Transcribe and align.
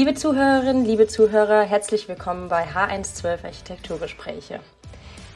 Liebe 0.00 0.14
Zuhörerinnen, 0.14 0.86
liebe 0.86 1.06
Zuhörer, 1.08 1.60
herzlich 1.60 2.08
willkommen 2.08 2.48
bei 2.48 2.64
H112 2.64 3.44
Architekturgespräche. 3.44 4.60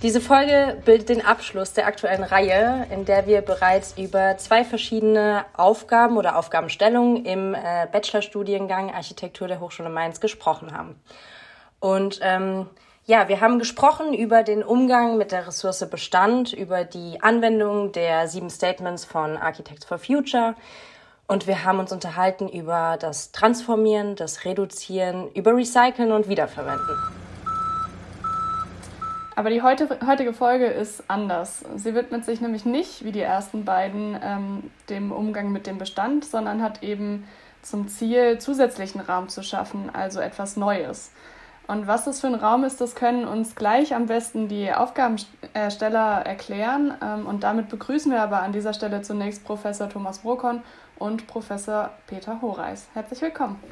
Diese 0.01 0.23
Folge 0.23 0.81
bildet 0.87 1.11
den 1.11 1.23
Abschluss 1.23 1.75
der 1.75 1.87
aktuellen 1.87 2.23
Reihe, 2.23 2.87
in 2.91 3.05
der 3.05 3.27
wir 3.27 3.43
bereits 3.43 3.99
über 3.99 4.39
zwei 4.39 4.65
verschiedene 4.65 5.45
Aufgaben 5.55 6.17
oder 6.17 6.39
Aufgabenstellungen 6.39 7.27
im 7.27 7.55
äh, 7.55 7.87
Bachelorstudiengang 7.93 8.91
Architektur 8.91 9.49
der 9.49 9.61
Hochschule 9.61 9.91
Mainz 9.91 10.19
gesprochen 10.19 10.75
haben. 10.75 10.99
Und 11.79 12.21
ähm, 12.23 12.67
ja, 13.05 13.29
wir 13.29 13.43
haben 13.43 13.59
gesprochen 13.59 14.15
über 14.15 14.43
den 14.43 14.63
Umgang 14.63 15.19
mit 15.19 15.31
der 15.31 15.47
Ressource 15.47 15.87
Bestand, 15.91 16.55
über 16.55 16.85
die 16.85 17.21
Anwendung 17.21 17.93
der 17.93 18.29
sieben 18.29 18.49
Statements 18.49 19.05
von 19.05 19.37
Architects 19.37 19.85
for 19.85 19.99
Future 19.99 20.55
und 21.27 21.47
wir 21.47 21.65
haben 21.65 21.79
uns 21.79 21.93
unterhalten 21.93 22.49
über 22.49 22.97
das 23.01 23.33
Transformieren, 23.33 24.17
das 24.17 24.45
Reduzieren, 24.45 25.31
über 25.33 25.57
Recyceln 25.57 26.13
und 26.13 26.29
Wiederverwenden. 26.29 26.97
Aber 29.37 29.51
die 29.51 29.63
heutige 29.63 30.33
Folge 30.33 30.67
ist 30.67 31.03
anders. 31.09 31.65
Sie 31.75 31.95
widmet 31.95 32.25
sich 32.25 32.41
nämlich 32.41 32.65
nicht, 32.65 33.05
wie 33.05 33.11
die 33.11 33.21
ersten 33.21 33.65
beiden, 33.65 34.17
ähm, 34.23 34.71
dem 34.89 35.11
Umgang 35.11 35.51
mit 35.51 35.67
dem 35.67 35.79
Bestand, 35.79 36.25
sondern 36.25 36.63
hat 36.63 36.85
eben 36.85 37.27
zum 37.63 37.89
Ziel, 37.89 38.39
zusätzlichen 38.39 39.01
Raum 39.01 39.29
zu 39.29 39.43
schaffen, 39.43 39.91
also 39.93 40.21
etwas 40.21 40.57
Neues. 40.57 41.11
Und 41.67 41.87
was 41.87 42.05
das 42.05 42.21
für 42.21 42.27
ein 42.27 42.35
Raum 42.35 42.63
ist, 42.63 42.81
das 42.81 42.95
können 42.95 43.25
uns 43.25 43.57
gleich 43.57 43.95
am 43.95 44.07
besten 44.07 44.49
die 44.49 44.73
Aufgabensteller 44.73 46.23
erklären. 46.27 46.95
Ähm, 47.03 47.27
und 47.27 47.43
damit 47.43 47.71
begrüßen 47.71 48.13
wir 48.13 48.23
aber 48.23 48.43
an 48.43 48.53
dieser 48.53 48.75
Stelle 48.75 49.03
zunächst 49.03 49.45
Professor 49.45 49.89
Thomas 49.89 50.21
Brokon 50.21 50.63
und 50.99 51.27
Professor 51.27 51.91
Peter 52.07 52.41
Horeis. 52.41 52.89
Herzlich 52.95 53.21
willkommen. 53.23 53.63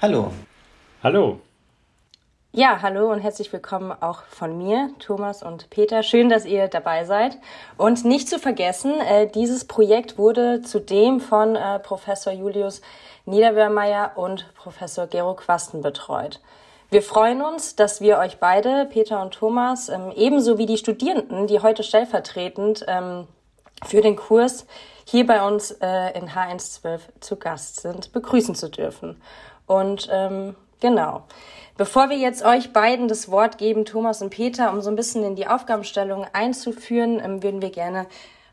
Hallo. 0.00 0.32
Hallo. 1.02 1.40
Ja, 2.52 2.80
hallo 2.80 3.12
und 3.12 3.20
herzlich 3.20 3.52
willkommen 3.52 3.92
auch 4.00 4.22
von 4.24 4.56
mir, 4.56 4.90
Thomas 4.98 5.42
und 5.42 5.68
Peter. 5.70 6.02
Schön, 6.02 6.28
dass 6.28 6.46
ihr 6.46 6.68
dabei 6.68 7.04
seid. 7.04 7.36
Und 7.76 8.04
nicht 8.04 8.28
zu 8.28 8.38
vergessen, 8.38 8.98
äh, 9.00 9.30
dieses 9.30 9.66
Projekt 9.66 10.16
wurde 10.16 10.62
zudem 10.62 11.20
von 11.20 11.56
äh, 11.56 11.78
Professor 11.78 12.32
Julius 12.32 12.80
Niederwehrmeier 13.26 14.12
und 14.16 14.52
Professor 14.54 15.06
Gero 15.06 15.34
Quasten 15.34 15.82
betreut. 15.82 16.40
Wir 16.90 17.02
freuen 17.02 17.42
uns, 17.42 17.76
dass 17.76 18.00
wir 18.00 18.16
euch 18.16 18.38
beide, 18.38 18.86
Peter 18.90 19.20
und 19.20 19.34
Thomas, 19.34 19.90
ähm, 19.90 20.10
ebenso 20.16 20.56
wie 20.56 20.64
die 20.64 20.78
Studierenden, 20.78 21.46
die 21.46 21.60
heute 21.60 21.82
stellvertretend 21.82 22.86
ähm, 22.88 23.28
für 23.84 24.00
den 24.00 24.16
Kurs 24.16 24.66
hier 25.10 25.26
bei 25.26 25.42
uns 25.42 25.70
äh, 25.80 26.18
in 26.18 26.28
H112 26.28 27.00
zu 27.20 27.36
Gast 27.36 27.80
sind, 27.80 28.12
begrüßen 28.12 28.54
zu 28.54 28.68
dürfen. 28.68 29.18
Und 29.66 30.06
ähm, 30.12 30.54
genau. 30.80 31.22
Bevor 31.78 32.10
wir 32.10 32.18
jetzt 32.18 32.44
euch 32.44 32.74
beiden 32.74 33.08
das 33.08 33.30
Wort 33.30 33.56
geben, 33.56 33.86
Thomas 33.86 34.20
und 34.20 34.28
Peter, 34.28 34.70
um 34.70 34.82
so 34.82 34.90
ein 34.90 34.96
bisschen 34.96 35.24
in 35.24 35.34
die 35.34 35.46
Aufgabenstellung 35.46 36.26
einzuführen, 36.34 37.22
ähm, 37.24 37.42
würden 37.42 37.62
wir 37.62 37.70
gerne 37.70 38.06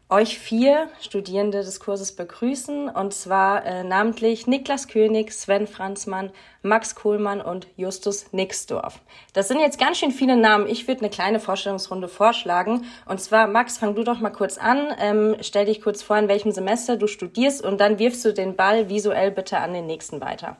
euch 0.10 0.38
vier 0.38 0.88
Studierende 1.02 1.64
des 1.64 1.80
Kurses 1.80 2.12
begrüßen 2.12 2.90
und 2.90 3.14
zwar 3.14 3.66
äh, 3.66 3.84
namentlich 3.84 4.46
Niklas 4.46 4.88
König, 4.88 5.34
Sven 5.34 5.66
Franzmann, 5.66 6.30
Max 6.62 6.94
Kohlmann 6.94 7.42
und 7.42 7.68
Justus 7.76 8.32
Nixdorf. 8.32 9.00
Das 9.34 9.48
sind 9.48 9.60
jetzt 9.60 9.80
ganz 9.80 9.98
schön 9.98 10.12
viele 10.12 10.38
Namen. 10.38 10.68
Ich 10.68 10.88
würde 10.88 11.02
eine 11.02 11.10
kleine 11.10 11.40
Vorstellungsrunde 11.40 12.08
vorschlagen. 12.08 12.86
Und 13.08 13.20
zwar, 13.20 13.48
Max, 13.48 13.80
fang 13.80 13.96
du 13.96 14.04
doch 14.04 14.20
mal 14.20 14.30
kurz 14.30 14.58
an. 14.60 14.88
Ähm, 15.00 15.38
stell 15.42 15.66
dich 15.66 15.82
kurz 15.82 16.04
vor, 16.04 16.18
in 16.18 16.28
welchem 16.28 16.52
Semester 16.52 16.98
du 16.98 17.08
studierst 17.08 17.64
und 17.64 17.80
dann 17.80 17.98
wirfst 17.98 18.24
du 18.26 18.34
den 18.34 18.56
Ball 18.56 18.90
visuell 18.90 19.32
bitte 19.32 19.58
an 19.58 19.74
den 19.74 19.88
nächsten 19.88 20.22
weiter. 20.22 20.58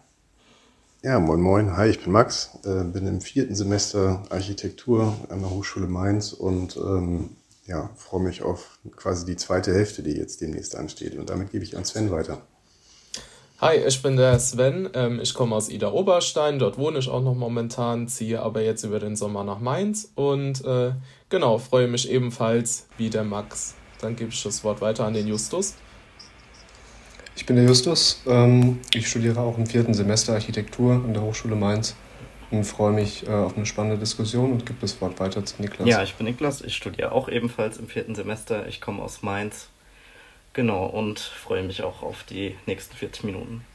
Ja, 1.04 1.20
moin 1.20 1.40
moin. 1.40 1.78
Hi, 1.78 1.88
ich 1.88 2.04
bin 2.04 2.12
Max, 2.12 2.58
äh, 2.66 2.84
bin 2.84 3.06
im 3.06 3.22
vierten 3.22 3.54
Semester 3.54 4.24
Architektur 4.32 5.14
an 5.30 5.42
der 5.42 5.52
Hochschule 5.52 5.86
Mainz 5.86 6.34
und 6.34 6.78
ähm, 6.78 7.30
ja, 7.68 7.90
freue 7.96 8.22
mich 8.22 8.44
auf 8.44 8.78
quasi 8.96 9.26
die 9.26 9.36
zweite 9.36 9.74
Hälfte, 9.74 10.04
die 10.04 10.12
jetzt 10.12 10.42
demnächst 10.42 10.76
ansteht. 10.76 11.16
Und 11.16 11.30
damit 11.30 11.52
gebe 11.52 11.64
ich 11.64 11.78
an 11.78 11.86
Sven 11.86 12.12
weiter. 12.12 12.42
Hi, 13.60 13.78
ich 13.78 14.02
bin 14.02 14.18
der 14.18 14.38
Sven. 14.40 14.90
Ähm, 14.94 15.20
ich 15.22 15.34
komme 15.34 15.56
aus 15.56 15.70
Ida 15.70 15.92
Oberstein. 15.92 16.60
Dort 16.60 16.78
wohne 16.78 17.00
ich 17.00 17.10
auch 17.10 17.24
noch 17.24 17.36
momentan, 17.36 18.08
ziehe 18.08 18.42
aber 18.42 18.62
jetzt 18.62 18.84
über 18.84 19.00
den 19.00 19.16
Sommer 19.16 19.44
nach 19.44 19.60
Mainz 19.60 20.12
und 20.16 20.64
äh, 20.66 20.92
genau, 21.30 21.58
freue 21.58 21.88
mich 21.88 22.12
ebenfalls 22.12 22.86
wie 22.98 23.10
der 23.10 23.24
Max. 23.24 23.74
Dann 24.02 24.16
gebe 24.16 24.30
ich 24.30 24.44
das 24.44 24.64
Wort 24.64 24.82
weiter 24.82 25.06
an 25.06 25.14
den 25.14 25.26
Justus. 25.26 25.74
Ich 27.38 27.46
bin 27.46 27.56
der 27.56 27.66
Justus. 27.66 28.22
Ähm, 28.28 28.80
ich 28.94 29.08
studiere 29.08 29.40
auch 29.40 29.58
im 29.58 29.66
vierten 29.66 29.94
Semester 29.94 30.34
Architektur 30.34 30.94
an 30.94 31.14
der 31.14 31.24
Hochschule 31.24 31.56
Mainz 31.56 31.96
und 32.52 32.64
freue 32.64 32.92
mich 32.92 33.28
äh, 33.28 33.32
auf 33.32 33.56
eine 33.56 33.66
spannende 33.66 33.98
Diskussion 33.98 34.52
und 34.52 34.66
gebe 34.66 34.80
das 34.82 35.00
Wort 35.02 35.20
weiter 35.20 35.46
zu 35.46 35.62
Niklas. 35.62 35.88
Ja, 35.88 36.04
ich 36.04 36.16
bin 36.16 36.26
Niklas. 36.26 36.62
Ich 36.62 36.76
studiere 36.76 37.12
auch 37.12 37.30
ebenfalls 37.30 37.78
im 37.78 37.88
vierten 37.88 38.16
Semester. 38.16 38.68
Ich 38.68 38.82
komme 38.82 39.02
aus 39.04 39.22
Mainz. 39.22 39.70
Genau, 40.54 40.86
und 40.86 41.20
freue 41.20 41.64
mich 41.64 41.84
auch 41.84 42.02
auf 42.02 42.24
die 42.24 42.56
nächsten 42.66 42.96
40 42.96 43.26
Minuten. 43.26 43.66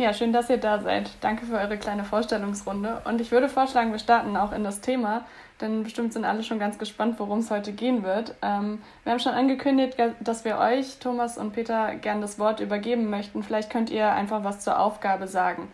Ja, 0.00 0.14
schön, 0.14 0.32
dass 0.32 0.48
ihr 0.48 0.56
da 0.56 0.80
seid. 0.80 1.10
Danke 1.20 1.44
für 1.44 1.58
eure 1.58 1.76
kleine 1.76 2.04
Vorstellungsrunde. 2.04 3.02
Und 3.04 3.20
ich 3.20 3.30
würde 3.30 3.50
vorschlagen, 3.50 3.92
wir 3.92 3.98
starten 3.98 4.34
auch 4.34 4.52
in 4.52 4.64
das 4.64 4.80
Thema, 4.80 5.26
denn 5.60 5.82
bestimmt 5.82 6.14
sind 6.14 6.24
alle 6.24 6.42
schon 6.42 6.58
ganz 6.58 6.78
gespannt, 6.78 7.16
worum 7.18 7.40
es 7.40 7.50
heute 7.50 7.72
gehen 7.72 8.02
wird. 8.02 8.34
Ähm, 8.40 8.80
wir 9.04 9.12
haben 9.12 9.20
schon 9.20 9.34
angekündigt, 9.34 9.96
dass 10.20 10.46
wir 10.46 10.56
euch, 10.56 10.98
Thomas 11.00 11.36
und 11.36 11.52
Peter, 11.52 11.94
gern 11.96 12.22
das 12.22 12.38
Wort 12.38 12.60
übergeben 12.60 13.10
möchten. 13.10 13.42
Vielleicht 13.42 13.68
könnt 13.68 13.90
ihr 13.90 14.10
einfach 14.10 14.42
was 14.42 14.60
zur 14.60 14.78
Aufgabe 14.78 15.28
sagen. 15.28 15.68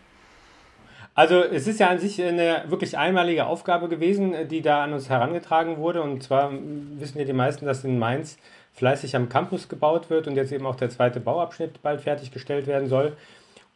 Also 1.17 1.43
es 1.43 1.67
ist 1.67 1.81
ja 1.81 1.89
an 1.89 1.99
sich 1.99 2.23
eine 2.23 2.65
wirklich 2.69 2.99
einmalige 2.99 3.47
Aufgabe 3.47 3.89
gewesen, 3.89 4.35
die 4.51 4.61
da 4.61 4.85
an 4.85 4.93
uns 4.93 5.09
herangetragen 5.09 5.79
wurde. 5.79 6.03
Und 6.03 6.23
zwar 6.23 6.53
wissen 6.53 7.19
ja 7.19 7.25
die 7.25 7.33
meisten, 7.33 7.65
dass 7.65 7.85
in 7.85 7.99
Mainz 7.99 8.37
fleißig 8.75 9.17
am 9.17 9.31
Campus 9.31 9.71
gebaut 9.71 10.11
wird 10.11 10.29
und 10.29 10.37
jetzt 10.37 10.53
eben 10.53 10.67
auch 10.67 10.77
der 10.77 10.91
zweite 10.91 11.19
Bauabschnitt 11.19 11.81
bald 11.81 12.03
fertiggestellt 12.03 12.67
werden 12.67 12.87
soll. 12.87 13.17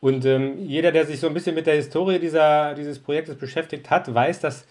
Und 0.03 0.27
ähm, 0.27 0.59
jeder, 0.59 0.93
der 0.93 1.07
sich 1.07 1.19
so 1.19 1.29
ein 1.29 1.35
bisschen 1.35 1.55
mit 1.55 1.67
der 1.67 1.77
Historie 1.77 2.19
dieser, 2.19 2.75
dieses 2.75 2.99
Projektes 2.99 3.37
beschäftigt 3.37 3.89
hat, 3.89 4.13
weiß, 4.13 4.41
dass 4.41 4.67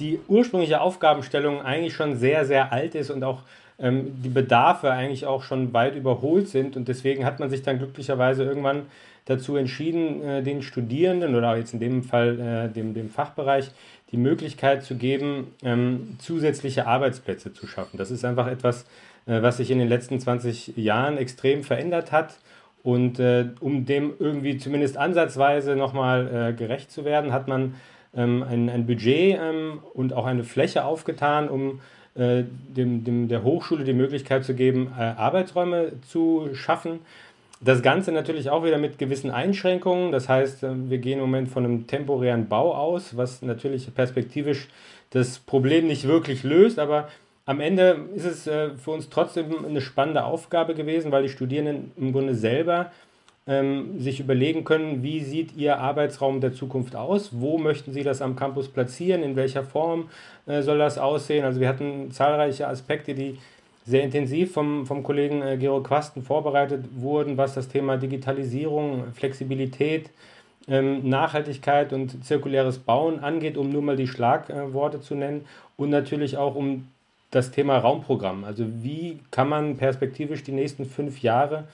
die 0.00 0.18
ursprüngliche 0.26 0.80
Aufgabenstellung 0.80 1.62
eigentlich 1.62 1.94
schon 1.94 2.16
sehr, 2.16 2.44
sehr 2.44 2.72
alt 2.72 2.96
ist 2.96 3.10
und 3.10 3.22
auch 3.22 3.42
ähm, 3.78 4.20
die 4.24 4.28
Bedarfe 4.28 4.90
eigentlich 4.90 5.24
auch 5.24 5.44
schon 5.44 5.72
weit 5.72 5.94
überholt 5.94 6.48
sind. 6.48 6.76
Und 6.76 6.88
deswegen 6.88 7.24
hat 7.24 7.38
man 7.38 7.48
sich 7.48 7.62
dann 7.62 7.78
glücklicherweise 7.78 8.42
irgendwann 8.42 8.86
dazu 9.28 9.56
entschieden, 9.56 10.22
äh, 10.22 10.42
den 10.42 10.62
Studierenden 10.62 11.34
oder 11.34 11.56
jetzt 11.56 11.74
in 11.74 11.80
dem 11.80 12.02
Fall 12.02 12.40
äh, 12.40 12.72
dem, 12.72 12.94
dem 12.94 13.10
Fachbereich 13.10 13.70
die 14.10 14.16
Möglichkeit 14.16 14.84
zu 14.84 14.96
geben, 14.96 15.54
ähm, 15.62 16.16
zusätzliche 16.18 16.86
Arbeitsplätze 16.86 17.52
zu 17.52 17.66
schaffen. 17.66 17.98
Das 17.98 18.10
ist 18.10 18.24
einfach 18.24 18.46
etwas, 18.46 18.86
äh, 19.26 19.42
was 19.42 19.58
sich 19.58 19.70
in 19.70 19.78
den 19.78 19.88
letzten 19.88 20.18
20 20.18 20.78
Jahren 20.78 21.18
extrem 21.18 21.62
verändert 21.62 22.10
hat 22.10 22.38
und 22.82 23.20
um 23.60 23.84
dem 23.84 24.14
irgendwie 24.18 24.56
zumindest 24.56 24.96
ansatzweise 24.96 25.76
nochmal 25.76 26.50
äh, 26.50 26.52
gerecht 26.54 26.90
zu 26.90 27.04
werden, 27.04 27.32
hat 27.32 27.46
man 27.46 27.74
ähm, 28.16 28.42
ein, 28.42 28.70
ein 28.70 28.86
Budget 28.86 29.38
ähm, 29.38 29.80
und 29.92 30.14
auch 30.14 30.24
eine 30.24 30.44
Fläche 30.44 30.84
aufgetan, 30.84 31.50
um 31.50 31.80
dem, 32.16 33.04
dem, 33.04 33.28
der 33.28 33.44
Hochschule 33.44 33.84
die 33.84 33.92
Möglichkeit 33.92 34.44
zu 34.44 34.54
geben, 34.54 34.92
Arbeitsräume 34.92 35.92
zu 36.08 36.48
schaffen. 36.52 36.98
Das 37.60 37.82
Ganze 37.82 38.12
natürlich 38.12 38.50
auch 38.50 38.64
wieder 38.64 38.78
mit 38.78 38.98
gewissen 38.98 39.30
Einschränkungen. 39.30 40.12
Das 40.12 40.28
heißt, 40.28 40.62
äh, 40.62 40.90
wir 40.90 40.98
gehen 40.98 41.18
im 41.18 41.24
Moment 41.24 41.48
von 41.48 41.64
einem 41.64 41.86
temporären 41.86 42.48
Bau 42.48 42.74
aus, 42.74 43.16
was 43.16 43.42
natürlich 43.42 43.92
perspektivisch 43.94 44.68
das 45.10 45.38
Problem 45.38 45.86
nicht 45.86 46.06
wirklich 46.06 46.42
löst, 46.42 46.78
aber 46.78 47.08
am 47.46 47.60
Ende 47.60 48.04
ist 48.14 48.26
es 48.26 48.46
äh, 48.46 48.70
für 48.76 48.90
uns 48.90 49.08
trotzdem 49.08 49.64
eine 49.64 49.80
spannende 49.80 50.24
Aufgabe 50.24 50.74
gewesen, 50.74 51.10
weil 51.10 51.22
die 51.22 51.30
Studierenden 51.30 51.92
im 51.96 52.12
Grunde 52.12 52.34
selber 52.34 52.92
ähm, 53.46 53.98
sich 53.98 54.20
überlegen 54.20 54.64
können, 54.64 55.02
wie 55.02 55.20
sieht 55.24 55.56
ihr 55.56 55.78
Arbeitsraum 55.78 56.42
der 56.42 56.52
Zukunft 56.52 56.94
aus, 56.94 57.30
wo 57.32 57.56
möchten 57.56 57.94
sie 57.94 58.02
das 58.02 58.20
am 58.20 58.36
Campus 58.36 58.68
platzieren, 58.68 59.22
in 59.22 59.34
welcher 59.34 59.64
Form 59.64 60.10
äh, 60.46 60.60
soll 60.60 60.76
das 60.76 60.98
aussehen. 60.98 61.46
Also 61.46 61.58
wir 61.58 61.68
hatten 61.68 62.10
zahlreiche 62.10 62.68
Aspekte, 62.68 63.14
die 63.14 63.38
sehr 63.88 64.02
intensiv 64.02 64.52
vom, 64.52 64.86
vom 64.86 65.02
Kollegen 65.02 65.40
äh, 65.40 65.56
Gero 65.56 65.82
Quasten 65.82 66.22
vorbereitet 66.22 66.84
wurden, 66.96 67.38
was 67.38 67.54
das 67.54 67.68
Thema 67.68 67.96
Digitalisierung, 67.96 69.12
Flexibilität, 69.14 70.10
ähm, 70.68 71.08
Nachhaltigkeit 71.08 71.94
und 71.94 72.22
zirkuläres 72.22 72.78
Bauen 72.78 73.20
angeht, 73.20 73.56
um 73.56 73.70
nur 73.70 73.80
mal 73.80 73.96
die 73.96 74.06
Schlagworte 74.06 75.00
zu 75.00 75.14
nennen 75.14 75.46
und 75.78 75.88
natürlich 75.88 76.36
auch 76.36 76.54
um 76.54 76.88
das 77.30 77.50
Thema 77.50 77.78
Raumprogramm. 77.78 78.44
Also 78.44 78.66
wie 78.82 79.20
kann 79.30 79.48
man 79.48 79.78
perspektivisch 79.78 80.42
die 80.42 80.52
nächsten 80.52 80.84
fünf 80.84 81.22
Jahre 81.22 81.64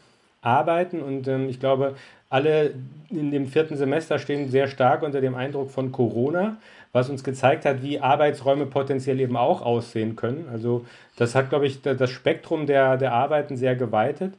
arbeiten? 0.40 1.02
Und 1.02 1.26
ähm, 1.26 1.48
ich 1.48 1.58
glaube, 1.58 1.96
alle 2.30 2.74
in 3.10 3.32
dem 3.32 3.48
vierten 3.48 3.76
Semester 3.76 4.20
stehen 4.20 4.50
sehr 4.50 4.68
stark 4.68 5.02
unter 5.02 5.20
dem 5.20 5.34
Eindruck 5.34 5.70
von 5.70 5.90
Corona, 5.90 6.58
was 6.94 7.10
uns 7.10 7.24
gezeigt 7.24 7.64
hat, 7.64 7.82
wie 7.82 7.98
Arbeitsräume 7.98 8.66
potenziell 8.66 9.18
eben 9.18 9.36
auch 9.36 9.62
aussehen 9.62 10.14
können. 10.14 10.46
Also 10.50 10.86
das 11.16 11.34
hat, 11.34 11.50
glaube 11.50 11.66
ich, 11.66 11.82
das 11.82 12.08
Spektrum 12.08 12.66
der, 12.66 12.96
der 12.96 13.12
Arbeiten 13.12 13.56
sehr 13.56 13.74
geweitet. 13.74 14.34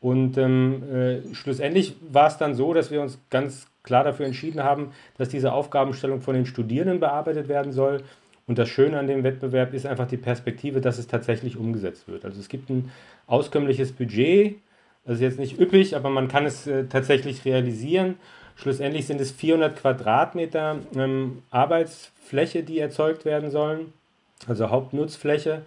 Und 0.00 0.36
ähm, 0.36 0.82
äh, 0.92 1.34
schlussendlich 1.34 1.96
war 2.06 2.26
es 2.26 2.36
dann 2.36 2.54
so, 2.54 2.74
dass 2.74 2.90
wir 2.90 3.00
uns 3.00 3.18
ganz 3.30 3.68
klar 3.82 4.04
dafür 4.04 4.26
entschieden 4.26 4.62
haben, 4.62 4.92
dass 5.16 5.30
diese 5.30 5.54
Aufgabenstellung 5.54 6.20
von 6.20 6.34
den 6.34 6.44
Studierenden 6.44 7.00
bearbeitet 7.00 7.48
werden 7.48 7.72
soll. 7.72 8.02
Und 8.46 8.58
das 8.58 8.68
Schöne 8.68 8.98
an 8.98 9.06
dem 9.06 9.24
Wettbewerb 9.24 9.72
ist 9.72 9.86
einfach 9.86 10.06
die 10.06 10.18
Perspektive, 10.18 10.82
dass 10.82 10.98
es 10.98 11.06
tatsächlich 11.06 11.56
umgesetzt 11.56 12.06
wird. 12.06 12.26
Also 12.26 12.38
es 12.38 12.50
gibt 12.50 12.68
ein 12.68 12.90
auskömmliches 13.26 13.92
Budget, 13.92 14.56
das 15.06 15.14
ist 15.16 15.22
jetzt 15.22 15.38
nicht 15.38 15.58
üppig, 15.58 15.96
aber 15.96 16.10
man 16.10 16.28
kann 16.28 16.44
es 16.44 16.66
äh, 16.66 16.84
tatsächlich 16.84 17.46
realisieren. 17.46 18.16
Schlussendlich 18.56 19.06
sind 19.06 19.20
es 19.20 19.32
400 19.32 19.76
Quadratmeter 19.76 20.78
ähm, 20.94 21.42
Arbeitsfläche, 21.50 22.62
die 22.62 22.78
erzeugt 22.78 23.24
werden 23.24 23.50
sollen, 23.50 23.92
also 24.46 24.70
Hauptnutzfläche. 24.70 25.62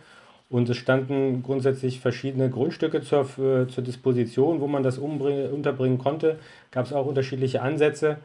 Und 0.50 0.69
es 0.69 0.78
standen 0.78 1.44
grundsätzlich 1.44 2.00
verschiedene 2.00 2.50
Grundstücke 2.50 3.01
zur, 3.01 3.24
äh, 3.39 3.68
zur 3.68 3.84
Disposition, 3.84 4.62
wo 4.62 4.68
man 4.68 4.84
das 4.84 4.98
unterbringen 4.98 5.98
konnte. 5.98 6.39
Gab 6.72 6.86
es 6.86 6.94
auch 6.94 7.06
unterschiedliche 7.06 7.62
Ansätze. 7.62 8.18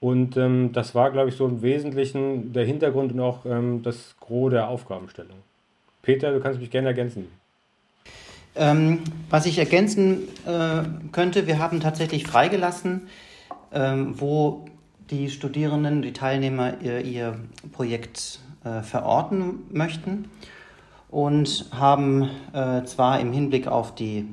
Und 0.00 0.36
ähm, 0.36 0.72
das 0.72 0.94
war, 0.94 1.10
glaube 1.10 1.28
ich, 1.28 1.36
so 1.36 1.46
im 1.46 1.62
Wesentlichen 1.62 2.52
der 2.52 2.64
Hintergrund 2.64 3.12
und 3.12 3.20
auch 3.20 3.44
ähm, 3.44 3.82
das 3.82 4.16
Gros 4.18 4.50
der 4.50 4.68
Aufgabenstellung. 4.68 5.36
Peter, 6.02 6.32
du 6.32 6.40
kannst 6.40 6.58
mich 6.58 6.70
gerne 6.70 6.88
ergänzen. 6.88 7.28
Ähm, 8.56 9.00
was 9.28 9.46
ich 9.46 9.58
ergänzen 9.58 10.28
äh, 10.46 10.82
könnte, 11.12 11.46
wir 11.46 11.58
haben 11.58 11.80
tatsächlich 11.80 12.26
freigelassen, 12.26 13.08
wo 13.72 14.64
die 15.10 15.30
Studierenden, 15.30 16.02
die 16.02 16.12
Teilnehmer 16.12 16.80
ihr, 16.80 17.00
ihr 17.04 17.38
Projekt 17.72 18.40
äh, 18.64 18.82
verorten 18.82 19.64
möchten 19.70 20.30
und 21.08 21.66
haben 21.72 22.30
äh, 22.52 22.84
zwar 22.84 23.20
im 23.20 23.32
Hinblick 23.32 23.66
auf 23.66 23.94
die 23.94 24.28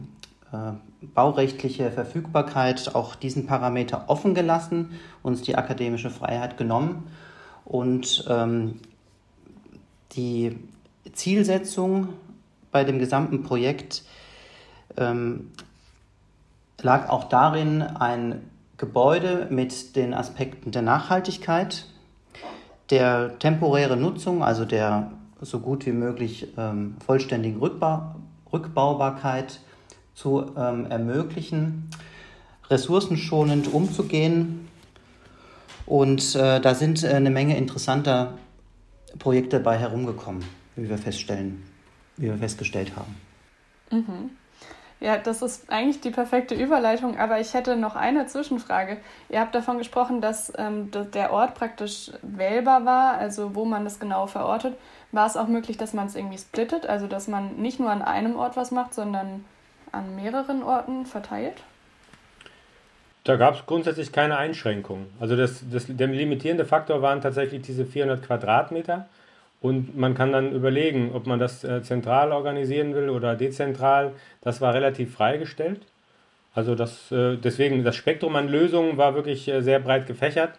äh, 0.52 0.74
baurechtliche 1.02 1.92
Verfügbarkeit 1.92 2.94
auch 2.96 3.16
diesen 3.16 3.46
Parameter 3.48 4.06
offen 4.08 4.36
gelassen, 4.36 4.92
uns 5.24 5.42
die 5.42 5.56
akademische 5.56 6.10
Freiheit 6.10 6.58
genommen 6.58 7.08
und 7.66 8.26
ähm, 8.30 8.80
die 10.14 10.58
Zielsetzung 11.14 12.10
bei 12.72 12.84
dem 12.84 13.00
gesamten 13.00 13.44
Projekt 13.44 14.04
ähm, 14.98 15.52
lag 16.82 17.10
auch 17.10 17.26
darin, 17.26 17.82
ein 17.82 18.42
Gebäude 18.78 19.48
mit 19.50 19.96
den 19.96 20.14
Aspekten 20.14 20.72
der 20.72 20.84
Nachhaltigkeit, 20.84 21.86
der 22.90 23.38
temporäre 23.40 23.98
Nutzung, 23.98 24.44
also 24.44 24.66
der 24.66 25.12
so 25.42 25.60
gut 25.60 25.86
wie 25.86 25.92
möglich 25.92 26.48
ähm, 26.58 26.96
vollständigen 27.06 27.60
Rückba 27.60 28.16
Rückbaubarkeit 28.52 29.60
zu 30.14 30.52
ähm, 30.58 30.86
ermöglichen, 30.90 31.90
ressourcenschonend 32.70 33.72
umzugehen. 33.74 34.68
Und 35.86 36.36
äh, 36.36 36.60
da 36.60 36.76
sind 36.76 37.04
äh, 37.04 37.10
eine 37.10 37.30
Menge 37.30 37.58
interessanter 37.58 38.38
Projekte 39.20 39.58
dabei 39.58 39.78
herumgekommen, 39.78 40.44
wie 40.76 40.90
wir 40.90 40.98
feststellen, 40.98 41.64
wie 42.18 42.28
wir 42.28 42.38
festgestellt 42.38 42.94
haben. 42.96 43.16
Mhm. 43.92 44.32
Ja, 45.00 45.18
das 45.18 45.44
ist 45.44 45.70
eigentlich 45.72 46.02
die 46.02 46.10
perfekte 46.10 46.56
Überleitung, 46.56 47.20
aber 47.20 47.40
ich 47.40 47.54
hätte 47.54 47.76
noch 47.76 47.96
eine 47.96 48.26
Zwischenfrage. 48.26 48.98
Ihr 49.30 49.40
habt 49.40 49.54
davon 49.54 49.78
gesprochen, 49.78 50.22
dass 50.22 50.52
ähm, 50.58 50.90
der 51.14 51.32
Ort 51.32 51.54
praktisch 51.54 52.12
wählbar 52.24 52.84
war, 52.86 53.18
also 53.18 53.54
wo 53.54 53.64
man 53.64 53.84
das 53.84 54.00
genau 54.00 54.26
verortet. 54.26 54.76
War 55.12 55.28
es 55.28 55.38
auch 55.38 55.48
möglich, 55.48 55.78
dass 55.78 55.94
man 55.94 56.08
es 56.08 56.16
irgendwie 56.16 56.40
splittet, 56.40 56.88
also 56.88 57.06
dass 57.06 57.28
man 57.28 57.58
nicht 57.58 57.80
nur 57.80 57.92
an 57.92 58.02
einem 58.02 58.36
Ort 58.36 58.58
was 58.58 58.72
macht, 58.72 58.96
sondern 58.96 59.46
an 59.92 60.16
mehreren 60.16 60.64
Orten 60.64 61.06
verteilt? 61.06 61.62
Da 63.24 63.36
gab 63.36 63.56
es 63.56 63.66
grundsätzlich 63.66 64.12
keine 64.12 64.38
Einschränkungen. 64.38 65.08
Also 65.20 65.36
das, 65.36 65.64
das, 65.70 65.86
der 65.88 66.08
limitierende 66.08 66.66
Faktor 66.66 67.02
waren 67.02 67.22
tatsächlich 67.22 67.62
diese 67.62 67.86
400 67.86 68.26
Quadratmeter. 68.26 69.08
Und 69.62 69.98
man 69.98 70.14
kann 70.14 70.32
dann 70.32 70.54
überlegen, 70.54 71.12
ob 71.14 71.26
man 71.26 71.40
das 71.40 71.64
äh, 71.64 71.82
zentral 71.82 72.32
organisieren 72.32 72.94
will 72.94 73.10
oder 73.10 73.36
dezentral. 73.36 74.14
Das 74.42 74.62
war 74.62 74.74
relativ 74.74 75.16
freigestellt. 75.16 75.82
Also 76.54 76.76
das, 76.76 77.12
äh, 77.12 77.38
deswegen, 77.38 77.84
das 77.84 77.96
Spektrum 77.96 78.36
an 78.36 78.48
Lösungen 78.48 78.98
war 78.98 79.16
wirklich 79.16 79.48
äh, 79.48 79.62
sehr 79.62 79.80
breit 79.80 80.06
gefächert. 80.06 80.52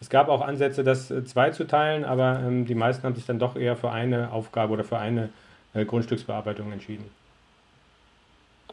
Es 0.00 0.10
gab 0.10 0.28
auch 0.28 0.42
Ansätze, 0.42 0.84
das 0.84 1.12
zwei 1.24 1.50
zu 1.50 1.66
teilen, 1.66 2.04
aber 2.04 2.40
ähm, 2.46 2.66
die 2.66 2.74
meisten 2.74 3.04
haben 3.04 3.14
sich 3.14 3.26
dann 3.26 3.38
doch 3.38 3.56
eher 3.56 3.76
für 3.76 3.90
eine 3.90 4.32
Aufgabe 4.32 4.74
oder 4.74 4.84
für 4.84 4.98
eine 4.98 5.30
Grundstücksbearbeitung 5.74 6.72
entschieden. 6.72 7.04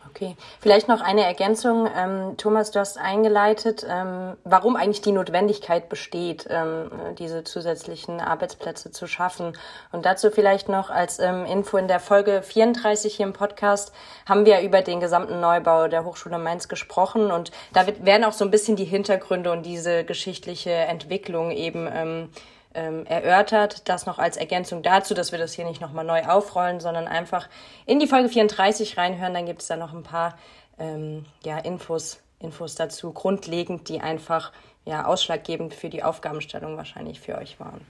Okay, 0.09 0.35
vielleicht 0.59 0.87
noch 0.87 1.01
eine 1.01 1.23
Ergänzung. 1.23 1.89
Ähm, 1.95 2.37
Thomas, 2.37 2.71
du 2.71 2.79
hast 2.79 2.97
eingeleitet, 2.97 3.85
ähm, 3.89 4.37
warum 4.43 4.75
eigentlich 4.75 5.01
die 5.01 5.11
Notwendigkeit 5.11 5.89
besteht, 5.89 6.45
ähm, 6.49 6.91
diese 7.17 7.43
zusätzlichen 7.43 8.19
Arbeitsplätze 8.19 8.91
zu 8.91 9.07
schaffen. 9.07 9.57
Und 9.91 10.05
dazu 10.05 10.29
vielleicht 10.29 10.69
noch 10.69 10.89
als 10.89 11.19
ähm, 11.19 11.45
Info 11.45 11.77
in 11.77 11.87
der 11.87 11.99
Folge 11.99 12.43
34 12.43 13.15
hier 13.15 13.25
im 13.25 13.33
Podcast 13.33 13.91
haben 14.27 14.45
wir 14.45 14.61
über 14.61 14.81
den 14.81 14.99
gesamten 14.99 15.39
Neubau 15.39 15.87
der 15.87 16.05
Hochschule 16.05 16.37
Mainz 16.37 16.67
gesprochen. 16.67 17.31
Und 17.31 17.51
da 17.73 17.87
werden 17.87 18.23
auch 18.23 18.33
so 18.33 18.45
ein 18.45 18.51
bisschen 18.51 18.75
die 18.75 18.85
Hintergründe 18.85 19.51
und 19.51 19.65
diese 19.65 20.03
geschichtliche 20.03 20.71
Entwicklung 20.71 21.51
eben 21.51 22.29
ähm, 22.73 23.05
erörtert. 23.05 23.87
Das 23.89 24.05
noch 24.05 24.19
als 24.19 24.37
Ergänzung 24.37 24.83
dazu, 24.83 25.13
dass 25.13 25.31
wir 25.31 25.39
das 25.39 25.53
hier 25.53 25.65
nicht 25.65 25.81
nochmal 25.81 26.05
neu 26.05 26.23
aufrollen, 26.23 26.79
sondern 26.79 27.07
einfach 27.07 27.49
in 27.85 27.99
die 27.99 28.07
Folge 28.07 28.29
34 28.29 28.97
reinhören. 28.97 29.33
Dann 29.33 29.45
gibt 29.45 29.61
es 29.61 29.67
da 29.67 29.77
noch 29.77 29.93
ein 29.93 30.03
paar 30.03 30.37
ähm, 30.79 31.25
ja, 31.43 31.57
Infos, 31.59 32.21
Infos 32.39 32.75
dazu, 32.75 33.13
grundlegend, 33.13 33.89
die 33.89 34.01
einfach 34.01 34.51
ja, 34.85 35.05
ausschlaggebend 35.05 35.73
für 35.73 35.89
die 35.89 36.03
Aufgabenstellung 36.03 36.77
wahrscheinlich 36.77 37.19
für 37.19 37.37
euch 37.37 37.59
waren. 37.59 37.81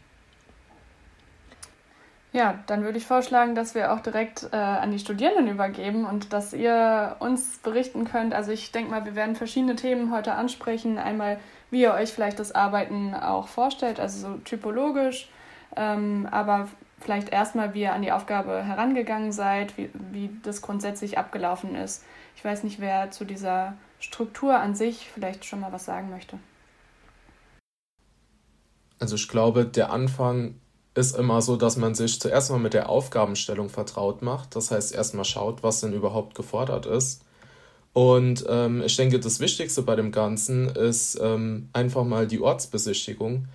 Ja, 2.34 2.64
dann 2.66 2.84
würde 2.84 2.98
ich 2.98 3.06
vorschlagen, 3.06 3.54
dass 3.54 3.76
wir 3.76 3.94
auch 3.94 4.00
direkt 4.00 4.50
äh, 4.52 4.56
an 4.56 4.92
die 4.92 4.98
Studierenden 4.98 5.48
übergeben 5.48 6.06
und 6.06 6.34
dass 6.34 6.52
ihr 6.52 7.16
uns 7.20 7.60
berichten 7.60 8.06
könnt. 8.06 8.34
Also 8.34 8.52
ich 8.52 8.72
denke 8.72 8.90
mal, 8.90 9.06
wir 9.06 9.14
werden 9.14 9.36
verschiedene 9.36 9.76
Themen 9.76 10.12
heute 10.12 10.34
ansprechen. 10.34 10.98
Einmal 10.98 11.40
wie 11.70 11.82
ihr 11.82 11.94
euch 11.94 12.12
vielleicht 12.12 12.40
das 12.40 12.52
Arbeiten 12.52 13.14
auch 13.14 13.48
vorstellt, 13.48 14.00
also 14.00 14.28
so 14.28 14.38
typologisch, 14.40 15.30
ähm, 15.76 16.28
aber 16.32 16.68
vielleicht 17.00 17.30
erstmal, 17.30 17.76
wie 17.76 17.82
ihr 17.82 17.94
an 17.94 18.02
die 18.02 18.12
Aufgabe 18.12 18.64
herangegangen 18.64 19.32
seid, 19.32 19.78
wie, 19.78 19.92
wie 19.94 20.32
das 20.42 20.64
grundsätzlich 20.64 21.20
abgelaufen 21.20 21.76
ist. 21.76 22.04
Ich 22.36 22.44
weiß 22.44 22.64
nicht, 22.64 22.80
wer 22.80 23.12
zu 23.12 23.26
dieser 23.26 23.74
Struktur 24.00 24.60
an 24.60 24.74
sich 24.74 25.08
vielleicht 25.14 25.46
schon 25.46 25.60
mal 25.60 25.72
was 25.72 25.86
sagen 25.86 26.10
möchte. 26.10 26.40
Also 29.00 29.16
ich 29.16 29.28
glaube, 29.28 29.66
der 29.66 29.92
Anfang 29.92 30.56
ist 30.96 31.16
immer 31.18 31.42
so, 31.42 31.56
dass 31.56 31.78
man 31.78 31.96
sich 31.96 32.20
zuerst 32.20 32.52
mal 32.52 32.60
mit 32.60 32.74
der 32.74 32.90
Aufgabenstellung 32.90 33.70
vertraut 33.70 34.22
macht. 34.22 34.56
Das 34.56 34.72
heißt, 34.72 34.94
erstmal 34.94 35.26
schaut, 35.26 35.64
was 35.64 35.82
denn 35.82 35.94
überhaupt 35.94 36.36
gefordert 36.36 36.86
ist. 36.86 37.22
Und 37.94 38.46
ähm, 38.50 38.82
ich 38.84 38.96
denke, 38.96 39.20
das 39.20 39.40
Wichtigste 39.40 39.84
bei 39.84 39.96
dem 39.96 40.12
Ganzen 40.12 40.70
ist 40.70 41.20
ähm, 41.22 41.70
einfach 41.74 42.04
mal 42.04 42.28
die 42.28 42.42
Ortsbesichtigung. 42.42 43.48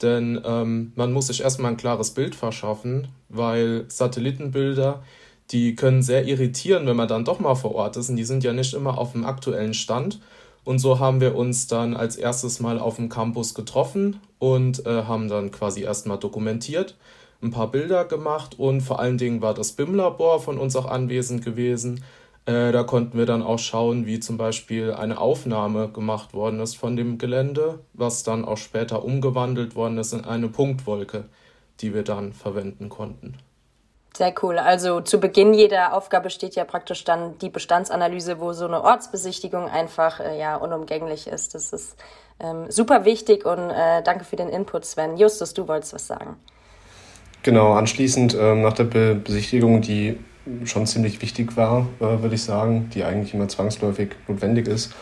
Denn 0.00 0.40
ähm, 0.44 0.92
man 0.96 1.12
muss 1.12 1.28
sich 1.28 1.42
erstmal 1.42 1.72
ein 1.72 1.76
klares 1.76 2.10
Bild 2.10 2.34
verschaffen, 2.34 3.08
weil 3.28 3.84
Satellitenbilder, 3.88 5.02
die 5.50 5.76
können 5.76 6.02
sehr 6.02 6.26
irritieren, 6.26 6.86
wenn 6.86 6.96
man 6.96 7.08
dann 7.08 7.24
doch 7.24 7.38
mal 7.38 7.54
vor 7.54 7.74
Ort 7.74 7.96
ist. 7.96 8.08
Und 8.08 8.16
die 8.16 8.24
sind 8.24 8.42
ja 8.44 8.52
nicht 8.52 8.74
immer 8.74 8.98
auf 8.98 9.12
dem 9.12 9.24
aktuellen 9.24 9.74
Stand. 9.74 10.20
Und 10.64 10.78
so 10.78 11.00
haben 11.00 11.20
wir 11.20 11.34
uns 11.34 11.66
dann 11.66 11.96
als 11.96 12.16
erstes 12.16 12.60
mal 12.60 12.78
auf 12.78 12.96
dem 12.96 13.08
Campus 13.08 13.54
getroffen 13.54 14.20
und 14.38 14.86
äh, 14.86 15.04
haben 15.04 15.28
dann 15.28 15.50
quasi 15.50 15.82
erstmal 15.82 16.18
dokumentiert, 16.18 16.96
ein 17.42 17.50
paar 17.50 17.70
Bilder 17.70 18.04
gemacht 18.04 18.58
und 18.58 18.80
vor 18.82 19.00
allen 19.00 19.18
Dingen 19.18 19.42
war 19.42 19.54
das 19.54 19.72
BIM-Labor 19.72 20.40
von 20.40 20.58
uns 20.58 20.76
auch 20.76 20.86
anwesend 20.86 21.44
gewesen. 21.44 22.04
Äh, 22.46 22.70
da 22.70 22.84
konnten 22.84 23.18
wir 23.18 23.26
dann 23.26 23.42
auch 23.42 23.58
schauen, 23.58 24.06
wie 24.06 24.20
zum 24.20 24.36
Beispiel 24.36 24.92
eine 24.92 25.18
Aufnahme 25.18 25.88
gemacht 25.88 26.34
worden 26.34 26.60
ist 26.60 26.76
von 26.76 26.96
dem 26.96 27.18
Gelände, 27.18 27.80
was 27.92 28.22
dann 28.22 28.44
auch 28.44 28.58
später 28.58 29.04
umgewandelt 29.04 29.74
worden 29.74 29.98
ist 29.98 30.12
in 30.12 30.24
eine 30.24 30.48
Punktwolke, 30.48 31.24
die 31.80 31.94
wir 31.94 32.04
dann 32.04 32.32
verwenden 32.32 32.88
konnten. 32.88 33.34
Sehr 34.16 34.34
cool. 34.42 34.58
Also 34.58 35.00
zu 35.00 35.20
Beginn 35.20 35.54
jeder 35.54 35.94
Aufgabe 35.94 36.28
steht 36.28 36.54
ja 36.54 36.64
praktisch 36.64 37.04
dann 37.04 37.38
die 37.38 37.48
Bestandsanalyse, 37.48 38.40
wo 38.40 38.52
so 38.52 38.66
eine 38.66 38.84
Ortsbesichtigung 38.84 39.68
einfach 39.68 40.20
äh, 40.20 40.38
ja 40.38 40.56
unumgänglich 40.56 41.26
ist. 41.26 41.54
Das 41.54 41.72
ist 41.72 41.96
ähm, 42.38 42.70
super 42.70 43.04
wichtig 43.06 43.46
und 43.46 43.70
äh, 43.70 44.02
danke 44.02 44.24
für 44.24 44.36
den 44.36 44.48
Input, 44.48 44.84
Sven. 44.84 45.16
Justus, 45.16 45.54
du 45.54 45.66
wolltest 45.66 45.94
was 45.94 46.06
sagen. 46.06 46.36
Genau, 47.42 47.72
anschließend 47.72 48.36
ähm, 48.38 48.62
nach 48.62 48.74
der 48.74 48.84
Be 48.84 49.14
Besichtigung, 49.14 49.80
die 49.80 50.18
schon 50.64 50.86
ziemlich 50.86 51.22
wichtig 51.22 51.56
war, 51.56 51.86
äh, 51.98 52.04
würde 52.04 52.34
ich 52.34 52.42
sagen, 52.42 52.90
die 52.94 53.04
eigentlich 53.04 53.32
immer 53.32 53.48
zwangsläufig 53.48 54.10
notwendig 54.28 54.68
ist 54.68 54.92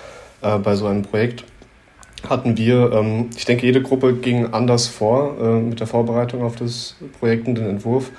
äh, 0.40 0.59
bei 0.59 0.76
so 0.76 0.87
einem 0.87 1.02
Projekt, 1.02 1.45
hatten 2.29 2.57
wir, 2.57 2.93
ähm, 2.93 3.31
ich 3.37 3.45
denke, 3.45 3.67
jede 3.67 3.83
Gruppe 3.83 4.14
ging 4.14 4.52
anders 4.52 4.87
vor 4.87 5.37
äh, 5.40 5.61
mit 5.61 5.81
der 5.81 5.87
Vorbereitung 5.87 6.43
auf 6.43 6.57
das 6.57 6.97
Projekt 7.19 7.49
und 7.49 7.57
den 7.57 7.67
Entwurf. 7.67 8.11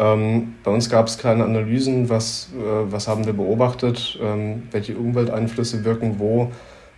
Ähm, 0.00 0.54
bei 0.64 0.70
uns 0.70 0.88
gab 0.88 1.08
es 1.08 1.18
keine 1.18 1.44
Analysen, 1.44 2.08
was, 2.08 2.48
äh, 2.58 2.90
was 2.90 3.06
haben 3.06 3.26
wir 3.26 3.34
beobachtet, 3.34 4.18
ähm, 4.22 4.62
welche 4.70 4.96
Umwelteinflüsse 4.96 5.84
wirken 5.84 6.18
wo, 6.18 6.50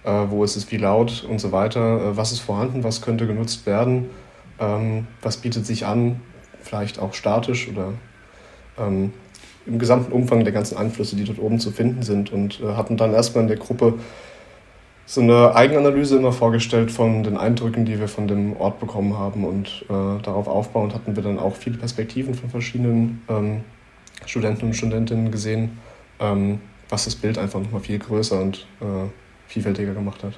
äh, 0.05 0.13
wo 0.29 0.45
ist 0.45 0.55
es 0.55 0.71
wie 0.71 0.77
laut 0.77 1.27
und 1.29 1.41
so 1.41 1.51
weiter, 1.51 1.81
äh, 1.81 2.17
was 2.17 2.31
ist 2.31 2.39
vorhanden, 2.41 2.85
was 2.85 3.03
könnte 3.03 3.27
genutzt 3.27 3.67
werden, 3.67 4.11
ähm, 4.61 5.09
was 5.21 5.39
bietet 5.39 5.67
sich 5.67 5.85
an, 5.85 6.21
vielleicht 6.61 7.01
auch 7.01 7.13
statisch 7.15 7.69
oder 7.69 7.93
ähm, 8.79 9.13
im 9.67 9.81
gesamten 9.81 10.13
Umfang 10.13 10.45
der 10.45 10.53
ganzen 10.53 10.77
Einflüsse, 10.77 11.17
die 11.17 11.25
dort 11.25 11.41
oben 11.41 11.59
zu 11.59 11.73
finden 11.73 12.03
sind. 12.03 12.33
Und 12.33 12.61
äh, 12.61 12.75
hatten 12.75 12.97
dann 12.97 13.13
erstmal 13.13 13.43
in 13.43 13.49
der 13.49 13.59
Gruppe 13.59 13.95
so 15.07 15.21
eine 15.21 15.55
Eigenanalyse 15.55 16.17
immer 16.17 16.33
vorgestellt 16.33 16.91
von 16.91 17.23
den 17.23 17.37
Eindrücken, 17.37 17.85
die 17.85 17.99
wir 17.99 18.09
von 18.09 18.29
dem 18.29 18.57
Ort 18.57 18.81
bekommen 18.81 19.19
haben. 19.19 19.45
Und 19.45 19.85
äh, 19.89 20.23
darauf 20.23 20.47
aufbauend 20.47 20.95
hatten 20.95 21.17
wir 21.17 21.23
dann 21.23 21.39
auch 21.39 21.57
viele 21.57 21.77
Perspektiven 21.79 22.35
von 22.35 22.51
verschiedenen 22.51 23.23
ähm, 23.29 23.65
Studenten 24.27 24.67
und 24.67 24.75
Studentinnen 24.75 25.31
gesehen, 25.31 25.79
ähm, 26.21 26.61
was 26.89 27.05
das 27.05 27.17
Bild 27.17 27.39
einfach 27.39 27.61
nochmal 27.61 27.81
viel 27.81 27.99
größer 27.99 28.41
und 28.41 28.67
äh, 28.81 29.09
vielfältiger 29.49 29.93
gemacht 29.93 30.23
hat. 30.23 30.35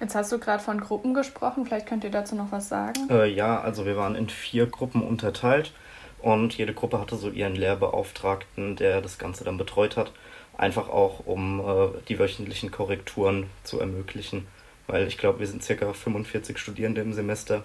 Jetzt 0.00 0.14
hast 0.14 0.32
du 0.32 0.38
gerade 0.38 0.62
von 0.62 0.80
Gruppen 0.80 1.14
gesprochen, 1.14 1.64
vielleicht 1.64 1.86
könnt 1.86 2.02
ihr 2.02 2.10
dazu 2.10 2.34
noch 2.34 2.50
was 2.50 2.68
sagen? 2.68 3.08
Äh, 3.08 3.30
ja, 3.32 3.60
also 3.60 3.86
wir 3.86 3.96
waren 3.96 4.16
in 4.16 4.28
vier 4.28 4.66
Gruppen 4.66 5.00
unterteilt 5.00 5.72
und 6.20 6.58
jede 6.58 6.74
Gruppe 6.74 7.00
hatte 7.00 7.14
so 7.16 7.30
ihren 7.30 7.54
Lehrbeauftragten, 7.54 8.74
der 8.74 9.00
das 9.00 9.18
Ganze 9.18 9.44
dann 9.44 9.58
betreut 9.58 9.96
hat 9.96 10.12
einfach 10.56 10.88
auch 10.88 11.26
um 11.26 11.60
äh, 11.60 11.88
die 12.08 12.18
wöchentlichen 12.18 12.70
Korrekturen 12.70 13.48
zu 13.64 13.80
ermöglichen, 13.80 14.46
weil 14.86 15.06
ich 15.06 15.18
glaube, 15.18 15.40
wir 15.40 15.46
sind 15.46 15.62
circa 15.62 15.92
45 15.92 16.58
Studierende 16.58 17.00
im 17.00 17.12
Semester 17.12 17.64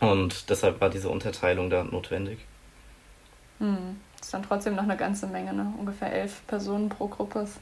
und 0.00 0.50
deshalb 0.50 0.80
war 0.80 0.90
diese 0.90 1.08
Unterteilung 1.08 1.70
da 1.70 1.84
notwendig. 1.84 2.38
Hm. 3.58 3.96
Ist 4.20 4.34
dann 4.34 4.42
trotzdem 4.42 4.74
noch 4.74 4.82
eine 4.82 4.96
ganze 4.96 5.26
Menge, 5.26 5.52
ne? 5.52 5.72
ungefähr 5.78 6.12
elf 6.12 6.46
Personen 6.46 6.88
pro 6.88 7.08
Gruppe 7.08 7.40
ist 7.40 7.58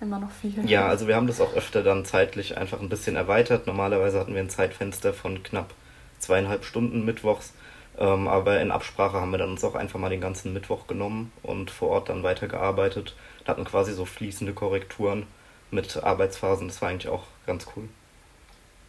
immer 0.00 0.18
noch 0.18 0.30
viel. 0.30 0.68
Ja, 0.68 0.86
also 0.86 1.06
wir 1.08 1.16
haben 1.16 1.26
das 1.26 1.40
auch 1.40 1.54
öfter 1.54 1.82
dann 1.82 2.04
zeitlich 2.04 2.56
einfach 2.56 2.80
ein 2.80 2.88
bisschen 2.88 3.16
erweitert. 3.16 3.66
Normalerweise 3.66 4.18
hatten 4.18 4.34
wir 4.34 4.40
ein 4.40 4.50
Zeitfenster 4.50 5.12
von 5.12 5.42
knapp 5.42 5.74
zweieinhalb 6.18 6.64
Stunden 6.64 7.04
mittwochs. 7.04 7.52
Ähm, 7.98 8.28
aber 8.28 8.60
in 8.60 8.70
Absprache 8.70 9.20
haben 9.20 9.30
wir 9.30 9.38
dann 9.38 9.50
uns 9.50 9.64
auch 9.64 9.74
einfach 9.74 9.98
mal 9.98 10.10
den 10.10 10.20
ganzen 10.20 10.52
Mittwoch 10.52 10.86
genommen 10.86 11.32
und 11.42 11.70
vor 11.70 11.88
Ort 11.90 12.08
dann 12.08 12.22
weitergearbeitet 12.22 13.14
hatten 13.48 13.64
quasi 13.64 13.92
so 13.92 14.04
fließende 14.04 14.52
Korrekturen 14.52 15.26
mit 15.70 16.02
Arbeitsphasen. 16.02 16.68
Das 16.68 16.80
war 16.82 16.90
eigentlich 16.90 17.10
auch 17.10 17.24
ganz 17.46 17.66
cool. 17.74 17.88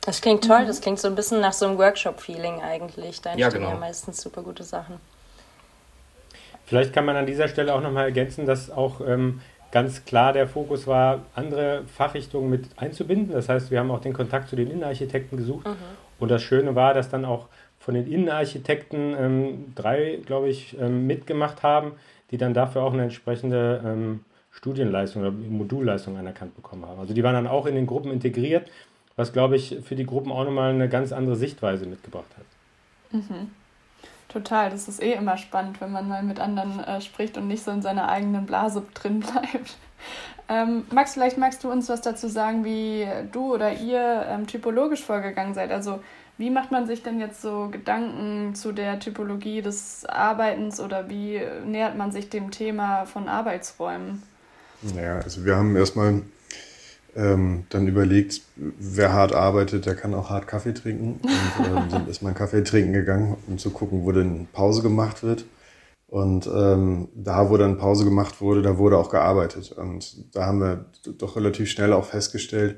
Das 0.01 0.21
klingt 0.21 0.45
toll, 0.45 0.61
mhm. 0.61 0.67
das 0.67 0.81
klingt 0.81 0.99
so 0.99 1.07
ein 1.07 1.15
bisschen 1.15 1.41
nach 1.41 1.53
so 1.53 1.65
einem 1.65 1.77
Workshop-Feeling 1.77 2.61
eigentlich. 2.61 3.21
Da 3.21 3.31
entstehen 3.31 3.39
ja, 3.39 3.49
genau. 3.49 3.69
ja 3.69 3.75
meistens 3.75 4.21
super 4.21 4.43
gute 4.43 4.63
Sachen. 4.63 4.99
Vielleicht 6.65 6.93
kann 6.93 7.05
man 7.05 7.15
an 7.15 7.25
dieser 7.25 7.47
Stelle 7.47 7.73
auch 7.73 7.81
nochmal 7.81 8.05
ergänzen, 8.05 8.45
dass 8.45 8.69
auch 8.69 9.01
ähm, 9.01 9.41
ganz 9.71 10.05
klar 10.05 10.33
der 10.33 10.47
Fokus 10.47 10.87
war, 10.87 11.21
andere 11.35 11.83
Fachrichtungen 11.95 12.49
mit 12.49 12.65
einzubinden. 12.77 13.33
Das 13.33 13.49
heißt, 13.49 13.71
wir 13.71 13.79
haben 13.79 13.91
auch 13.91 14.01
den 14.01 14.13
Kontakt 14.13 14.49
zu 14.49 14.55
den 14.55 14.69
Innenarchitekten 14.69 15.37
gesucht. 15.37 15.65
Mhm. 15.65 15.75
Und 16.19 16.29
das 16.29 16.43
Schöne 16.43 16.75
war, 16.75 16.93
dass 16.93 17.09
dann 17.09 17.25
auch 17.25 17.47
von 17.79 17.93
den 17.93 18.12
Innenarchitekten 18.12 19.15
ähm, 19.17 19.74
drei, 19.75 20.19
glaube 20.25 20.50
ich, 20.50 20.77
ähm, 20.79 21.07
mitgemacht 21.07 21.63
haben, 21.63 21.93
die 22.31 22.38
dann 22.38 22.53
dafür 22.53 22.83
auch 22.83 22.93
eine 22.93 23.03
entsprechende 23.03 23.81
ähm, 23.86 24.19
Studienleistung 24.51 25.21
oder 25.21 25.31
Modulleistung 25.31 26.17
anerkannt 26.17 26.55
bekommen 26.55 26.86
haben. 26.86 27.00
Also 27.00 27.13
die 27.13 27.24
waren 27.24 27.33
dann 27.33 27.48
auch 27.48 27.65
in 27.65 27.75
den 27.75 27.88
Gruppen 27.88 28.12
integriert, 28.12 28.69
was, 29.15 29.33
glaube 29.33 29.55
ich, 29.55 29.77
für 29.83 29.95
die 29.95 30.05
Gruppen 30.05 30.31
auch 30.31 30.43
nochmal 30.43 30.71
eine 30.71 30.89
ganz 30.89 31.12
andere 31.12 31.36
Sichtweise 31.36 31.86
mitgebracht 31.86 32.29
hat. 32.38 32.45
Mhm. 33.12 33.51
Total, 34.27 34.69
das 34.69 34.88
ist 34.88 35.01
eh 35.01 35.13
immer 35.13 35.38
spannend, 35.38 35.81
wenn 35.81 35.91
man 35.91 36.07
mal 36.07 36.21
mit 36.21 36.39
anderen 36.39 36.83
äh, 36.83 37.01
spricht 37.01 37.38
und 37.38 37.48
nicht 37.48 37.63
so 37.63 37.71
in 37.71 37.81
seiner 37.81 38.09
eigenen 38.09 38.45
Blase 38.45 38.83
drin 38.93 39.19
bleibt. 39.21 39.77
Ähm, 40.48 40.86
Max, 40.91 41.13
vielleicht 41.13 41.38
magst 41.38 41.63
du 41.63 41.71
uns 41.71 41.89
was 41.89 42.01
dazu 42.01 42.27
sagen, 42.27 42.63
wie 42.63 43.07
du 43.31 43.53
oder 43.53 43.74
ihr 43.74 44.25
ähm, 44.27 44.48
typologisch 44.48 45.01
vorgegangen 45.01 45.53
seid. 45.53 45.71
Also 45.71 46.01
wie 46.39 46.50
macht 46.50 46.72
man 46.72 46.88
sich 46.88 47.03
denn 47.03 47.19
jetzt 47.19 47.41
so 47.41 47.67
Gedanken 47.69 48.55
zu 48.55 48.72
der 48.72 49.00
Typologie 49.00 49.62
des 49.62 50.05
Arbeitens 50.05 50.79
oder 50.79 51.10
wie 51.10 51.41
nähert 51.65 51.98
man 51.98 52.13
sich 52.13 52.29
dem 52.29 52.50
Thema 52.50 53.05
von 53.05 53.27
Arbeitsräumen? 53.27 54.24
Naja, 54.96 55.19
also 55.19 55.43
wir 55.43 55.58
haben 55.58 55.75
erstmal 55.75 56.22
ähm, 57.13 57.65
dann 57.69 57.88
überlegt, 57.88 58.41
wer 58.55 59.12
hart 59.12 59.34
arbeitet, 59.34 59.86
der 59.86 59.96
kann 59.96 60.13
auch 60.13 60.29
hart 60.29 60.48
Kaffee 60.48 60.74
trinken. 60.74 61.19
Und 61.60 61.65
ähm, 61.65 61.89
sind 61.89 62.08
erstmal 62.08 62.29
einen 62.29 62.38
Kaffee 62.38 62.63
trinken 62.63 62.93
gegangen, 62.93 63.36
um 63.48 63.58
zu 63.58 63.72
gucken, 63.72 64.05
wo 64.05 64.13
denn 64.13 64.48
Pause 64.53 64.81
gemacht 64.81 65.24
wird. 65.24 65.43
Und 66.08 66.48
ähm, 66.48 67.10
da, 67.15 67.50
wo 67.50 67.58
dann 67.58 67.77
Pause 67.77 68.05
gemacht 68.05 68.39
wurde, 68.39 68.62
da 68.62 68.77
wurde 68.77 68.98
auch 68.98 69.10
gearbeitet. 69.10 69.74
Und 69.74 70.34
da 70.34 70.46
haben 70.46 70.62
wir 70.62 70.86
doch 71.17 71.36
relativ 71.36 71.69
schnell 71.69 71.91
auch 71.91 72.05
festgestellt, 72.05 72.77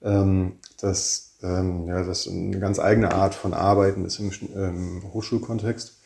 ähm, 0.00 0.56
dass 0.80 1.31
ähm, 1.42 1.86
ja, 1.86 2.02
das 2.02 2.28
eine 2.28 2.58
ganz 2.58 2.78
eigene 2.78 3.12
Art 3.12 3.34
von 3.34 3.54
Arbeiten 3.54 4.04
ist 4.04 4.18
im 4.18 4.30
ähm, 4.56 5.02
Hochschulkontext. 5.12 6.00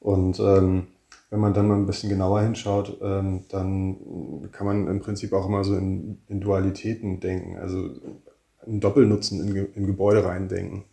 Und 0.00 0.38
ähm, 0.40 0.88
wenn 1.30 1.40
man 1.40 1.54
dann 1.54 1.68
mal 1.68 1.76
ein 1.76 1.86
bisschen 1.86 2.10
genauer 2.10 2.42
hinschaut, 2.42 2.98
ähm, 3.02 3.44
dann 3.48 4.48
kann 4.52 4.66
man 4.66 4.86
im 4.86 5.00
Prinzip 5.00 5.32
auch 5.32 5.46
immer 5.46 5.64
so 5.64 5.76
in, 5.76 6.18
in 6.28 6.40
Dualitäten 6.40 7.20
denken, 7.20 7.56
also 7.56 7.90
einen 8.66 8.80
Doppelnutzen 8.80 9.40
in, 9.40 9.74
in 9.74 9.86
Gebäude 9.86 10.24
reindenken. 10.24 10.84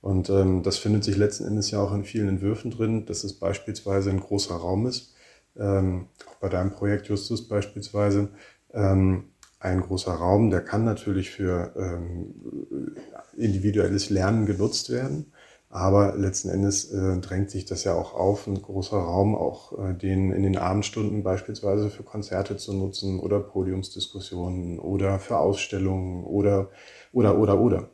Und 0.00 0.30
ähm, 0.30 0.62
das 0.62 0.78
findet 0.78 1.04
sich 1.04 1.16
letzten 1.16 1.46
Endes 1.46 1.70
ja 1.70 1.80
auch 1.80 1.94
in 1.94 2.04
vielen 2.04 2.28
Entwürfen 2.28 2.70
drin, 2.70 3.06
dass 3.06 3.24
es 3.24 3.34
beispielsweise 3.38 4.10
ein 4.10 4.20
großer 4.20 4.54
Raum 4.54 4.86
ist. 4.86 5.14
Ähm, 5.56 6.06
auch 6.26 6.34
bei 6.36 6.48
deinem 6.48 6.72
Projekt 6.72 7.08
Justus 7.08 7.46
beispielsweise. 7.46 8.28
Ähm, 8.74 9.31
ein 9.62 9.80
großer 9.80 10.12
Raum, 10.12 10.50
der 10.50 10.60
kann 10.60 10.84
natürlich 10.84 11.30
für 11.30 11.72
ähm, 11.76 12.96
individuelles 13.36 14.10
Lernen 14.10 14.46
genutzt 14.46 14.90
werden. 14.90 15.32
Aber 15.70 16.14
letzten 16.18 16.50
Endes 16.50 16.92
äh, 16.92 17.16
drängt 17.18 17.50
sich 17.50 17.64
das 17.64 17.84
ja 17.84 17.94
auch 17.94 18.12
auf, 18.12 18.46
ein 18.46 18.60
großer 18.60 18.98
Raum 18.98 19.34
auch 19.34 19.72
äh, 19.78 19.94
den 19.94 20.30
in 20.30 20.42
den 20.42 20.58
Abendstunden 20.58 21.22
beispielsweise 21.22 21.88
für 21.88 22.02
Konzerte 22.02 22.58
zu 22.58 22.74
nutzen 22.74 23.18
oder 23.18 23.40
Podiumsdiskussionen 23.40 24.78
oder 24.78 25.18
für 25.18 25.38
Ausstellungen 25.38 26.24
oder 26.24 26.68
oder 27.12 27.38
oder 27.38 27.58
oder. 27.58 27.88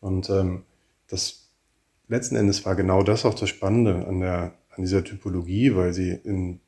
Und 0.00 0.30
ähm, 0.30 0.62
das 1.08 1.50
letzten 2.08 2.36
Endes 2.36 2.64
war 2.64 2.76
genau 2.76 3.02
das 3.02 3.26
auch 3.26 3.34
das 3.34 3.50
Spannende 3.50 4.06
an 4.06 4.20
der 4.20 4.54
an 4.70 4.82
dieser 4.82 5.04
Typologie, 5.04 5.76
weil 5.76 5.92
sie 5.92 6.12
in, 6.12 6.60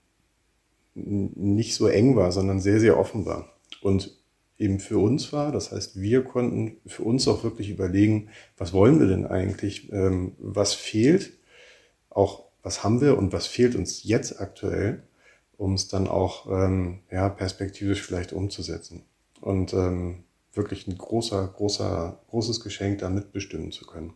nicht 0.95 1.75
so 1.75 1.87
eng 1.87 2.17
war, 2.17 2.33
sondern 2.33 2.61
sehr 2.61 2.81
sehr 2.81 2.99
offen 2.99 3.25
war. 3.25 3.47
Und 3.81 4.20
eben 4.61 4.79
für 4.79 4.99
uns 4.99 5.33
war. 5.33 5.53
Das 5.53 5.73
heißt, 5.73 6.01
wir 6.01 6.23
konnten 6.23 6.77
für 6.87 7.03
uns 7.03 7.27
auch 7.27 7.43
wirklich 7.43 7.71
überlegen, 7.71 8.29
was 8.57 8.73
wollen 8.73 9.01
wir 9.01 9.07
denn 9.07 9.27
eigentlich, 9.27 9.91
ähm, 9.93 10.33
was 10.39 10.75
fehlt, 10.75 11.33
auch 12.11 12.45
was 12.63 12.85
haben 12.85 13.01
wir 13.01 13.17
und 13.17 13.33
was 13.33 13.47
fehlt 13.47 13.75
uns 13.75 14.05
jetzt 14.05 14.41
aktuell, 14.41 15.03
um 15.57 15.75
es 15.75 15.89
dann 15.89 16.09
auch 16.09 16.47
ähm, 16.51 17.01
ja, 17.11 17.29
perspektivisch 17.29 18.03
vielleicht 18.03 18.33
umzusetzen 18.33 19.05
und 19.41 19.73
ähm, 19.73 20.25
wirklich 20.53 20.87
ein 20.87 20.99
großer, 20.99 21.47
großer, 21.49 22.21
großes 22.29 22.61
Geschenk 22.61 22.99
da 22.99 23.09
mitbestimmen 23.09 23.73
zu 23.73 23.87
können. 23.87 24.13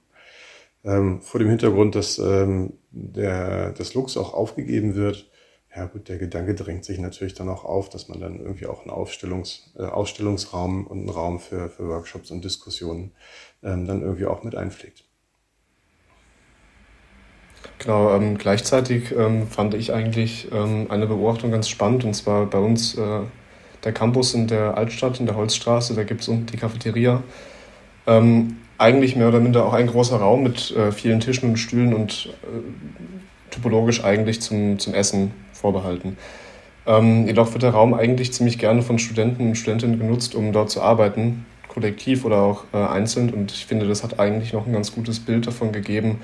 Ähm, 0.84 1.22
vor 1.22 1.38
dem 1.40 1.48
Hintergrund, 1.48 1.94
dass 1.94 2.18
ähm, 2.18 2.74
der, 2.90 3.72
das 3.72 3.94
Lux 3.94 4.18
auch 4.18 4.34
aufgegeben 4.34 4.94
wird, 4.94 5.30
ja 5.76 5.87
gut, 5.87 6.09
der 6.09 6.19
Gedanke 6.19 6.54
drängt 6.54 6.85
sich 6.85 6.99
natürlich 6.99 7.35
dann 7.35 7.49
auch 7.49 7.64
auf, 7.64 7.88
dass 7.88 8.09
man 8.09 8.21
dann 8.21 8.38
irgendwie 8.38 8.66
auch 8.66 8.83
einen 8.83 8.90
Aufstellungs, 8.90 9.73
äh, 9.76 9.83
Ausstellungsraum 9.83 10.87
und 10.87 10.99
einen 10.99 11.09
Raum 11.09 11.40
für, 11.40 11.69
für 11.69 11.88
Workshops 11.88 12.31
und 12.31 12.45
Diskussionen 12.45 13.12
ähm, 13.62 13.87
dann 13.87 14.02
irgendwie 14.02 14.26
auch 14.26 14.45
mit 14.45 14.54
einpflegt. 14.54 15.04
Genau, 17.78 18.14
ähm, 18.14 18.38
gleichzeitig 18.38 19.12
ähm, 19.16 19.49
fand 19.49 19.75
ich 19.75 19.93
eigentlich 19.93 20.49
ähm, 20.52 20.87
eine 20.90 21.07
Beobachtung 21.07 21.50
ganz 21.50 21.69
spannend 21.69 22.04
und 22.04 22.14
zwar 22.14 22.47
bei 22.47 22.59
uns 22.59 22.97
äh, 22.97 23.21
der 23.83 23.93
Campus 23.93 24.33
in 24.35 24.47
der 24.47 24.76
Altstadt, 24.76 25.19
in 25.19 25.26
der 25.26 25.37
Holzstraße, 25.37 25.95
da 25.95 26.04
gibt 26.04 26.21
es 26.21 26.28
unten 26.28 26.47
die 26.47 26.57
Cafeteria. 26.57 27.23
Ähm, 28.07 28.59
eigentlich 28.78 29.16
mehr 29.16 29.28
oder 29.28 29.40
minder 29.40 29.64
auch 29.64 29.73
ein 29.73 29.87
großer 29.87 30.16
Raum 30.16 30.43
mit 30.43 30.71
äh, 30.73 30.93
vielen 30.93 31.21
Tischen 31.21 31.50
und 31.50 31.57
Stühlen 31.57 31.95
und 31.95 32.35
äh, 32.43 33.52
typologisch 33.52 34.04
eigentlich 34.04 34.40
zum, 34.40 34.78
zum 34.78 34.95
Essen 34.95 35.33
vorbehalten. 35.54 36.16
Ähm, 36.87 37.26
jedoch 37.26 37.52
wird 37.52 37.62
der 37.62 37.70
Raum 37.70 37.94
eigentlich 37.94 38.32
ziemlich 38.32 38.58
gerne 38.58 38.82
von 38.82 38.99
Studenten 38.99 39.49
und 39.49 39.54
Studentinnen 39.56 39.99
genutzt, 39.99 40.34
um 40.34 40.52
dort 40.52 40.70
zu 40.70 40.82
arbeiten, 40.82 41.46
kollektiv 41.68 42.25
oder 42.25 42.42
auch 42.42 42.64
äh, 42.73 42.76
einzeln. 42.76 43.30
Und 43.30 43.52
ich 43.52 43.64
finde, 43.64 43.88
das 43.88 44.02
hat 44.02 44.20
eigentlich 44.20 44.52
noch 44.52 44.66
ein 44.66 44.73
ganz 44.73 44.92
gutes 44.92 45.20
Bild 45.20 45.46
davon 45.46 45.73
gegeben, 45.73 46.20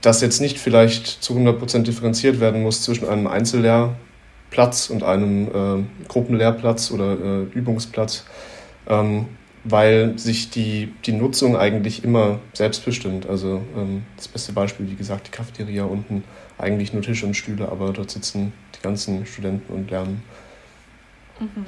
dass 0.00 0.20
jetzt 0.20 0.40
nicht 0.40 0.58
vielleicht 0.58 1.06
zu 1.06 1.34
100% 1.34 1.82
differenziert 1.82 2.40
werden 2.40 2.62
muss 2.62 2.82
zwischen 2.82 3.08
einem 3.08 3.26
Einzellehrplatz 3.26 4.90
und 4.90 5.02
einem 5.02 5.48
äh, 5.48 6.06
Gruppenlehrplatz 6.08 6.90
oder 6.90 7.12
äh, 7.12 7.42
Übungsplatz. 7.52 8.24
Ähm, 8.88 9.26
weil 9.64 10.18
sich 10.18 10.50
die, 10.50 10.92
die 11.06 11.12
Nutzung 11.12 11.56
eigentlich 11.56 12.04
immer 12.04 12.38
selbst 12.52 12.84
bestimmt. 12.84 13.26
Also 13.26 13.62
ähm, 13.76 14.02
das 14.16 14.28
beste 14.28 14.52
Beispiel, 14.52 14.90
wie 14.90 14.94
gesagt, 14.94 15.26
die 15.26 15.30
Cafeteria 15.30 15.84
unten, 15.84 16.22
eigentlich 16.58 16.92
nur 16.92 17.02
Tische 17.02 17.26
und 17.26 17.34
Stühle, 17.34 17.68
aber 17.68 17.92
dort 17.92 18.10
sitzen 18.10 18.52
die 18.76 18.82
ganzen 18.82 19.26
Studenten 19.26 19.72
und 19.72 19.90
lernen. 19.90 20.22
Mhm. 21.40 21.66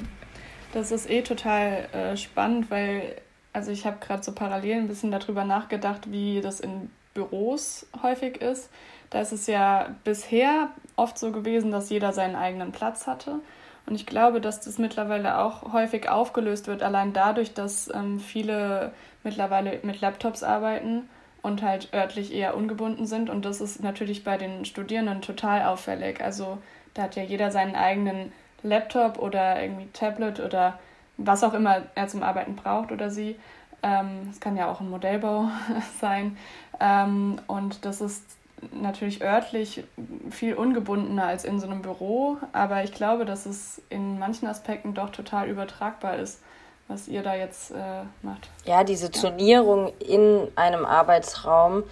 Das 0.72 0.92
ist 0.92 1.08
eh 1.08 1.22
total 1.22 1.88
äh, 1.92 2.16
spannend, 2.16 2.70
weil 2.70 3.16
also 3.56 3.70
ich 3.70 3.86
habe 3.86 3.96
gerade 4.00 4.22
so 4.22 4.32
parallel 4.32 4.80
ein 4.80 4.88
bisschen 4.88 5.10
darüber 5.10 5.44
nachgedacht, 5.44 6.12
wie 6.12 6.42
das 6.42 6.60
in 6.60 6.90
Büros 7.14 7.86
häufig 8.02 8.42
ist. 8.42 8.68
Da 9.08 9.20
ist 9.22 9.32
es 9.32 9.46
ja 9.46 9.94
bisher 10.04 10.68
oft 10.96 11.18
so 11.18 11.32
gewesen, 11.32 11.70
dass 11.70 11.88
jeder 11.88 12.12
seinen 12.12 12.36
eigenen 12.36 12.72
Platz 12.72 13.06
hatte. 13.06 13.40
Und 13.86 13.94
ich 13.94 14.04
glaube, 14.04 14.42
dass 14.42 14.60
das 14.60 14.76
mittlerweile 14.76 15.38
auch 15.38 15.72
häufig 15.72 16.10
aufgelöst 16.10 16.66
wird, 16.66 16.82
allein 16.82 17.14
dadurch, 17.14 17.54
dass 17.54 17.88
ähm, 17.94 18.20
viele 18.20 18.92
mittlerweile 19.24 19.78
mit 19.82 20.02
Laptops 20.02 20.42
arbeiten 20.42 21.08
und 21.46 21.62
halt 21.62 21.94
örtlich 21.94 22.34
eher 22.34 22.56
ungebunden 22.56 23.06
sind. 23.06 23.30
Und 23.30 23.44
das 23.44 23.60
ist 23.60 23.80
natürlich 23.80 24.24
bei 24.24 24.36
den 24.36 24.64
Studierenden 24.64 25.22
total 25.22 25.62
auffällig. 25.62 26.20
Also 26.20 26.58
da 26.92 27.02
hat 27.02 27.14
ja 27.14 27.22
jeder 27.22 27.52
seinen 27.52 27.76
eigenen 27.76 28.32
Laptop 28.64 29.18
oder 29.18 29.62
irgendwie 29.62 29.86
Tablet 29.92 30.40
oder 30.40 30.78
was 31.16 31.44
auch 31.44 31.54
immer 31.54 31.82
er 31.94 32.08
zum 32.08 32.24
Arbeiten 32.24 32.56
braucht 32.56 32.90
oder 32.90 33.10
sie. 33.10 33.36
Ähm, 33.84 34.28
es 34.30 34.40
kann 34.40 34.56
ja 34.56 34.68
auch 34.68 34.80
ein 34.80 34.90
Modellbau 34.90 35.48
sein. 36.00 36.36
Ähm, 36.80 37.36
und 37.46 37.84
das 37.84 38.00
ist 38.00 38.24
natürlich 38.72 39.22
örtlich 39.22 39.84
viel 40.30 40.54
ungebundener 40.54 41.26
als 41.26 41.44
in 41.44 41.60
so 41.60 41.66
einem 41.66 41.82
Büro, 41.82 42.38
aber 42.52 42.82
ich 42.82 42.92
glaube, 42.92 43.24
dass 43.24 43.46
es 43.46 43.80
in 43.90 44.18
manchen 44.18 44.48
Aspekten 44.48 44.94
doch 44.94 45.10
total 45.10 45.48
übertragbar 45.48 46.16
ist, 46.16 46.42
was 46.88 47.08
ihr 47.08 47.22
da 47.22 47.34
jetzt 47.34 47.72
äh, 47.72 48.02
macht. 48.22 48.48
Ja, 48.64 48.84
diese 48.84 49.10
Turnierung 49.10 49.92
in 49.98 50.48
einem 50.54 50.84
Arbeitsraum 50.84 51.84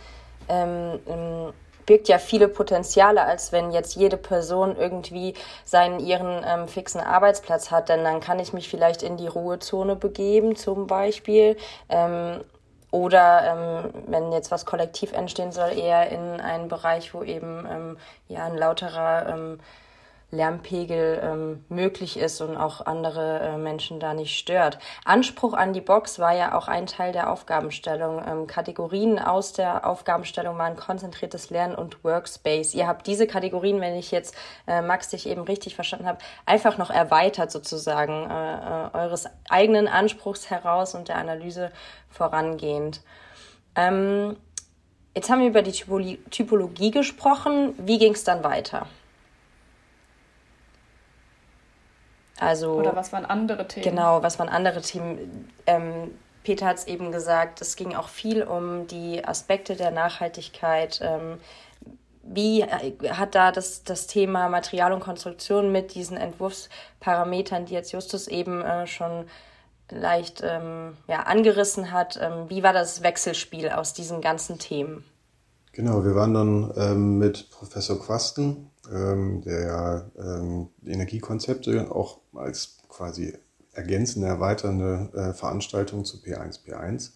ähm, 0.48 1.00
birgt 1.86 2.08
ja 2.08 2.18
viele 2.18 2.48
Potenziale, 2.48 3.22
als 3.22 3.52
wenn 3.52 3.70
jetzt 3.72 3.96
jede 3.96 4.16
Person 4.16 4.76
irgendwie 4.76 5.34
seinen 5.64 6.00
ihren 6.00 6.44
ähm, 6.46 6.68
fixen 6.68 7.00
Arbeitsplatz 7.00 7.70
hat, 7.70 7.88
denn 7.88 8.04
dann 8.04 8.20
kann 8.20 8.38
ich 8.38 8.52
mich 8.52 8.68
vielleicht 8.68 9.02
in 9.02 9.16
die 9.16 9.26
Ruhezone 9.26 9.96
begeben, 9.96 10.56
zum 10.56 10.86
Beispiel. 10.86 11.56
Ähm, 11.88 12.40
oder 12.90 13.82
ähm, 13.84 14.04
wenn 14.06 14.30
jetzt 14.30 14.52
was 14.52 14.66
kollektiv 14.66 15.12
entstehen 15.12 15.50
soll, 15.50 15.76
eher 15.76 16.10
in 16.10 16.40
einen 16.40 16.68
Bereich, 16.68 17.12
wo 17.12 17.24
eben 17.24 17.66
ähm, 17.68 17.98
ja 18.28 18.44
ein 18.44 18.56
lauterer 18.56 19.28
ähm, 19.30 19.58
Lärmpegel 20.34 21.20
ähm, 21.22 21.64
möglich 21.68 22.18
ist 22.18 22.40
und 22.40 22.56
auch 22.56 22.84
andere 22.84 23.40
äh, 23.40 23.56
Menschen 23.56 24.00
da 24.00 24.14
nicht 24.14 24.36
stört. 24.36 24.78
Anspruch 25.04 25.54
an 25.54 25.72
die 25.72 25.80
Box 25.80 26.18
war 26.18 26.34
ja 26.34 26.56
auch 26.56 26.68
ein 26.68 26.86
Teil 26.86 27.12
der 27.12 27.30
Aufgabenstellung. 27.30 28.22
Ähm, 28.26 28.46
Kategorien 28.46 29.18
aus 29.18 29.52
der 29.52 29.86
Aufgabenstellung 29.86 30.58
waren 30.58 30.76
konzentriertes 30.76 31.50
Lernen 31.50 31.74
und 31.74 32.04
Workspace. 32.04 32.74
Ihr 32.74 32.86
habt 32.86 33.06
diese 33.06 33.26
Kategorien, 33.26 33.80
wenn 33.80 33.94
ich 33.94 34.10
jetzt 34.10 34.34
äh, 34.66 34.82
Max 34.82 35.08
dich 35.08 35.28
eben 35.28 35.42
richtig 35.42 35.74
verstanden 35.74 36.06
habe, 36.06 36.18
einfach 36.46 36.78
noch 36.78 36.90
erweitert 36.90 37.50
sozusagen 37.50 38.30
äh, 38.30 38.54
äh 38.54 38.90
eures 38.94 39.26
eigenen 39.48 39.88
Anspruchs 39.88 40.50
heraus 40.50 40.94
und 40.94 41.08
der 41.08 41.16
Analyse 41.16 41.70
vorangehend. 42.08 43.00
Ähm, 43.76 44.36
jetzt 45.14 45.30
haben 45.30 45.40
wir 45.40 45.48
über 45.48 45.62
die 45.62 46.18
Typologie 46.30 46.90
gesprochen. 46.90 47.74
Wie 47.78 47.98
ging 47.98 48.12
es 48.12 48.24
dann 48.24 48.44
weiter? 48.44 48.86
Also, 52.38 52.72
Oder 52.72 52.96
was 52.96 53.12
waren 53.12 53.24
andere 53.24 53.68
Themen? 53.68 53.84
Genau, 53.84 54.22
was 54.22 54.38
waren 54.38 54.48
andere 54.48 54.80
Themen? 54.80 55.48
Ähm, 55.66 56.10
Peter 56.42 56.66
hat 56.66 56.78
es 56.78 56.86
eben 56.86 57.12
gesagt, 57.12 57.60
es 57.60 57.76
ging 57.76 57.94
auch 57.94 58.08
viel 58.08 58.42
um 58.42 58.86
die 58.86 59.24
Aspekte 59.24 59.76
der 59.76 59.90
Nachhaltigkeit. 59.90 61.00
Ähm, 61.02 61.38
wie 62.22 62.62
äh, 62.62 62.94
hat 63.10 63.34
da 63.34 63.52
das, 63.52 63.84
das 63.84 64.06
Thema 64.06 64.48
Material 64.48 64.92
und 64.92 65.00
Konstruktion 65.00 65.72
mit 65.72 65.94
diesen 65.94 66.16
Entwurfsparametern, 66.16 67.66
die 67.66 67.74
jetzt 67.74 67.92
Justus 67.92 68.28
eben 68.28 68.62
äh, 68.62 68.86
schon 68.86 69.26
leicht 69.90 70.42
ähm, 70.44 70.96
ja, 71.08 71.20
angerissen 71.20 71.92
hat, 71.92 72.18
ähm, 72.20 72.48
wie 72.48 72.62
war 72.62 72.72
das 72.72 73.02
Wechselspiel 73.02 73.68
aus 73.70 73.92
diesen 73.92 74.20
ganzen 74.20 74.58
Themen? 74.58 75.04
Genau, 75.72 76.04
wir 76.04 76.14
waren 76.14 76.34
dann 76.34 76.72
ähm, 76.76 77.18
mit 77.18 77.50
Professor 77.50 77.98
Quasten 78.00 78.70
ähm, 78.92 79.42
der 79.42 80.10
ähm, 80.18 80.68
Energiekonzepte 80.84 81.94
auch 81.94 82.18
als 82.34 82.78
quasi 82.88 83.34
ergänzende, 83.72 84.28
erweiternde 84.28 85.10
äh, 85.14 85.32
Veranstaltung 85.32 86.04
zu 86.04 86.18
P1P1 86.18 87.12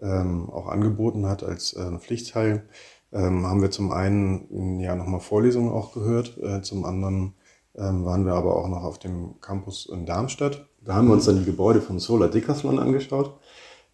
ähm, 0.00 0.50
auch 0.50 0.66
angeboten 0.66 1.26
hat 1.26 1.42
als 1.42 1.74
äh, 1.74 1.98
Pflichtteil. 1.98 2.64
Ähm, 3.12 3.46
haben 3.46 3.62
wir 3.62 3.70
zum 3.70 3.92
einen 3.92 4.80
ja 4.80 4.96
nochmal 4.96 5.20
Vorlesungen 5.20 5.70
auch 5.70 5.92
gehört, 5.92 6.38
äh, 6.42 6.62
zum 6.62 6.84
anderen 6.84 7.34
ähm, 7.74 8.04
waren 8.04 8.26
wir 8.26 8.34
aber 8.34 8.56
auch 8.56 8.68
noch 8.68 8.82
auf 8.82 8.98
dem 8.98 9.40
Campus 9.40 9.86
in 9.86 10.06
Darmstadt. 10.06 10.66
Da 10.80 10.94
haben 10.94 11.08
wir 11.08 11.14
uns 11.14 11.26
dann 11.26 11.38
die 11.38 11.44
Gebäude 11.44 11.80
von 11.80 11.98
Solar 11.98 12.28
Decathlon 12.28 12.78
angeschaut 12.78 13.38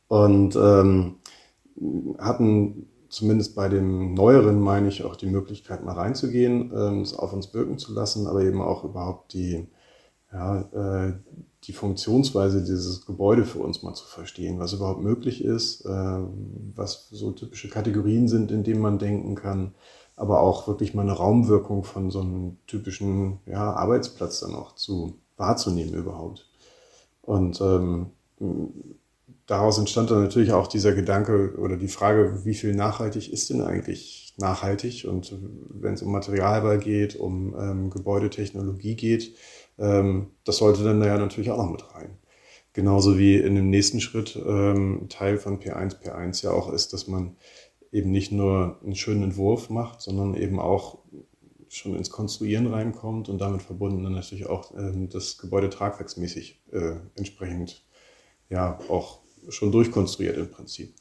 und 0.09 0.57
ähm, 0.57 1.17
hatten 2.19 2.89
zumindest 3.09 3.55
bei 3.55 3.69
dem 3.69 4.15
Neueren, 4.15 4.61
meine 4.61 4.89
ich, 4.89 5.05
auch 5.05 5.17
die 5.17 5.27
Möglichkeit, 5.27 5.85
mal 5.85 5.95
reinzugehen, 5.95 6.73
ähm, 6.75 7.03
es 7.03 7.15
auf 7.15 7.33
uns 7.33 7.53
wirken 7.55 7.79
zu 7.79 7.93
lassen, 7.93 8.27
aber 8.27 8.43
eben 8.43 8.61
auch 8.61 8.85
überhaupt 8.85 9.33
die, 9.33 9.67
ja, 10.33 10.61
äh, 11.09 11.15
die 11.65 11.73
Funktionsweise 11.73 12.63
dieses 12.63 13.05
Gebäude 13.05 13.45
für 13.45 13.59
uns 13.59 13.83
mal 13.83 13.95
zu 13.95 14.05
verstehen, 14.05 14.59
was 14.59 14.73
überhaupt 14.73 15.03
möglich 15.03 15.43
ist, 15.45 15.85
äh, 15.85 16.19
was 16.75 17.09
so 17.11 17.33
typische 17.33 17.69
Kategorien 17.69 18.29
sind, 18.29 18.51
in 18.51 18.63
denen 18.63 18.81
man 18.81 18.99
denken 18.99 19.35
kann, 19.35 19.75
aber 20.17 20.41
auch 20.41 20.69
wirklich 20.69 20.95
mal 20.95 21.03
eine 21.03 21.13
Raumwirkung 21.13 21.85
von 21.85 22.11
so 22.11 22.21
einem 22.21 22.59
typischen 22.67 23.39
ja, 23.47 23.73
Arbeitsplatz 23.73 24.41
dann 24.41 24.55
auch 24.55 24.75
zu 24.75 25.19
wahrzunehmen 25.37 25.95
überhaupt. 25.95 26.49
Und 27.23 27.61
ähm, 27.61 28.07
daraus 29.49 29.79
entstand 29.79 30.11
dann 30.11 30.23
natürlich 30.23 30.53
auch 30.53 30.69
dieser 30.69 30.93
Gedanke 30.93 31.55
oder 31.59 31.77
die 31.77 31.89
Frage, 31.89 32.45
wie 32.45 32.55
viel 32.55 32.75
nachhaltig 32.75 33.33
ist 33.33 33.51
denn 33.51 33.63
eigentlich 33.63 34.35
nachhaltig? 34.37 35.07
Und 35.09 35.35
wenn 35.71 35.95
es 35.95 36.03
um 36.03 36.13
Materialwahl 36.13 36.79
geht, 36.79 37.17
um 37.17 37.57
ähm, 37.59 37.91
Gebäudetechnologie 37.91 38.95
geht, 38.95 39.35
ähm, 39.79 40.29
das 40.45 40.59
sollte 40.59 40.85
dann 40.85 41.03
ja 41.03 41.19
natürlich 41.19 41.51
auch 41.51 41.57
noch 41.57 41.73
mit 41.73 41.95
rein. 41.95 42.19
Genauso 42.75 43.19
wie 43.19 43.37
in 43.39 43.55
dem 43.55 43.71
nächsten 43.71 44.01
Schritt 44.01 44.37
ähm, 44.37 45.07
Teil 45.09 45.39
von 45.39 45.59
P1, 45.59 46.01
P1 46.01 46.45
ja 46.45 46.51
auch 46.53 46.71
ist, 46.71 46.93
dass 46.93 47.09
man 47.09 47.37
eben 47.91 48.11
nicht 48.11 48.31
nur 48.31 48.79
einen 48.85 48.95
schönen 48.95 49.23
Entwurf 49.23 49.71
macht, 49.71 50.03
sondern 50.03 50.35
eben 50.35 50.61
auch 50.61 50.99
schon 51.71 51.97
ins 51.97 52.11
Konstruieren 52.11 52.67
reinkommt 52.67 53.31
und 53.31 53.39
damit 53.41 53.63
verbunden 53.63 54.05
dann 54.05 54.13
natürlich 54.13 54.47
auch 54.47 54.77
ähm, 54.77 55.09
das 55.09 55.39
Gebäude 55.39 55.71
tragwerksmäßig 55.71 56.61
äh, 56.71 56.97
entsprechend 57.15 57.85
ja 58.51 58.79
auch 58.89 59.21
schon 59.49 59.73
durchkonstruiert 59.73 60.37
im 60.37 60.51
Prinzip. 60.51 60.95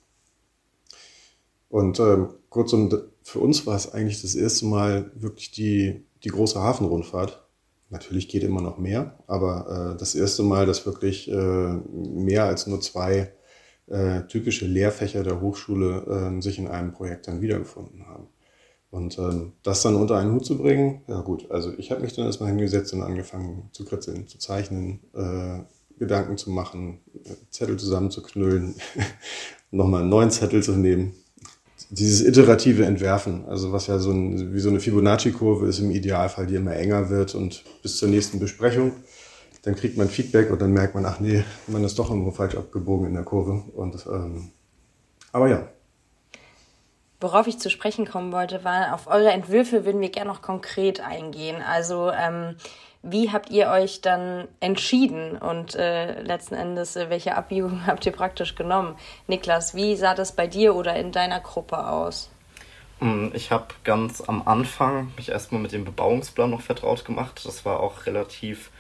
Und 1.70 2.00
ähm, 2.00 2.30
kurzum, 2.50 2.90
für 3.24 3.40
uns 3.40 3.66
war 3.66 3.76
es 3.76 3.92
eigentlich 3.92 4.22
das 4.22 4.36
erste 4.36 4.66
Mal 4.66 5.12
wirklich 5.16 5.52
die, 5.52 6.06
die 6.24 6.30
große 6.30 6.60
Hafenrundfahrt. 6.60 7.44
Natürlich 7.90 8.28
geht 8.28 8.44
immer 8.44 8.62
noch 8.62 8.78
mehr, 8.78 9.18
aber 9.28 9.94
äh, 9.94 9.98
das 9.98 10.16
erste 10.16 10.44
Mal, 10.44 10.66
dass 10.66 10.86
wirklich 10.86 11.30
äh, 11.30 11.34
mehr 11.34 12.46
als 12.46 12.68
nur 12.68 12.82
zwei 12.82 13.34
äh, 13.88 14.24
typische 14.28 14.66
Lehrfächer 14.66 15.24
der 15.24 15.42
Hochschule 15.42 16.36
äh, 16.38 16.42
sich 16.42 16.60
in 16.60 16.68
einem 16.68 16.92
Projekt 16.92 17.28
dann 17.28 17.42
wiedergefunden 17.42 18.06
haben. 18.08 18.28
Und 18.90 19.18
ähm, 19.20 19.54
das 19.64 19.82
dann 19.82 19.96
unter 19.96 20.18
einen 20.18 20.34
Hut 20.34 20.46
zu 20.46 20.58
bringen, 20.58 21.02
ja 21.08 21.22
gut, 21.22 21.52
also 21.52 21.74
ich 21.78 21.92
habe 21.92 22.02
mich 22.02 22.14
dann 22.14 22.26
erstmal 22.26 22.50
hingesetzt 22.50 22.94
und 22.94 23.04
angefangen 23.04 23.70
zu 23.72 23.86
kritzeln, 23.86 24.28
zu 24.28 24.38
zeichnen, 24.40 25.02
äh, 25.14 25.60
Gedanken 25.98 26.38
zu 26.38 26.52
machen, 26.52 27.00
Zettel 27.50 27.78
zusammenzuknüllen, 27.78 28.76
nochmal 29.72 30.02
einen 30.02 30.10
neuen 30.10 30.32
Zettel 30.32 30.64
zu 30.64 30.74
nehmen. 30.74 31.14
Dieses 31.90 32.22
iterative 32.22 32.86
Entwerfen, 32.86 33.46
also 33.46 33.72
was 33.72 33.88
ja 33.88 33.98
so 33.98 34.12
ein, 34.12 34.54
wie 34.54 34.60
so 34.60 34.70
eine 34.70 34.80
Fibonacci-Kurve 34.80 35.68
ist 35.68 35.80
im 35.80 35.92
Idealfall, 35.92 36.48
die 36.48 36.56
immer 36.56 36.76
enger 36.76 37.10
wird 37.10 37.34
und 37.34 37.64
bis 37.82 37.98
zur 37.98 38.10
nächsten 38.10 38.40
Besprechung, 38.40 38.92
dann 39.64 39.76
kriegt 39.76 39.98
man 39.98 40.10
Feedback 40.10 40.52
und 40.52 40.62
dann 40.62 40.74
merkt 40.74 40.96
man, 40.96 41.06
ach 41.06 41.20
nee, 41.20 41.44
man 41.68 41.84
ist 41.84 41.98
doch 41.98 42.10
irgendwo 42.10 42.32
falsch 42.32 42.56
abgebogen 42.56 43.08
in 43.08 43.14
der 43.14 43.24
Kurve. 43.24 43.64
Und, 43.74 44.06
ähm, 44.06 44.52
aber 45.32 45.50
ja, 45.50 45.68
Worauf 47.20 47.48
ich 47.48 47.58
zu 47.58 47.72
sprechen 47.72 48.06
kommen 48.06 48.32
wollte, 48.32 48.64
war, 48.64 48.94
auf 48.94 49.08
eure 49.08 49.32
Entwürfe 49.32 49.86
würden 49.86 50.02
wir 50.02 50.10
gerne 50.10 50.30
noch 50.30 50.44
konkret 50.44 51.00
eingehen. 51.00 51.64
Also 51.64 52.12
ähm, 52.12 52.58
wie 53.10 53.32
habt 53.32 53.50
ihr 53.50 53.70
euch 53.70 54.02
dann 54.02 54.48
entschieden 54.60 55.38
und 55.38 55.76
äh, 55.76 56.22
letzten 56.22 56.56
Endes, 56.56 56.96
äh, 56.96 57.10
welche 57.10 57.36
Abbiegung 57.36 57.82
habt 57.88 58.06
ihr 58.06 58.12
praktisch 58.12 58.56
genommen? 58.56 58.96
Niklas, 59.28 59.76
wie 59.76 59.96
sah 59.96 60.14
das 60.14 60.32
bei 60.34 60.48
dir 60.48 60.76
oder 60.76 60.96
in 60.96 61.12
deiner 61.12 61.40
Gruppe 61.40 61.88
aus? 61.88 62.30
Hm, 63.00 63.32
ich 63.34 63.52
habe 63.52 63.68
ganz 63.84 64.22
am 64.22 64.48
Anfang 64.48 65.12
mich 65.16 65.30
erstmal 65.30 65.62
mit 65.62 65.72
dem 65.72 65.86
Bebauungsplan 65.86 66.50
noch 66.50 66.62
vertraut 66.62 67.06
gemacht. 67.06 67.42
Das 67.46 67.64
war 67.66 67.80
auch 67.80 68.06
relativ 68.06 68.72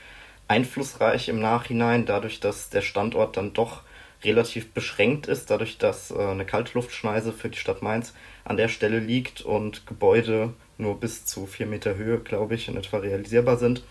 einflussreich 0.47 1.29
im 1.29 1.39
Nachhinein, 1.39 2.05
dadurch, 2.05 2.39
dass 2.39 2.69
der 2.69 2.81
Standort 2.81 3.37
dann 3.37 3.53
doch 3.53 3.81
relativ 4.23 4.73
beschränkt 4.73 5.27
ist, 5.27 5.51
dadurch, 5.51 5.77
dass 5.77 6.11
äh, 6.11 6.17
eine 6.17 6.45
Kaltluftschneise 6.45 7.31
für 7.31 7.49
die 7.49 7.57
Stadt 7.57 7.81
Mainz 7.81 8.13
an 8.45 8.57
der 8.57 8.67
Stelle 8.67 8.99
liegt 8.99 9.41
und 9.41 9.85
Gebäude 9.85 10.53
nur 10.77 10.99
bis 10.99 11.25
zu 11.25 11.45
vier 11.45 11.65
Meter 11.65 11.95
Höhe, 11.95 12.19
glaube 12.19 12.55
ich, 12.55 12.67
in 12.67 12.77
etwa 12.77 12.97
realisierbar 12.97 13.57
sind. 13.57 13.83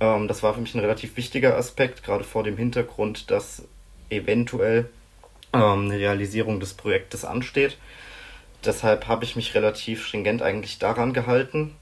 Ähm, 0.00 0.28
das 0.28 0.42
war 0.42 0.54
für 0.54 0.60
mich 0.60 0.74
ein 0.74 0.80
relativ 0.80 1.16
wichtiger 1.16 1.56
Aspekt, 1.56 2.02
gerade 2.02 2.24
vor 2.24 2.44
dem 2.44 2.56
Hintergrund, 2.56 3.30
dass 3.30 3.66
eventuell 4.10 4.88
ähm, 5.52 5.86
eine 5.86 5.98
Realisierung 5.98 6.60
des 6.60 6.74
Projektes 6.74 7.24
ansteht. 7.24 7.78
Deshalb 8.64 9.06
habe 9.06 9.24
ich 9.24 9.36
mich 9.36 9.54
relativ 9.54 10.06
stringent 10.06 10.42
eigentlich 10.42 10.78
daran 10.78 11.12
gehalten. 11.12 11.74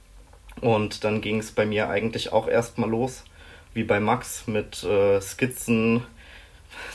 Und 0.61 1.05
dann 1.05 1.21
ging 1.21 1.39
es 1.41 1.53
bei 1.53 1.67
mir 1.67 1.89
eigentlich 1.89 2.33
auch 2.33 2.47
erstmal 2.47 2.89
los, 2.89 3.25
wie 3.73 3.85
bei 3.85 4.01
Max, 4.01 4.47
mit 4.47 4.85
äh, 4.85 5.21
Skizzen, 5.21 6.03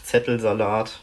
Zettelsalat. 0.03 1.01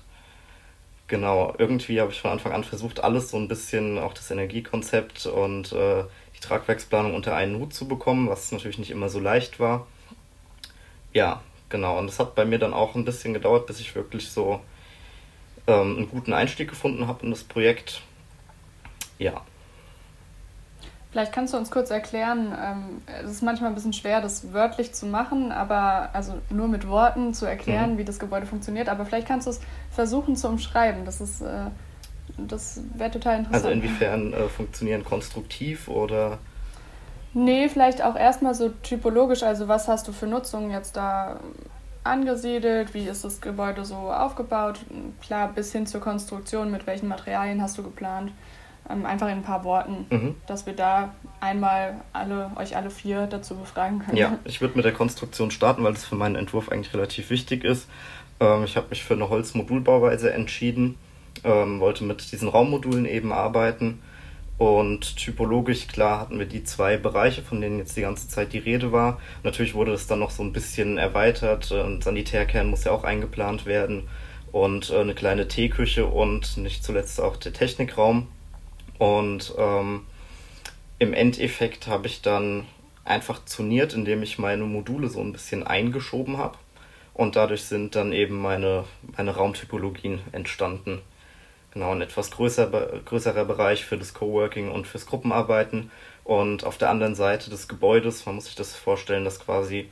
Genau, 1.09 1.55
irgendwie 1.59 2.01
habe 2.01 2.11
ich 2.13 2.21
von 2.21 2.33
Anfang 2.33 2.53
an 2.53 2.65
versucht, 2.65 3.05
alles 3.05 3.31
so 3.31 3.37
ein 3.37 3.49
bisschen, 3.49 3.99
auch 3.99 4.15
das 4.15 4.31
Energiekonzept 4.31 5.27
und 5.27 5.73
äh, 5.73 6.05
die 6.35 6.41
Tragwerksplanung 6.41 7.15
unter 7.15 7.37
einen 7.37 7.59
Hut 7.59 7.75
zu 7.75 7.87
bekommen, 7.87 8.29
was 8.29 8.51
natürlich 8.51 8.79
nicht 8.79 8.91
immer 8.91 9.09
so 9.09 9.21
leicht 9.21 9.61
war. 9.61 9.87
Ja, 11.17 11.41
genau. 11.71 11.99
Und 11.99 12.11
es 12.11 12.19
hat 12.19 12.35
bei 12.35 12.45
mir 12.45 12.59
dann 12.59 12.75
auch 12.75 12.95
ein 12.95 13.07
bisschen 13.07 13.33
gedauert, 13.33 13.67
bis 13.67 13.81
ich 13.81 13.95
wirklich 13.95 14.31
so 14.31 14.61
ähm, 15.67 15.97
einen 15.97 16.11
guten 16.11 16.35
Einstieg 16.35 16.69
gefunden 16.69 17.07
habe 17.07 17.25
in 17.25 17.31
das 17.31 17.43
Projekt. 17.43 18.03
Ja. 19.19 19.41
Vielleicht 21.11 21.33
kannst 21.33 21.55
du 21.55 21.57
uns 21.57 21.71
kurz 21.71 21.91
erklären, 21.91 22.55
ähm, 22.63 23.03
es 23.07 23.31
ist 23.31 23.43
manchmal 23.43 23.71
ein 23.71 23.75
bisschen 23.75 23.95
schwer, 23.95 24.21
das 24.21 24.53
wörtlich 24.53 24.93
zu 24.93 25.07
machen, 25.07 25.53
aber 25.53 26.11
also 26.13 26.35
nur 26.51 26.69
mit 26.69 26.87
Worten 26.87 27.33
zu 27.33 27.47
erklären, 27.47 27.95
mhm. 27.95 27.99
wie 27.99 28.05
das 28.05 28.19
Gebäude 28.19 28.45
funktioniert, 28.45 28.91
aber 28.91 29.07
vielleicht 29.07 29.27
kannst 29.27 29.47
du 29.47 29.53
es 29.53 29.61
versuchen 29.91 30.37
zu 30.37 30.49
umschreiben. 30.49 31.07
Das 31.07 31.23
ist, 31.23 31.41
äh, 31.41 31.71
das 32.37 32.83
wäre 32.95 33.11
total 33.11 33.39
interessant. 33.39 33.65
Also 33.65 33.71
inwiefern 33.71 34.35
äh, 34.35 34.49
funktionieren 34.51 35.03
konstruktiv 35.03 35.89
oder? 35.89 36.41
Nee, 37.39 37.69
vielleicht 37.69 38.03
auch 38.03 38.17
erstmal 38.17 38.55
so 38.55 38.71
typologisch, 38.83 39.43
also 39.43 39.69
was 39.69 39.89
hast 39.89 40.09
du 40.09 40.13
für 40.13 40.27
Nutzungen 40.27 40.71
jetzt 40.71 40.97
da 40.97 41.39
angesiedelt, 42.03 42.95
wie 42.95 43.07
ist 43.07 43.25
das 43.25 43.43
Gebäude 43.43 43.85
so 43.85 43.95
aufgebaut, 43.95 44.81
klar 45.21 45.53
bis 45.55 45.71
hin 45.71 45.87
zur 45.87 46.01
Konstruktion, 46.01 46.71
mit 46.71 46.87
welchen 46.87 47.09
Materialien 47.09 47.61
hast 47.61 47.77
du 47.77 47.83
geplant. 47.83 48.33
Ähm, 48.89 49.05
einfach 49.05 49.27
in 49.27 49.35
ein 49.35 49.43
paar 49.43 49.65
Worten, 49.65 50.07
mhm. 50.09 50.35
dass 50.47 50.65
wir 50.65 50.73
da 50.73 51.15
einmal 51.41 52.01
alle, 52.15 52.53
euch 52.57 52.75
alle 52.75 52.89
vier 52.89 53.27
dazu 53.27 53.55
befragen 53.55 53.99
können. 53.99 54.17
Ja, 54.17 54.39
ich 54.45 54.63
würde 54.63 54.75
mit 54.77 54.87
der 54.87 54.93
Konstruktion 54.93 55.51
starten, 55.51 55.85
weil 55.85 55.93
das 55.93 56.07
für 56.07 56.15
meinen 56.15 56.37
Entwurf 56.37 56.71
eigentlich 56.71 56.95
relativ 56.95 57.29
wichtig 57.29 57.65
ist. 57.65 57.87
Ähm, 58.41 58.65
ich 58.65 58.79
habe 58.79 58.87
mich 58.89 59.05
für 59.05 59.13
eine 59.13 59.29
Holzmodulbauweise 59.29 60.33
entschieden, 60.33 60.97
ähm, 61.45 61.81
wollte 61.81 62.03
mit 62.03 62.33
diesen 62.33 62.49
Raummodulen 62.49 63.05
eben 63.05 63.31
arbeiten. 63.31 64.01
Und 64.59 65.17
typologisch, 65.17 65.87
klar, 65.87 66.21
hatten 66.21 66.39
wir 66.39 66.47
die 66.47 66.65
zwei 66.65 66.97
Bereiche, 66.97 67.43
von 67.43 67.61
denen 67.61 67.79
jetzt 67.79 67.97
die 67.97 68.01
ganze 68.01 68.29
Zeit 68.29 68.55
die 68.55 68.59
Rede 68.59 68.91
war. 68.91 69.21
Natürlich 69.43 69.75
wurde 69.75 69.93
das 69.93 70.07
dann 70.07 70.21
noch 70.21 70.31
so 70.31 70.43
ein 70.43 70.53
bisschen 70.53 70.97
erweitert. 70.97 71.71
Ein 71.73 72.01
Sanitärkern 72.01 72.69
muss 72.69 72.85
ja 72.85 72.93
auch 72.93 73.05
eingeplant 73.05 73.67
werden. 73.67 74.09
Und 74.53 74.91
äh, 74.91 75.01
eine 75.01 75.15
kleine 75.15 75.49
Teeküche 75.49 76.07
und 76.07 76.57
nicht 76.57 76.83
zuletzt 76.83 77.21
auch 77.21 77.37
der 77.37 77.53
Technikraum. 77.53 78.29
Und 78.99 79.55
ähm, 79.59 80.07
im 80.99 81.13
Endeffekt 81.13 81.87
habe 81.87 82.07
ich 82.07 82.23
dann 82.23 82.65
einfach 83.05 83.45
zuniert, 83.45 83.93
indem 83.93 84.23
ich 84.23 84.39
meine 84.39 84.65
Module 84.65 85.09
so 85.09 85.21
ein 85.21 85.33
bisschen 85.33 85.67
eingeschoben 85.67 86.39
habe. 86.39 86.57
Und 87.13 87.37
dadurch 87.37 87.65
sind 87.65 87.95
dann 87.95 88.13
eben 88.13 88.41
meine, 88.41 88.85
meine 89.17 89.33
Raumtypologien 89.33 90.21
entstanden. 90.33 91.03
Genau, 91.77 91.93
ein 91.93 92.01
etwas 92.01 92.31
größer, 92.31 92.69
größerer 93.05 93.45
Bereich 93.45 93.85
für 93.85 93.99
das 93.99 94.15
Coworking 94.15 94.71
und 94.71 94.87
fürs 94.87 95.05
Gruppenarbeiten. 95.05 95.91
Und 96.25 96.65
auf 96.65 96.79
der 96.79 96.89
anderen 96.89 97.15
Seite 97.15 97.51
des 97.51 97.69
Gebäudes, 97.69 98.25
man 98.25 98.37
muss 98.37 98.47
sich 98.47 98.55
das 98.55 98.75
vorstellen, 98.75 99.27
dass 99.27 99.41
quasi 99.41 99.91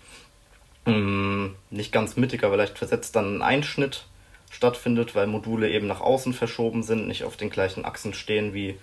mh, 0.86 0.94
mm, 0.96 1.56
nicht 1.68 1.92
ganz 1.92 2.16
mittig, 2.16 2.42
aber 2.42 2.56
leicht 2.56 2.78
versetzt 2.78 3.14
dann 3.16 3.36
ein 3.36 3.42
Einschnitt 3.42 4.06
stattfindet, 4.50 5.14
weil 5.14 5.26
Module 5.26 5.68
eben 5.68 5.86
nach 5.86 6.00
außen 6.00 6.32
verschoben 6.32 6.82
sind, 6.82 7.06
nicht 7.06 7.24
auf 7.24 7.36
den 7.36 7.50
gleichen 7.50 7.84
Achsen 7.84 8.14
stehen 8.14 8.54
wie 8.54 8.78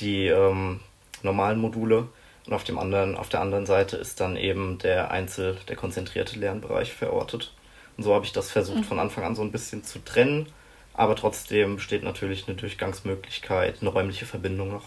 die 0.00 0.26
ähm, 0.26 0.80
normalen 1.22 1.60
Module. 1.60 2.08
Und 2.48 2.54
auf, 2.54 2.64
dem 2.64 2.76
anderen, 2.76 3.16
auf 3.16 3.28
der 3.28 3.40
anderen 3.40 3.66
Seite 3.66 3.98
ist 3.98 4.18
dann 4.18 4.34
eben 4.36 4.78
der 4.78 5.12
Einzel-, 5.12 5.58
der 5.68 5.76
konzentrierte 5.76 6.40
Lernbereich 6.40 6.92
verortet. 6.92 7.52
Und 7.96 8.02
so 8.02 8.12
habe 8.12 8.24
ich 8.24 8.32
das 8.32 8.50
versucht 8.50 8.78
mhm. 8.78 8.84
von 8.84 8.98
Anfang 8.98 9.22
an 9.22 9.36
so 9.36 9.42
ein 9.42 9.52
bisschen 9.52 9.84
zu 9.84 10.04
trennen. 10.04 10.48
Aber 10.94 11.16
trotzdem 11.16 11.76
besteht 11.76 12.02
natürlich 12.02 12.46
eine 12.46 12.56
Durchgangsmöglichkeit, 12.56 13.78
eine 13.80 13.90
räumliche 13.90 14.26
Verbindung 14.26 14.70
noch. 14.70 14.84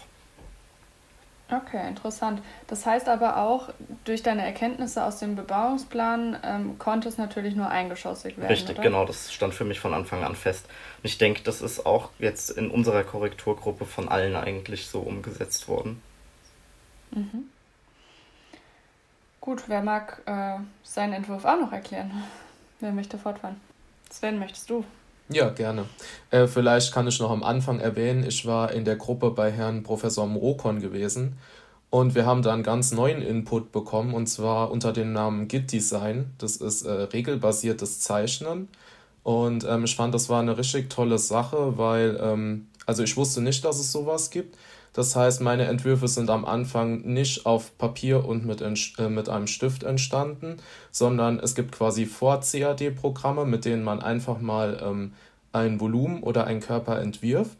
Okay, 1.48 1.86
interessant. 1.86 2.42
Das 2.66 2.86
heißt 2.86 3.08
aber 3.08 3.36
auch, 3.36 3.70
durch 4.04 4.22
deine 4.24 4.44
Erkenntnisse 4.44 5.04
aus 5.04 5.20
dem 5.20 5.36
Bebauungsplan 5.36 6.38
ähm, 6.42 6.78
konnte 6.78 7.08
es 7.08 7.18
natürlich 7.18 7.54
nur 7.54 7.68
eingeschossig 7.68 8.36
werden. 8.36 8.48
Richtig, 8.48 8.76
oder? 8.76 8.82
genau, 8.82 9.04
das 9.04 9.32
stand 9.32 9.54
für 9.54 9.64
mich 9.64 9.78
von 9.78 9.94
Anfang 9.94 10.24
an 10.24 10.34
fest. 10.34 10.66
Und 10.98 11.04
ich 11.04 11.18
denke, 11.18 11.42
das 11.44 11.62
ist 11.62 11.86
auch 11.86 12.10
jetzt 12.18 12.50
in 12.50 12.68
unserer 12.68 13.04
Korrekturgruppe 13.04 13.84
von 13.84 14.08
allen 14.08 14.34
eigentlich 14.34 14.88
so 14.88 14.98
umgesetzt 14.98 15.68
worden. 15.68 16.02
Mhm. 17.12 17.48
Gut, 19.40 19.68
wer 19.68 19.82
mag 19.82 20.22
äh, 20.26 20.58
seinen 20.82 21.12
Entwurf 21.12 21.44
auch 21.44 21.60
noch 21.60 21.72
erklären? 21.72 22.10
Wer 22.80 22.92
möchte 22.92 23.16
fortfahren? 23.16 23.58
Sven, 24.10 24.38
möchtest 24.38 24.68
du? 24.68 24.84
Ja, 25.28 25.48
gerne. 25.50 25.86
Äh, 26.30 26.46
vielleicht 26.46 26.92
kann 26.92 27.08
ich 27.08 27.18
noch 27.18 27.30
am 27.30 27.42
Anfang 27.42 27.80
erwähnen, 27.80 28.24
ich 28.24 28.46
war 28.46 28.72
in 28.72 28.84
der 28.84 28.96
Gruppe 28.96 29.30
bei 29.30 29.50
Herrn 29.50 29.82
Professor 29.82 30.26
Mrokon 30.26 30.80
gewesen 30.80 31.36
und 31.90 32.14
wir 32.14 32.26
haben 32.26 32.42
da 32.42 32.52
einen 32.52 32.62
ganz 32.62 32.92
neuen 32.92 33.22
Input 33.22 33.72
bekommen 33.72 34.14
und 34.14 34.28
zwar 34.28 34.70
unter 34.70 34.92
dem 34.92 35.12
Namen 35.12 35.48
Git 35.48 35.72
Design. 35.72 36.32
Das 36.38 36.56
ist 36.56 36.82
äh, 36.82 36.90
regelbasiertes 36.90 38.00
Zeichnen 38.00 38.68
und 39.24 39.64
ähm, 39.64 39.84
ich 39.84 39.96
fand, 39.96 40.14
das 40.14 40.28
war 40.28 40.40
eine 40.40 40.58
richtig 40.58 40.90
tolle 40.90 41.18
Sache, 41.18 41.76
weil, 41.76 42.20
ähm, 42.22 42.68
also 42.86 43.02
ich 43.02 43.16
wusste 43.16 43.40
nicht, 43.40 43.64
dass 43.64 43.80
es 43.80 43.90
sowas 43.90 44.30
gibt 44.30 44.56
das 44.96 45.14
heißt, 45.14 45.42
meine 45.42 45.64
Entwürfe 45.64 46.08
sind 46.08 46.30
am 46.30 46.46
Anfang 46.46 47.02
nicht 47.02 47.44
auf 47.44 47.76
Papier 47.76 48.24
und 48.24 48.46
mit, 48.46 48.62
äh, 48.62 49.08
mit 49.10 49.28
einem 49.28 49.46
Stift 49.46 49.82
entstanden, 49.82 50.56
sondern 50.90 51.38
es 51.38 51.54
gibt 51.54 51.72
quasi 51.72 52.06
Vor-CAD-Programme, 52.06 53.44
mit 53.44 53.66
denen 53.66 53.84
man 53.84 54.00
einfach 54.00 54.40
mal 54.40 54.80
ähm, 54.82 55.12
ein 55.52 55.80
Volumen 55.80 56.22
oder 56.22 56.46
einen 56.46 56.60
Körper 56.60 56.98
entwirft. 56.98 57.58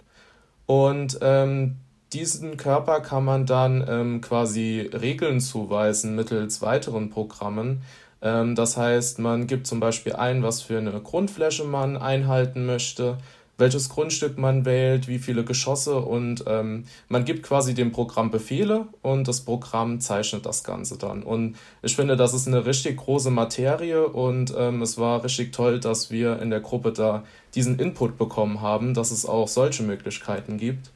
Und 0.64 1.18
ähm, 1.20 1.76
diesen 2.14 2.56
Körper 2.56 3.00
kann 3.00 3.26
man 3.26 3.44
dann 3.44 3.84
ähm, 3.86 4.20
quasi 4.22 4.88
Regeln 4.90 5.40
zuweisen 5.40 6.14
mittels 6.14 6.62
weiteren 6.62 7.10
Programmen. 7.10 7.82
Ähm, 8.22 8.54
das 8.54 8.78
heißt, 8.78 9.18
man 9.18 9.46
gibt 9.46 9.66
zum 9.66 9.78
Beispiel 9.78 10.14
ein, 10.14 10.42
was 10.42 10.62
für 10.62 10.78
eine 10.78 11.02
Grundfläche 11.02 11.64
man 11.64 11.98
einhalten 11.98 12.64
möchte 12.64 13.18
welches 13.58 13.88
Grundstück 13.88 14.36
man 14.36 14.64
wählt, 14.64 15.08
wie 15.08 15.18
viele 15.18 15.44
Geschosse 15.44 15.96
und 15.96 16.44
ähm, 16.46 16.84
man 17.08 17.24
gibt 17.24 17.42
quasi 17.42 17.72
dem 17.72 17.90
Programm 17.90 18.30
Befehle 18.30 18.86
und 19.02 19.28
das 19.28 19.40
Programm 19.40 20.00
zeichnet 20.00 20.44
das 20.44 20.62
Ganze 20.62 20.98
dann. 20.98 21.22
Und 21.22 21.56
ich 21.82 21.96
finde, 21.96 22.16
das 22.16 22.34
ist 22.34 22.46
eine 22.46 22.66
richtig 22.66 22.98
große 22.98 23.30
Materie 23.30 24.06
und 24.06 24.54
ähm, 24.56 24.82
es 24.82 24.98
war 24.98 25.24
richtig 25.24 25.52
toll, 25.52 25.80
dass 25.80 26.10
wir 26.10 26.40
in 26.42 26.50
der 26.50 26.60
Gruppe 26.60 26.92
da 26.92 27.22
diesen 27.54 27.78
Input 27.78 28.18
bekommen 28.18 28.60
haben, 28.60 28.92
dass 28.92 29.10
es 29.10 29.24
auch 29.24 29.48
solche 29.48 29.82
Möglichkeiten 29.82 30.58
gibt. 30.58 30.90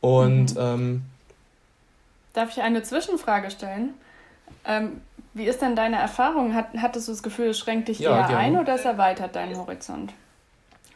Und 0.00 0.54
mhm. 0.54 0.60
ähm, 0.60 1.02
darf 2.32 2.50
ich 2.50 2.62
eine 2.62 2.82
Zwischenfrage 2.82 3.50
stellen? 3.50 3.94
Ähm, 4.64 5.00
wie 5.34 5.44
ist 5.44 5.62
denn 5.62 5.76
deine 5.76 5.96
Erfahrung? 5.96 6.54
Hat, 6.54 6.68
hattest 6.78 7.06
du 7.06 7.12
das 7.12 7.22
Gefühl, 7.22 7.48
es 7.48 7.58
schränkt 7.58 7.88
dich 7.88 8.00
ja, 8.00 8.10
eher 8.10 8.26
gerne. 8.26 8.36
ein 8.38 8.58
oder 8.58 8.74
es 8.74 8.84
erweitert 8.84 9.36
deinen 9.36 9.56
Horizont? 9.56 10.12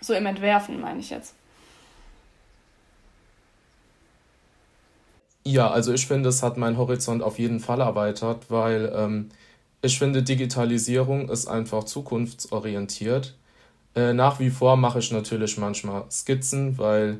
So 0.00 0.14
im 0.14 0.26
Entwerfen 0.26 0.80
meine 0.80 1.00
ich 1.00 1.10
jetzt. 1.10 1.34
Ja, 5.44 5.70
also 5.70 5.92
ich 5.92 6.06
finde, 6.06 6.28
es 6.28 6.42
hat 6.42 6.56
meinen 6.58 6.76
Horizont 6.76 7.22
auf 7.22 7.38
jeden 7.38 7.60
Fall 7.60 7.80
erweitert, 7.80 8.50
weil 8.50 8.92
ähm, 8.94 9.30
ich 9.82 9.98
finde, 9.98 10.22
Digitalisierung 10.22 11.28
ist 11.30 11.48
einfach 11.48 11.84
zukunftsorientiert. 11.84 13.34
Äh, 13.94 14.12
nach 14.12 14.38
wie 14.38 14.50
vor 14.50 14.76
mache 14.76 14.98
ich 14.98 15.10
natürlich 15.10 15.56
manchmal 15.58 16.04
Skizzen, 16.10 16.78
weil 16.78 17.18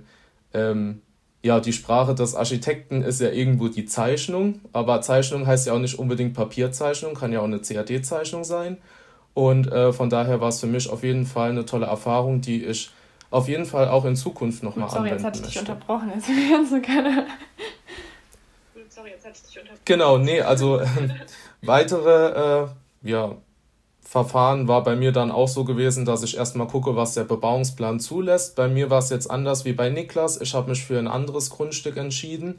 ähm, 0.53 1.01
ja, 1.43 1.61
die 1.61 1.73
Sprache 1.73 2.15
des 2.15 2.35
Architekten 2.35 3.03
ist 3.03 3.21
ja 3.21 3.31
irgendwo 3.31 3.69
die 3.69 3.87
Zeichnung, 3.87 4.61
aber 4.73 5.01
Zeichnung 5.01 5.47
heißt 5.47 5.67
ja 5.67 5.73
auch 5.73 5.79
nicht 5.79 5.99
unbedingt 5.99 6.35
Papierzeichnung, 6.35 7.15
kann 7.15 7.33
ja 7.33 7.41
auch 7.41 7.45
eine 7.45 7.61
CAD-Zeichnung 7.61 8.45
sein. 8.45 8.77
Und 9.41 9.73
äh, 9.73 9.91
von 9.91 10.11
daher 10.11 10.43
war 10.43 10.51
es 10.51 10.61
für 10.61 10.67
mich 10.67 10.91
auf 10.91 11.03
jeden 11.03 11.25
Fall 11.25 11.49
eine 11.49 11.65
tolle 11.65 11.87
Erfahrung, 11.87 12.43
die 12.43 12.63
ich 12.63 12.91
auf 13.31 13.49
jeden 13.49 13.65
Fall 13.65 13.89
auch 13.89 14.05
in 14.05 14.15
Zukunft 14.15 14.63
nochmal 14.63 14.91
anwenden 14.91 15.23
möchte. 15.23 15.23
Sorry, 15.23 15.23
jetzt 15.23 15.25
hatte 15.25 15.39
ich 15.39 15.47
dich 15.47 15.61
unterbrochen. 15.61 16.13
Jetzt 16.15 16.29
kannst 16.51 16.73
du 16.73 16.83
keine... 16.83 17.27
Sorry, 18.91 19.09
jetzt 19.09 19.25
hatte 19.25 19.37
ich 19.37 19.49
dich 19.49 19.59
unterbrochen. 19.59 19.83
Genau, 19.87 20.19
nee, 20.19 20.43
also 20.43 20.83
weitere, 21.63 22.65
äh, 22.65 22.67
ja, 23.09 23.35
Verfahren 24.03 24.69
war 24.69 24.85
bei 24.85 24.95
mir 24.95 25.11
dann 25.11 25.31
auch 25.31 25.49
so 25.49 25.65
gewesen, 25.65 26.05
dass 26.05 26.23
ich 26.23 26.37
erstmal 26.37 26.67
gucke, 26.67 26.95
was 26.95 27.15
der 27.15 27.25
Bebauungsplan 27.25 27.99
zulässt. 27.99 28.57
Bei 28.57 28.69
mir 28.69 28.91
war 28.91 28.99
es 28.99 29.09
jetzt 29.09 29.31
anders 29.31 29.65
wie 29.65 29.73
bei 29.73 29.89
Niklas. 29.89 30.39
Ich 30.39 30.53
habe 30.53 30.69
mich 30.69 30.85
für 30.85 30.99
ein 30.99 31.09
anderes 31.09 31.49
Grundstück 31.49 31.97
entschieden, 31.97 32.59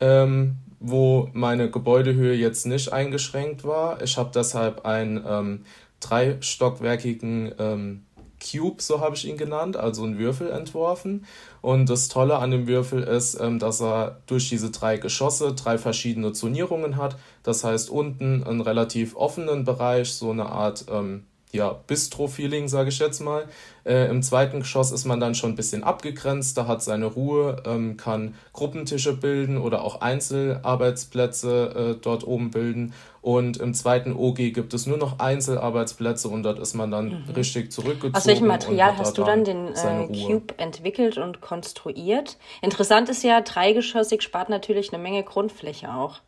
ähm, 0.00 0.56
wo 0.78 1.30
meine 1.32 1.70
Gebäudehöhe 1.70 2.34
jetzt 2.34 2.66
nicht 2.66 2.92
eingeschränkt 2.92 3.64
war. 3.64 4.02
Ich 4.02 4.18
habe 4.18 4.30
deshalb 4.34 4.84
einen 4.84 5.24
ähm, 5.26 5.64
dreistockwerkigen 6.00 7.54
ähm, 7.58 8.04
Cube, 8.40 8.80
so 8.80 9.00
habe 9.00 9.16
ich 9.16 9.26
ihn 9.26 9.36
genannt, 9.36 9.76
also 9.76 10.04
einen 10.04 10.18
Würfel 10.18 10.50
entworfen. 10.50 11.26
Und 11.60 11.90
das 11.90 12.08
Tolle 12.08 12.38
an 12.38 12.50
dem 12.50 12.66
Würfel 12.66 13.02
ist, 13.02 13.38
ähm, 13.40 13.58
dass 13.58 13.80
er 13.80 14.20
durch 14.26 14.48
diese 14.48 14.70
drei 14.70 14.96
Geschosse 14.96 15.54
drei 15.54 15.78
verschiedene 15.78 16.32
Zonierungen 16.32 16.96
hat. 16.96 17.16
Das 17.42 17.64
heißt, 17.64 17.90
unten 17.90 18.44
einen 18.44 18.60
relativ 18.60 19.16
offenen 19.16 19.64
Bereich, 19.64 20.12
so 20.12 20.30
eine 20.30 20.46
Art 20.46 20.86
ähm, 20.90 21.24
ja, 21.52 21.76
Bistro-Feeling, 21.86 22.68
sage 22.68 22.90
ich 22.90 22.98
jetzt 22.98 23.20
mal. 23.20 23.48
Äh, 23.84 24.10
Im 24.10 24.22
zweiten 24.22 24.60
Geschoss 24.60 24.90
ist 24.90 25.06
man 25.06 25.18
dann 25.18 25.34
schon 25.34 25.52
ein 25.52 25.56
bisschen 25.56 25.82
abgegrenzt, 25.82 26.58
da 26.58 26.66
hat 26.66 26.82
seine 26.82 27.06
Ruhe, 27.06 27.62
ähm, 27.64 27.96
kann 27.96 28.34
Gruppentische 28.52 29.16
bilden 29.16 29.56
oder 29.56 29.82
auch 29.82 30.02
Einzelarbeitsplätze 30.02 31.96
äh, 31.96 32.00
dort 32.02 32.26
oben 32.26 32.50
bilden. 32.50 32.92
Und 33.22 33.56
im 33.58 33.74
zweiten 33.74 34.14
OG 34.14 34.36
gibt 34.52 34.74
es 34.74 34.86
nur 34.86 34.98
noch 34.98 35.18
Einzelarbeitsplätze 35.18 36.28
und 36.28 36.42
dort 36.42 36.58
ist 36.58 36.74
man 36.74 36.90
dann 36.90 37.24
mhm. 37.26 37.34
richtig 37.34 37.72
zurückgezogen. 37.72 38.14
Aus 38.14 38.26
welchem 38.26 38.46
Material 38.46 38.96
hast 38.96 39.16
du 39.18 39.24
dann 39.24 39.44
den 39.44 39.68
äh, 39.74 40.06
Cube 40.26 40.54
entwickelt 40.58 41.18
und 41.18 41.40
konstruiert? 41.40 42.36
Interessant 42.62 43.08
ist 43.08 43.24
ja, 43.24 43.40
dreigeschossig 43.40 44.22
spart 44.22 44.50
natürlich 44.50 44.92
eine 44.92 45.02
Menge 45.02 45.22
Grundfläche 45.22 45.92
auch. 45.92 46.20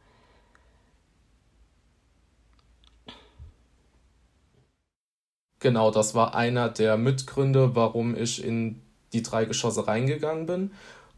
Genau, 5.60 5.90
das 5.90 6.14
war 6.14 6.34
einer 6.34 6.70
der 6.70 6.96
Mitgründe, 6.96 7.76
warum 7.76 8.16
ich 8.16 8.42
in 8.42 8.80
die 9.12 9.22
drei 9.22 9.44
Geschosse 9.44 9.86
reingegangen 9.86 10.46
bin. 10.46 10.70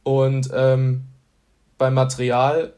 Und 0.03 0.51
ähm, 0.53 1.05
beim 1.79 1.95
Material 1.95 2.73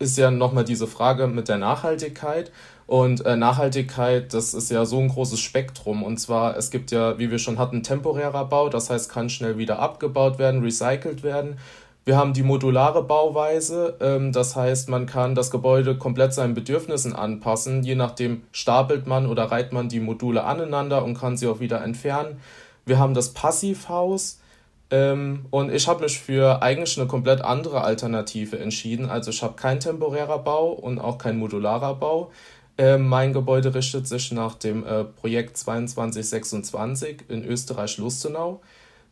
ist 0.00 0.18
ja 0.18 0.32
nochmal 0.32 0.64
diese 0.64 0.88
Frage 0.88 1.28
mit 1.28 1.48
der 1.48 1.58
Nachhaltigkeit. 1.58 2.50
Und 2.88 3.24
äh, 3.24 3.36
Nachhaltigkeit, 3.36 4.32
das 4.34 4.54
ist 4.54 4.70
ja 4.70 4.84
so 4.84 4.98
ein 4.98 5.08
großes 5.08 5.40
Spektrum. 5.40 6.02
Und 6.02 6.18
zwar, 6.18 6.56
es 6.56 6.70
gibt 6.70 6.90
ja, 6.90 7.18
wie 7.18 7.30
wir 7.30 7.38
schon 7.38 7.58
hatten, 7.58 7.82
temporärer 7.82 8.44
Bau, 8.44 8.68
das 8.68 8.90
heißt, 8.90 9.10
kann 9.10 9.28
schnell 9.28 9.58
wieder 9.58 9.78
abgebaut 9.78 10.38
werden, 10.38 10.62
recycelt 10.62 11.22
werden. 11.22 11.58
Wir 12.06 12.16
haben 12.16 12.34
die 12.34 12.44
modulare 12.44 13.02
Bauweise, 13.02 13.96
ähm, 14.00 14.30
das 14.30 14.54
heißt, 14.54 14.88
man 14.88 15.06
kann 15.06 15.34
das 15.34 15.50
Gebäude 15.50 15.98
komplett 15.98 16.32
seinen 16.32 16.54
Bedürfnissen 16.54 17.16
anpassen. 17.16 17.82
Je 17.82 17.96
nachdem 17.96 18.44
stapelt 18.52 19.08
man 19.08 19.26
oder 19.26 19.50
reiht 19.50 19.72
man 19.72 19.88
die 19.88 19.98
Module 19.98 20.44
aneinander 20.44 21.04
und 21.04 21.18
kann 21.18 21.36
sie 21.36 21.48
auch 21.48 21.58
wieder 21.58 21.82
entfernen. 21.82 22.40
Wir 22.84 23.00
haben 23.00 23.12
das 23.12 23.30
Passivhaus 23.30 24.38
ähm, 24.92 25.46
und 25.50 25.72
ich 25.72 25.88
habe 25.88 26.04
mich 26.04 26.20
für 26.20 26.62
eigentlich 26.62 26.96
eine 26.96 27.08
komplett 27.08 27.40
andere 27.40 27.80
Alternative 27.80 28.56
entschieden. 28.56 29.10
Also 29.10 29.32
ich 29.32 29.42
habe 29.42 29.54
kein 29.56 29.80
temporärer 29.80 30.38
Bau 30.38 30.68
und 30.68 31.00
auch 31.00 31.18
kein 31.18 31.36
modularer 31.36 31.96
Bau. 31.96 32.30
Ähm, 32.78 33.08
mein 33.08 33.32
Gebäude 33.32 33.74
richtet 33.74 34.06
sich 34.06 34.30
nach 34.30 34.54
dem 34.54 34.86
äh, 34.86 35.02
Projekt 35.02 35.56
2226 35.56 37.24
in 37.28 37.44
Österreich-Lustenau. 37.44 38.60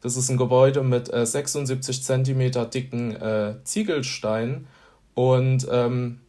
Das 0.05 0.19
ist 0.19 0.29
ein 0.29 0.37
Gebäude 0.37 0.83
mit 0.83 1.11
äh, 1.11 1.25
76 1.25 2.03
Zentimeter 2.03 2.67
dicken 2.67 3.17
äh, 3.17 3.55
Ziegelsteinen 3.65 4.67
und 5.15 5.67
ähm, 5.71 6.21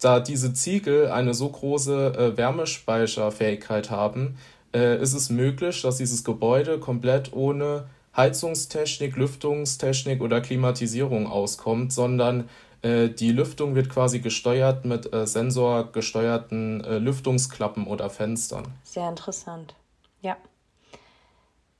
da 0.00 0.18
diese 0.18 0.54
Ziegel 0.54 1.08
eine 1.08 1.32
so 1.32 1.48
große 1.48 2.14
äh, 2.16 2.36
Wärmespeicherfähigkeit 2.36 3.92
haben, 3.92 4.38
äh, 4.74 5.00
ist 5.00 5.12
es 5.12 5.30
möglich, 5.30 5.82
dass 5.82 5.98
dieses 5.98 6.24
Gebäude 6.24 6.80
komplett 6.80 7.32
ohne 7.32 7.84
Heizungstechnik, 8.16 9.14
Lüftungstechnik 9.14 10.20
oder 10.20 10.40
Klimatisierung 10.40 11.28
auskommt, 11.28 11.92
sondern 11.92 12.48
äh, 12.82 13.08
die 13.08 13.30
Lüftung 13.30 13.76
wird 13.76 13.88
quasi 13.88 14.18
gesteuert 14.18 14.84
mit 14.84 15.14
äh, 15.14 15.28
sensorgesteuerten 15.28 16.82
äh, 16.82 16.98
Lüftungsklappen 16.98 17.86
oder 17.86 18.10
Fenstern. 18.10 18.64
Sehr 18.82 19.08
interessant. 19.08 19.76
Ja. 20.22 20.36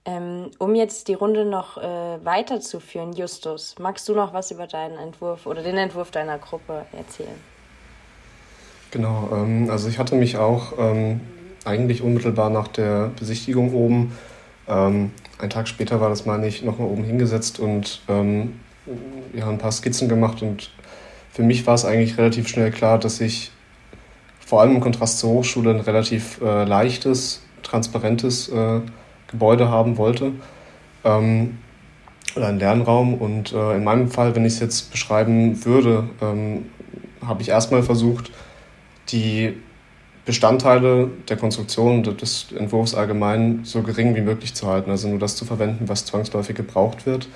Ähm, 0.04 0.50
um 0.58 0.74
jetzt 0.74 1.06
die 1.06 1.14
Runde 1.14 1.44
noch 1.44 1.78
äh, 1.78 2.24
weiterzuführen, 2.24 3.12
Justus, 3.12 3.76
magst 3.78 4.08
du 4.08 4.14
noch 4.14 4.32
was 4.32 4.50
über 4.50 4.66
deinen 4.66 4.98
Entwurf 4.98 5.46
oder 5.46 5.62
den 5.62 5.76
Entwurf 5.76 6.10
deiner 6.10 6.38
Gruppe 6.38 6.86
erzählen? 6.92 7.38
Genau, 8.90 9.28
ähm, 9.32 9.70
also 9.70 9.88
ich 9.88 9.98
hatte 9.98 10.16
mich 10.16 10.36
auch 10.36 10.72
ähm, 10.76 11.20
eigentlich 11.64 12.02
unmittelbar 12.02 12.50
nach 12.50 12.66
der 12.66 13.12
Besichtigung 13.16 13.72
oben, 13.74 14.16
ähm, 14.68 15.12
einen 15.38 15.50
Tag 15.50 15.68
später 15.68 16.00
war 16.00 16.08
das, 16.08 16.26
meine 16.26 16.46
ich, 16.46 16.62
nochmal 16.62 16.88
oben 16.88 17.04
hingesetzt 17.04 17.60
und 17.60 18.02
ähm, 18.08 18.60
ja, 19.34 19.48
ein 19.48 19.58
paar 19.58 19.72
Skizzen 19.72 20.08
gemacht 20.08 20.42
und 20.42 20.70
für 21.30 21.42
mich 21.42 21.66
war 21.66 21.74
es 21.74 21.84
eigentlich 21.84 22.18
relativ 22.18 22.48
schnell 22.48 22.70
klar, 22.70 22.98
dass 22.98 23.20
ich 23.20 23.50
vor 24.40 24.60
allem 24.60 24.74
im 24.76 24.80
Kontrast 24.80 25.18
zur 25.18 25.30
Hochschule 25.30 25.70
ein 25.70 25.80
relativ 25.80 26.40
äh, 26.42 26.64
leichtes, 26.64 27.42
transparentes 27.62 28.48
äh, 28.48 28.80
Gebäude 29.32 29.68
haben 29.68 29.96
wollte 29.96 30.32
ähm, 31.04 31.58
oder 32.36 32.48
einen 32.48 32.60
Lernraum. 32.60 33.14
Und 33.14 33.52
äh, 33.52 33.76
in 33.76 33.84
meinem 33.84 34.08
Fall, 34.08 34.36
wenn 34.36 34.44
ich 34.44 34.54
es 34.54 34.60
jetzt 34.60 34.92
beschreiben 34.92 35.64
würde, 35.64 36.04
ähm, 36.20 36.66
habe 37.26 37.42
ich 37.42 37.48
erstmal 37.48 37.82
versucht, 37.82 38.30
die 39.08 39.54
Bestandteile 40.24 41.10
der 41.28 41.36
Konstruktion 41.36 42.06
und 42.06 42.22
des 42.22 42.52
Entwurfs 42.56 42.94
allgemein 42.94 43.60
so 43.64 43.82
gering 43.82 44.14
wie 44.14 44.20
möglich 44.20 44.54
zu 44.54 44.68
halten, 44.68 44.90
also 44.90 45.08
nur 45.08 45.18
das 45.18 45.34
zu 45.34 45.44
verwenden, 45.44 45.88
was 45.88 46.04
zwangsläufig 46.04 46.54
gebraucht 46.54 47.06
wird. 47.06 47.28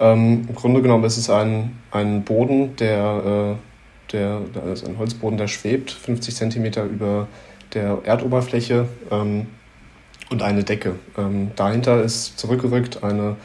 Ähm, 0.00 0.46
Im 0.48 0.54
Grunde 0.54 0.82
genommen 0.82 1.04
ist 1.04 1.18
es 1.18 1.30
ein, 1.30 1.78
ein 1.92 2.24
Boden, 2.24 2.74
der, 2.76 3.56
äh, 4.10 4.12
der, 4.12 4.40
also 4.66 4.86
ein 4.86 4.98
Holzboden, 4.98 5.38
der 5.38 5.46
schwebt, 5.46 5.92
50 5.92 6.34
Zentimeter 6.34 6.84
über 6.84 7.28
der 7.74 7.98
Erdoberfläche. 8.04 8.88
Ähm, 9.12 9.46
und 10.30 10.42
eine 10.42 10.64
Decke. 10.64 10.94
Ähm, 11.18 11.50
dahinter 11.56 12.02
ist 12.02 12.38
zurückgerückt 12.38 13.02
eine 13.02 13.36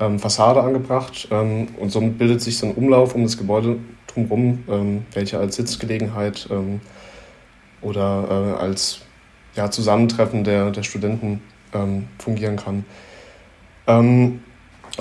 ähm, 0.00 0.18
Fassade 0.18 0.62
angebracht 0.62 1.28
ähm, 1.30 1.68
und 1.78 1.90
somit 1.90 2.18
bildet 2.18 2.40
sich 2.40 2.58
so 2.58 2.66
ein 2.66 2.74
Umlauf 2.74 3.14
um 3.14 3.22
das 3.22 3.36
Gebäude 3.36 3.76
drumherum, 4.06 4.64
ähm, 4.68 5.06
welcher 5.12 5.38
als 5.38 5.56
Sitzgelegenheit 5.56 6.48
ähm, 6.50 6.80
oder 7.82 8.56
äh, 8.58 8.62
als 8.62 9.00
ja, 9.54 9.70
Zusammentreffen 9.70 10.42
der, 10.42 10.70
der 10.70 10.82
Studenten 10.82 11.40
fungieren 12.18 12.54
kann. 12.54 12.84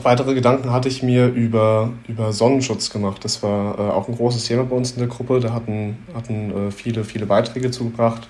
weitere 0.02 0.34
Gedanken 0.34 0.72
hatte 0.72 0.90
ich 0.90 1.04
mir 1.04 1.28
über, 1.28 1.92
über 2.08 2.34
Sonnenschutz 2.34 2.90
gemacht. 2.90 3.24
Das 3.24 3.44
war 3.44 3.78
äh, 3.78 3.82
auch 3.92 4.08
ein 4.08 4.16
großes 4.16 4.46
Thema 4.46 4.64
bei 4.64 4.76
uns 4.76 4.94
in 4.94 4.98
der 4.98 5.08
Gruppe. 5.08 5.40
Da 5.40 5.54
hatten, 5.54 6.00
hatten 6.16 6.70
äh, 6.70 6.72
viele, 6.72 7.04
viele 7.04 7.28
Beiträge 7.28 7.70
zugebracht. 7.70 8.28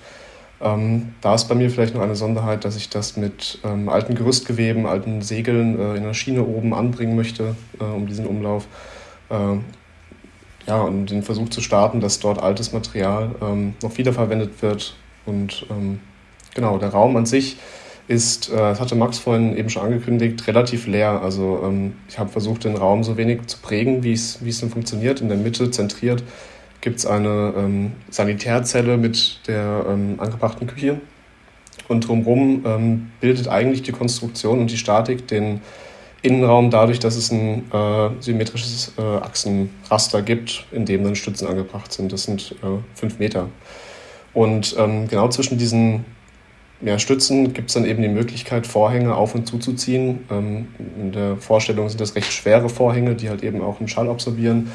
Ähm, 0.64 1.12
da 1.20 1.34
ist 1.34 1.44
bei 1.44 1.54
mir 1.54 1.68
vielleicht 1.68 1.94
noch 1.94 2.00
eine 2.00 2.16
Sonderheit, 2.16 2.64
dass 2.64 2.74
ich 2.74 2.88
das 2.88 3.18
mit 3.18 3.58
ähm, 3.64 3.90
alten 3.90 4.14
Gerüstgeweben, 4.14 4.86
alten 4.86 5.20
Segeln 5.20 5.78
äh, 5.78 5.96
in 5.96 6.04
der 6.04 6.14
Schiene 6.14 6.42
oben 6.42 6.72
anbringen 6.72 7.14
möchte, 7.14 7.54
äh, 7.78 7.84
um 7.84 8.06
diesen 8.06 8.26
Umlauf. 8.26 8.66
Äh, 9.28 9.58
ja, 10.66 10.80
und 10.80 11.10
den 11.10 11.22
Versuch 11.22 11.50
zu 11.50 11.60
starten, 11.60 12.00
dass 12.00 12.18
dort 12.18 12.42
altes 12.42 12.72
Material 12.72 13.34
ähm, 13.42 13.74
noch 13.82 13.98
wiederverwendet 13.98 14.62
wird. 14.62 14.96
Und 15.26 15.66
ähm, 15.70 16.00
genau, 16.54 16.78
der 16.78 16.88
Raum 16.88 17.14
an 17.18 17.26
sich 17.26 17.58
ist, 18.08 18.50
äh, 18.50 18.56
das 18.56 18.80
hatte 18.80 18.94
Max 18.94 19.18
vorhin 19.18 19.58
eben 19.58 19.68
schon 19.68 19.82
angekündigt, 19.82 20.46
relativ 20.46 20.86
leer. 20.86 21.20
Also 21.22 21.60
ähm, 21.62 21.92
ich 22.08 22.18
habe 22.18 22.30
versucht, 22.30 22.64
den 22.64 22.76
Raum 22.76 23.04
so 23.04 23.18
wenig 23.18 23.46
zu 23.48 23.58
prägen, 23.58 24.02
wie 24.02 24.12
es 24.12 24.38
denn 24.38 24.70
funktioniert. 24.70 25.20
In 25.20 25.28
der 25.28 25.36
Mitte 25.36 25.70
zentriert 25.70 26.24
gibt 26.84 26.98
es 26.98 27.06
eine 27.06 27.54
ähm, 27.56 27.92
Sanitärzelle 28.10 28.98
mit 28.98 29.40
der 29.48 29.86
ähm, 29.88 30.16
angebrachten 30.18 30.66
Küche. 30.66 31.00
Und 31.88 32.06
drumherum 32.06 32.62
ähm, 32.66 33.10
bildet 33.20 33.48
eigentlich 33.48 33.82
die 33.82 33.92
Konstruktion 33.92 34.60
und 34.60 34.70
die 34.70 34.76
Statik 34.76 35.26
den 35.26 35.62
Innenraum 36.20 36.70
dadurch, 36.70 36.98
dass 36.98 37.16
es 37.16 37.32
ein 37.32 37.70
äh, 37.72 38.10
symmetrisches 38.20 38.92
äh, 38.98 39.02
Achsenraster 39.02 40.20
gibt, 40.20 40.66
in 40.72 40.84
dem 40.84 41.04
dann 41.04 41.16
Stützen 41.16 41.48
angebracht 41.48 41.90
sind. 41.90 42.12
Das 42.12 42.24
sind 42.24 42.52
äh, 42.62 42.78
fünf 42.94 43.18
Meter. 43.18 43.48
Und 44.34 44.76
ähm, 44.78 45.08
genau 45.08 45.28
zwischen 45.28 45.56
diesen 45.56 46.04
ja, 46.82 46.98
Stützen 46.98 47.54
gibt 47.54 47.70
es 47.70 47.74
dann 47.74 47.86
eben 47.86 48.02
die 48.02 48.08
Möglichkeit, 48.08 48.66
Vorhänge 48.66 49.14
auf 49.14 49.34
und 49.34 49.46
zuzuziehen. 49.46 50.24
Ähm, 50.30 50.68
in 51.00 51.12
der 51.12 51.38
Vorstellung 51.38 51.88
sind 51.88 52.00
das 52.00 52.14
recht 52.14 52.30
schwere 52.30 52.68
Vorhänge, 52.68 53.14
die 53.14 53.30
halt 53.30 53.42
eben 53.42 53.62
auch 53.62 53.80
einen 53.80 53.88
Schall 53.88 54.10
absorbieren 54.10 54.70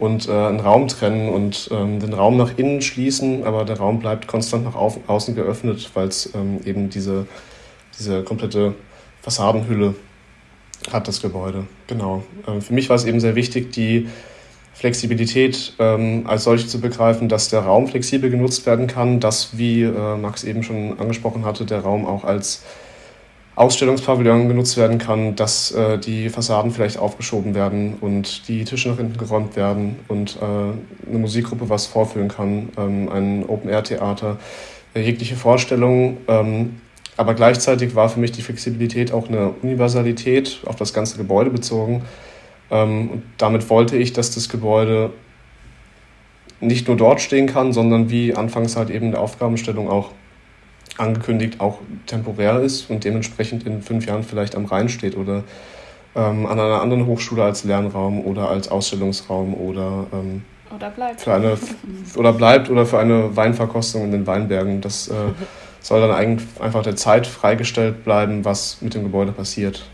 und 0.00 0.28
äh, 0.28 0.32
einen 0.32 0.60
Raum 0.60 0.88
trennen 0.88 1.28
und 1.28 1.68
ähm, 1.70 2.00
den 2.00 2.14
Raum 2.14 2.36
nach 2.38 2.56
innen 2.56 2.80
schließen, 2.80 3.44
aber 3.44 3.64
der 3.64 3.78
Raum 3.78 4.00
bleibt 4.00 4.26
konstant 4.26 4.64
nach 4.64 4.74
au 4.74 4.96
außen 5.06 5.34
geöffnet, 5.34 5.90
weil 5.94 6.08
es 6.08 6.34
ähm, 6.34 6.60
eben 6.64 6.88
diese, 6.88 7.26
diese 7.98 8.24
komplette 8.24 8.74
Fassadenhülle 9.20 9.94
hat, 10.90 11.06
das 11.06 11.20
Gebäude. 11.20 11.66
Genau. 11.86 12.24
Ähm, 12.48 12.62
für 12.62 12.72
mich 12.72 12.88
war 12.88 12.96
es 12.96 13.04
eben 13.04 13.20
sehr 13.20 13.36
wichtig, 13.36 13.72
die 13.72 14.08
Flexibilität 14.72 15.74
ähm, 15.78 16.24
als 16.26 16.44
solche 16.44 16.66
zu 16.66 16.80
begreifen, 16.80 17.28
dass 17.28 17.50
der 17.50 17.60
Raum 17.60 17.86
flexibel 17.86 18.30
genutzt 18.30 18.64
werden 18.64 18.86
kann, 18.86 19.20
dass, 19.20 19.58
wie 19.58 19.82
äh, 19.82 20.16
Max 20.16 20.44
eben 20.44 20.62
schon 20.62 20.98
angesprochen 20.98 21.44
hatte, 21.44 21.66
der 21.66 21.80
Raum 21.80 22.06
auch 22.06 22.24
als 22.24 22.62
Ausstellungspavillon 23.60 24.48
genutzt 24.48 24.78
werden 24.78 24.96
kann, 24.96 25.36
dass 25.36 25.70
äh, 25.72 25.98
die 25.98 26.30
Fassaden 26.30 26.70
vielleicht 26.70 26.96
aufgeschoben 26.96 27.54
werden 27.54 27.98
und 28.00 28.48
die 28.48 28.64
Tische 28.64 28.88
nach 28.88 28.96
hinten 28.96 29.18
geräumt 29.18 29.54
werden 29.54 29.96
und 30.08 30.38
äh, 30.40 31.08
eine 31.08 31.18
Musikgruppe 31.18 31.68
was 31.68 31.84
vorführen 31.84 32.28
kann, 32.28 32.70
ähm, 32.78 33.10
ein 33.10 33.44
Open-Air-Theater, 33.46 34.38
äh, 34.94 35.02
jegliche 35.02 35.36
Vorstellung. 35.36 36.16
Ähm, 36.26 36.80
aber 37.18 37.34
gleichzeitig 37.34 37.94
war 37.94 38.08
für 38.08 38.18
mich 38.18 38.32
die 38.32 38.40
Flexibilität 38.40 39.12
auch 39.12 39.28
eine 39.28 39.50
Universalität 39.60 40.60
auf 40.64 40.76
das 40.76 40.94
ganze 40.94 41.18
Gebäude 41.18 41.50
bezogen. 41.50 42.00
Ähm, 42.70 43.10
und 43.10 43.22
damit 43.36 43.68
wollte 43.68 43.98
ich, 43.98 44.14
dass 44.14 44.30
das 44.30 44.48
Gebäude 44.48 45.12
nicht 46.60 46.88
nur 46.88 46.96
dort 46.96 47.20
stehen 47.20 47.46
kann, 47.46 47.74
sondern 47.74 48.08
wie 48.08 48.34
anfangs 48.34 48.74
halt 48.76 48.88
eben 48.88 49.10
der 49.10 49.20
Aufgabenstellung 49.20 49.90
auch 49.90 50.12
angekündigt 51.00 51.60
auch 51.60 51.78
temporär 52.06 52.60
ist 52.60 52.90
und 52.90 53.04
dementsprechend 53.04 53.66
in 53.66 53.82
fünf 53.82 54.06
Jahren 54.06 54.22
vielleicht 54.22 54.54
am 54.54 54.66
Rhein 54.66 54.88
steht 54.88 55.16
oder 55.16 55.44
ähm, 56.14 56.46
an 56.46 56.58
einer 56.58 56.80
anderen 56.80 57.06
Hochschule 57.06 57.42
als 57.42 57.64
Lernraum 57.64 58.24
oder 58.24 58.48
als 58.48 58.68
Ausstellungsraum 58.68 59.54
oder, 59.54 60.06
ähm, 60.12 60.42
oder 60.74 60.90
bleibt. 60.90 61.20
Für 61.20 61.34
eine, 61.34 61.56
oder 62.16 62.32
bleibt 62.32 62.70
oder 62.70 62.86
für 62.86 62.98
eine 62.98 63.34
Weinverkostung 63.36 64.04
in 64.04 64.12
den 64.12 64.26
Weinbergen. 64.26 64.80
Das 64.80 65.08
äh, 65.08 65.14
soll 65.80 66.00
dann 66.00 66.12
eigentlich 66.12 66.48
einfach 66.60 66.82
der 66.82 66.96
Zeit 66.96 67.26
freigestellt 67.26 68.04
bleiben, 68.04 68.44
was 68.44 68.82
mit 68.82 68.94
dem 68.94 69.04
Gebäude 69.04 69.32
passiert. 69.32 69.86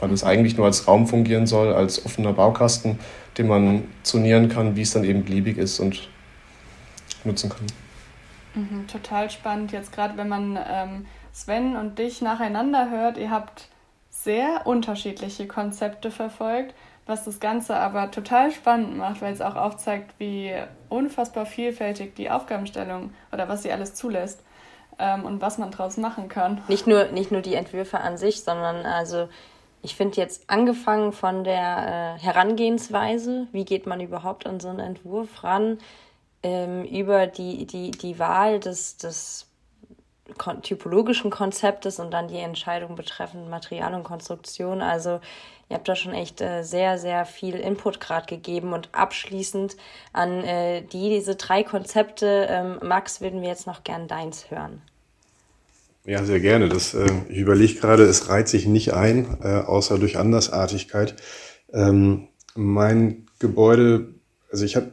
Weil 0.00 0.12
es 0.12 0.24
eigentlich 0.24 0.56
nur 0.56 0.66
als 0.66 0.88
Raum 0.88 1.06
fungieren 1.06 1.46
soll, 1.46 1.72
als 1.72 2.04
offener 2.04 2.32
Baukasten, 2.32 2.98
den 3.38 3.46
man 3.46 3.84
zonieren 4.02 4.48
kann, 4.48 4.74
wie 4.74 4.82
es 4.82 4.92
dann 4.92 5.04
eben 5.04 5.24
beliebig 5.24 5.58
ist 5.58 5.78
und 5.78 6.08
nutzen 7.24 7.48
kann. 7.48 7.66
Mhm, 8.54 8.86
total 8.86 9.30
spannend. 9.30 9.72
Jetzt 9.72 9.92
gerade, 9.92 10.16
wenn 10.16 10.28
man 10.28 10.58
ähm, 10.68 11.06
Sven 11.32 11.76
und 11.76 11.98
dich 11.98 12.20
nacheinander 12.20 12.90
hört, 12.90 13.16
ihr 13.16 13.30
habt 13.30 13.68
sehr 14.10 14.66
unterschiedliche 14.66 15.46
Konzepte 15.46 16.10
verfolgt, 16.10 16.74
was 17.06 17.24
das 17.24 17.40
Ganze 17.40 17.76
aber 17.76 18.10
total 18.10 18.52
spannend 18.52 18.96
macht, 18.96 19.22
weil 19.22 19.32
es 19.32 19.40
auch 19.40 19.56
aufzeigt, 19.56 20.14
wie 20.18 20.52
unfassbar 20.88 21.46
vielfältig 21.46 22.14
die 22.14 22.30
Aufgabenstellung 22.30 23.12
oder 23.32 23.48
was 23.48 23.62
sie 23.62 23.72
alles 23.72 23.94
zulässt 23.94 24.42
ähm, 24.98 25.24
und 25.24 25.40
was 25.40 25.58
man 25.58 25.70
daraus 25.70 25.96
machen 25.96 26.28
kann. 26.28 26.62
Nicht 26.68 26.86
nur, 26.86 27.06
nicht 27.06 27.32
nur 27.32 27.40
die 27.40 27.54
Entwürfe 27.54 28.00
an 28.00 28.16
sich, 28.16 28.44
sondern 28.44 28.86
also 28.86 29.28
ich 29.82 29.96
finde 29.96 30.16
jetzt 30.18 30.48
angefangen 30.48 31.12
von 31.12 31.42
der 31.42 32.16
äh, 32.16 32.22
Herangehensweise, 32.22 33.48
wie 33.50 33.64
geht 33.64 33.86
man 33.86 34.00
überhaupt 34.00 34.46
an 34.46 34.60
so 34.60 34.68
einen 34.68 34.78
Entwurf 34.78 35.42
ran, 35.42 35.78
ähm, 36.42 36.84
über 36.84 37.26
die, 37.26 37.66
die, 37.66 37.90
die 37.90 38.18
Wahl 38.18 38.60
des, 38.60 38.96
des 38.96 39.46
typologischen 40.62 41.30
Konzeptes 41.30 41.98
und 41.98 42.10
dann 42.10 42.28
die 42.28 42.38
Entscheidung 42.38 42.96
betreffend 42.96 43.48
Material 43.50 43.94
und 43.94 44.04
Konstruktion. 44.04 44.80
Also 44.80 45.20
ihr 45.68 45.76
habt 45.76 45.88
da 45.88 45.96
schon 45.96 46.14
echt 46.14 46.40
äh, 46.40 46.62
sehr, 46.62 46.98
sehr 46.98 47.26
viel 47.26 47.54
Input 47.56 48.00
gerade 48.00 48.26
gegeben 48.26 48.72
und 48.72 48.88
abschließend 48.92 49.76
an 50.12 50.44
äh, 50.44 50.82
die, 50.82 51.10
diese 51.10 51.36
drei 51.36 51.62
Konzepte, 51.62 52.46
ähm, 52.48 52.78
Max, 52.82 53.20
würden 53.20 53.40
wir 53.40 53.48
jetzt 53.48 53.66
noch 53.66 53.84
gern 53.84 54.08
deins 54.08 54.50
hören. 54.50 54.82
Ja, 56.04 56.24
sehr 56.24 56.40
gerne. 56.40 56.68
Das, 56.68 56.94
äh, 56.94 57.06
ich 57.28 57.38
überlege 57.38 57.74
gerade, 57.74 58.04
es 58.04 58.28
reiht 58.28 58.48
sich 58.48 58.66
nicht 58.66 58.92
ein, 58.92 59.38
äh, 59.42 59.60
außer 59.60 59.98
durch 59.98 60.18
Andersartigkeit. 60.18 61.14
Ähm, 61.72 62.28
mein 62.54 63.26
Gebäude, 63.38 64.14
also 64.50 64.64
ich 64.64 64.76
habe 64.76 64.92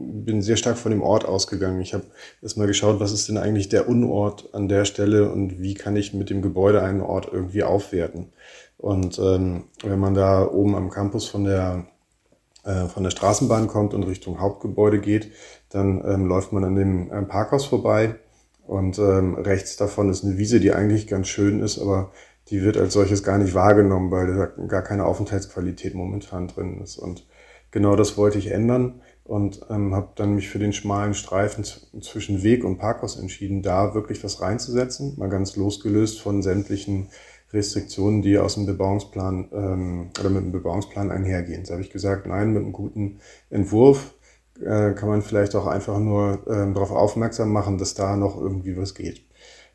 bin 0.00 0.42
sehr 0.42 0.56
stark 0.56 0.78
von 0.78 0.90
dem 0.90 1.02
Ort 1.02 1.24
ausgegangen. 1.24 1.80
Ich 1.80 1.94
habe 1.94 2.04
erstmal 2.42 2.66
geschaut, 2.66 3.00
was 3.00 3.12
ist 3.12 3.28
denn 3.28 3.36
eigentlich 3.36 3.68
der 3.68 3.88
Unort 3.88 4.54
an 4.54 4.68
der 4.68 4.84
Stelle 4.84 5.30
und 5.30 5.60
wie 5.60 5.74
kann 5.74 5.96
ich 5.96 6.14
mit 6.14 6.30
dem 6.30 6.42
Gebäude 6.42 6.82
einen 6.82 7.00
Ort 7.00 7.28
irgendwie 7.32 7.62
aufwerten. 7.62 8.32
Und 8.78 9.18
ähm, 9.18 9.64
wenn 9.82 9.98
man 9.98 10.14
da 10.14 10.46
oben 10.46 10.74
am 10.74 10.90
Campus 10.90 11.28
von 11.28 11.44
der, 11.44 11.86
äh, 12.64 12.86
von 12.86 13.02
der 13.02 13.10
Straßenbahn 13.10 13.66
kommt 13.66 13.92
und 13.92 14.04
Richtung 14.04 14.40
Hauptgebäude 14.40 15.00
geht, 15.00 15.32
dann 15.68 16.02
ähm, 16.06 16.26
läuft 16.26 16.52
man 16.52 16.64
an 16.64 16.76
dem 16.76 17.12
ähm, 17.12 17.28
Parkhaus 17.28 17.66
vorbei 17.66 18.16
und 18.66 18.98
ähm, 18.98 19.34
rechts 19.34 19.76
davon 19.76 20.10
ist 20.10 20.24
eine 20.24 20.38
Wiese, 20.38 20.60
die 20.60 20.72
eigentlich 20.72 21.08
ganz 21.08 21.28
schön 21.28 21.60
ist, 21.60 21.78
aber 21.80 22.12
die 22.48 22.62
wird 22.62 22.76
als 22.76 22.92
solches 22.92 23.22
gar 23.22 23.36
nicht 23.36 23.54
wahrgenommen, 23.54 24.10
weil 24.10 24.26
da 24.34 24.46
gar 24.66 24.82
keine 24.82 25.04
Aufenthaltsqualität 25.04 25.94
momentan 25.94 26.48
drin 26.48 26.80
ist. 26.80 26.96
Und 26.96 27.26
genau 27.70 27.96
das 27.96 28.16
wollte 28.16 28.38
ich 28.38 28.52
ändern 28.52 29.02
und 29.30 29.60
ähm, 29.70 29.94
habe 29.94 30.08
dann 30.16 30.34
mich 30.34 30.48
für 30.48 30.58
den 30.58 30.72
schmalen 30.72 31.14
Streifen 31.14 31.62
zwischen 31.62 32.42
Weg 32.42 32.64
und 32.64 32.78
Parkhaus 32.78 33.16
entschieden, 33.16 33.62
da 33.62 33.94
wirklich 33.94 34.24
was 34.24 34.40
reinzusetzen, 34.40 35.14
mal 35.18 35.28
ganz 35.28 35.54
losgelöst 35.54 36.20
von 36.20 36.42
sämtlichen 36.42 37.10
Restriktionen, 37.52 38.22
die 38.22 38.38
aus 38.38 38.54
dem 38.54 38.66
Bebauungsplan 38.66 39.48
ähm, 39.52 40.10
oder 40.18 40.30
mit 40.30 40.42
dem 40.42 40.50
Bebauungsplan 40.50 41.12
einhergehen. 41.12 41.62
Da 41.62 41.74
habe 41.74 41.82
ich 41.82 41.90
gesagt, 41.90 42.26
nein, 42.26 42.52
mit 42.52 42.64
einem 42.64 42.72
guten 42.72 43.20
Entwurf 43.50 44.14
äh, 44.60 44.94
kann 44.94 45.08
man 45.08 45.22
vielleicht 45.22 45.54
auch 45.54 45.68
einfach 45.68 46.00
nur 46.00 46.44
ähm, 46.48 46.74
darauf 46.74 46.90
aufmerksam 46.90 47.52
machen, 47.52 47.78
dass 47.78 47.94
da 47.94 48.16
noch 48.16 48.36
irgendwie 48.36 48.76
was 48.76 48.96
geht. 48.96 49.22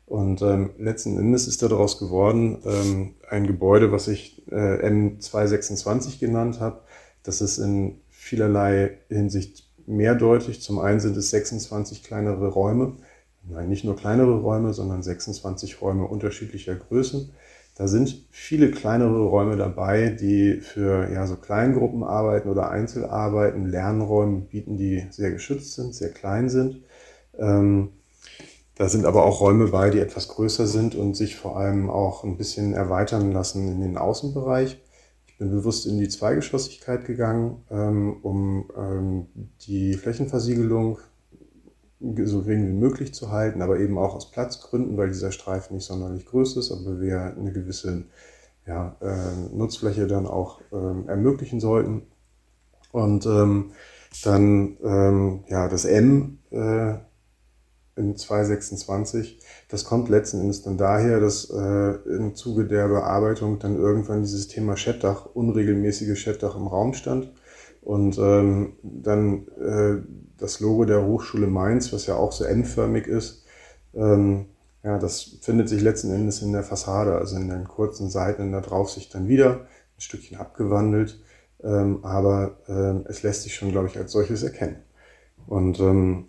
Und 0.04 0.42
ähm, 0.42 0.72
letzten 0.76 1.16
Endes 1.16 1.48
ist 1.48 1.62
daraus 1.62 1.98
geworden 1.98 2.58
ähm, 2.66 3.14
ein 3.26 3.46
Gebäude, 3.46 3.90
was 3.90 4.06
ich 4.06 4.46
äh, 4.52 4.86
M226 4.86 6.20
genannt 6.20 6.60
habe. 6.60 6.82
Das 7.22 7.40
ist 7.40 7.56
in 7.56 8.02
vielerlei 8.26 8.98
Hinsicht 9.08 9.68
mehrdeutig. 9.86 10.60
Zum 10.60 10.78
einen 10.80 11.00
sind 11.00 11.16
es 11.16 11.30
26 11.30 12.02
kleinere 12.02 12.48
Räume, 12.48 12.96
nein, 13.48 13.68
nicht 13.68 13.84
nur 13.84 13.96
kleinere 13.96 14.40
Räume, 14.40 14.74
sondern 14.74 15.02
26 15.02 15.80
Räume 15.80 16.04
unterschiedlicher 16.06 16.74
Größen. 16.74 17.30
Da 17.76 17.88
sind 17.88 18.26
viele 18.30 18.70
kleinere 18.70 19.26
Räume 19.26 19.56
dabei, 19.56 20.08
die 20.08 20.60
für 20.60 21.12
ja, 21.12 21.26
so 21.26 21.36
Kleingruppen 21.36 22.02
arbeiten 22.02 22.48
oder 22.48 22.70
Einzelarbeiten, 22.70 23.66
Lernräume 23.66 24.40
bieten, 24.40 24.76
die 24.76 25.06
sehr 25.10 25.30
geschützt 25.30 25.74
sind, 25.74 25.94
sehr 25.94 26.10
klein 26.10 26.48
sind. 26.48 26.82
Ähm, 27.38 27.90
da 28.74 28.88
sind 28.88 29.04
aber 29.04 29.24
auch 29.24 29.40
Räume 29.40 29.68
bei, 29.68 29.90
die 29.90 30.00
etwas 30.00 30.28
größer 30.28 30.66
sind 30.66 30.94
und 30.94 31.14
sich 31.14 31.36
vor 31.36 31.58
allem 31.58 31.90
auch 31.90 32.24
ein 32.24 32.36
bisschen 32.36 32.72
erweitern 32.72 33.30
lassen 33.30 33.68
in 33.68 33.80
den 33.80 33.98
Außenbereich. 33.98 34.78
Bin 35.38 35.50
bewusst 35.50 35.86
in 35.86 35.98
die 35.98 36.08
Zweigeschossigkeit 36.08 37.04
gegangen, 37.04 37.62
ähm, 37.70 38.16
um 38.22 38.70
ähm, 38.76 39.26
die 39.66 39.94
Flächenversiegelung 39.94 40.98
so 42.24 42.42
gering 42.42 42.68
wie 42.68 42.72
möglich 42.72 43.14
zu 43.14 43.30
halten, 43.30 43.62
aber 43.62 43.78
eben 43.78 43.98
auch 43.98 44.14
aus 44.14 44.30
Platzgründen, 44.30 44.96
weil 44.96 45.08
dieser 45.08 45.32
Streifen 45.32 45.74
nicht 45.74 45.86
sonderlich 45.86 46.26
groß 46.26 46.56
ist, 46.56 46.70
aber 46.70 47.00
wir 47.00 47.34
eine 47.36 47.52
gewisse 47.52 48.04
ja, 48.66 48.96
äh, 49.00 49.54
Nutzfläche 49.54 50.06
dann 50.06 50.26
auch 50.26 50.60
ähm, 50.72 51.08
ermöglichen 51.08 51.60
sollten. 51.60 52.02
Und 52.92 53.26
ähm, 53.26 53.72
dann 54.24 54.76
ähm, 54.82 55.44
ja, 55.48 55.68
das 55.68 55.84
M 55.84 56.38
äh, 56.50 56.94
in 57.96 58.16
226 58.16 59.40
das 59.68 59.84
kommt 59.84 60.08
letzten 60.08 60.40
Endes 60.40 60.62
dann 60.62 60.78
daher, 60.78 61.18
dass 61.18 61.50
äh, 61.50 61.92
im 62.08 62.34
Zuge 62.36 62.66
der 62.66 62.86
Bearbeitung 62.88 63.58
dann 63.58 63.76
irgendwann 63.76 64.22
dieses 64.22 64.46
Thema 64.46 64.76
Schettdach, 64.76 65.26
unregelmäßige 65.34 66.18
Schettdach 66.18 66.56
im 66.56 66.68
Raum 66.68 66.94
stand. 66.94 67.32
Und 67.82 68.18
ähm, 68.18 68.74
dann 68.82 69.48
äh, 69.58 70.02
das 70.38 70.60
Logo 70.60 70.84
der 70.84 71.04
Hochschule 71.04 71.46
Mainz, 71.46 71.92
was 71.92 72.06
ja 72.06 72.14
auch 72.14 72.32
so 72.32 72.44
N-förmig 72.44 73.06
ist, 73.06 73.44
ähm, 73.94 74.46
ja, 74.84 74.98
das 74.98 75.38
findet 75.40 75.68
sich 75.68 75.82
letzten 75.82 76.12
Endes 76.12 76.42
in 76.42 76.52
der 76.52 76.62
Fassade, 76.62 77.16
also 77.16 77.36
in 77.36 77.48
den 77.48 77.66
kurzen 77.66 78.08
Seiten 78.08 78.52
da 78.52 78.60
drauf 78.60 78.90
sich 78.90 79.08
dann 79.08 79.26
wieder 79.26 79.66
ein 79.96 80.00
Stückchen 80.00 80.38
abgewandelt. 80.38 81.20
Ähm, 81.62 82.04
aber 82.04 82.58
ähm, 82.68 83.04
es 83.08 83.24
lässt 83.24 83.42
sich 83.42 83.54
schon, 83.54 83.72
glaube 83.72 83.88
ich, 83.88 83.98
als 83.98 84.12
solches 84.12 84.44
erkennen. 84.44 84.76
Und 85.48 85.80
ähm, 85.80 86.26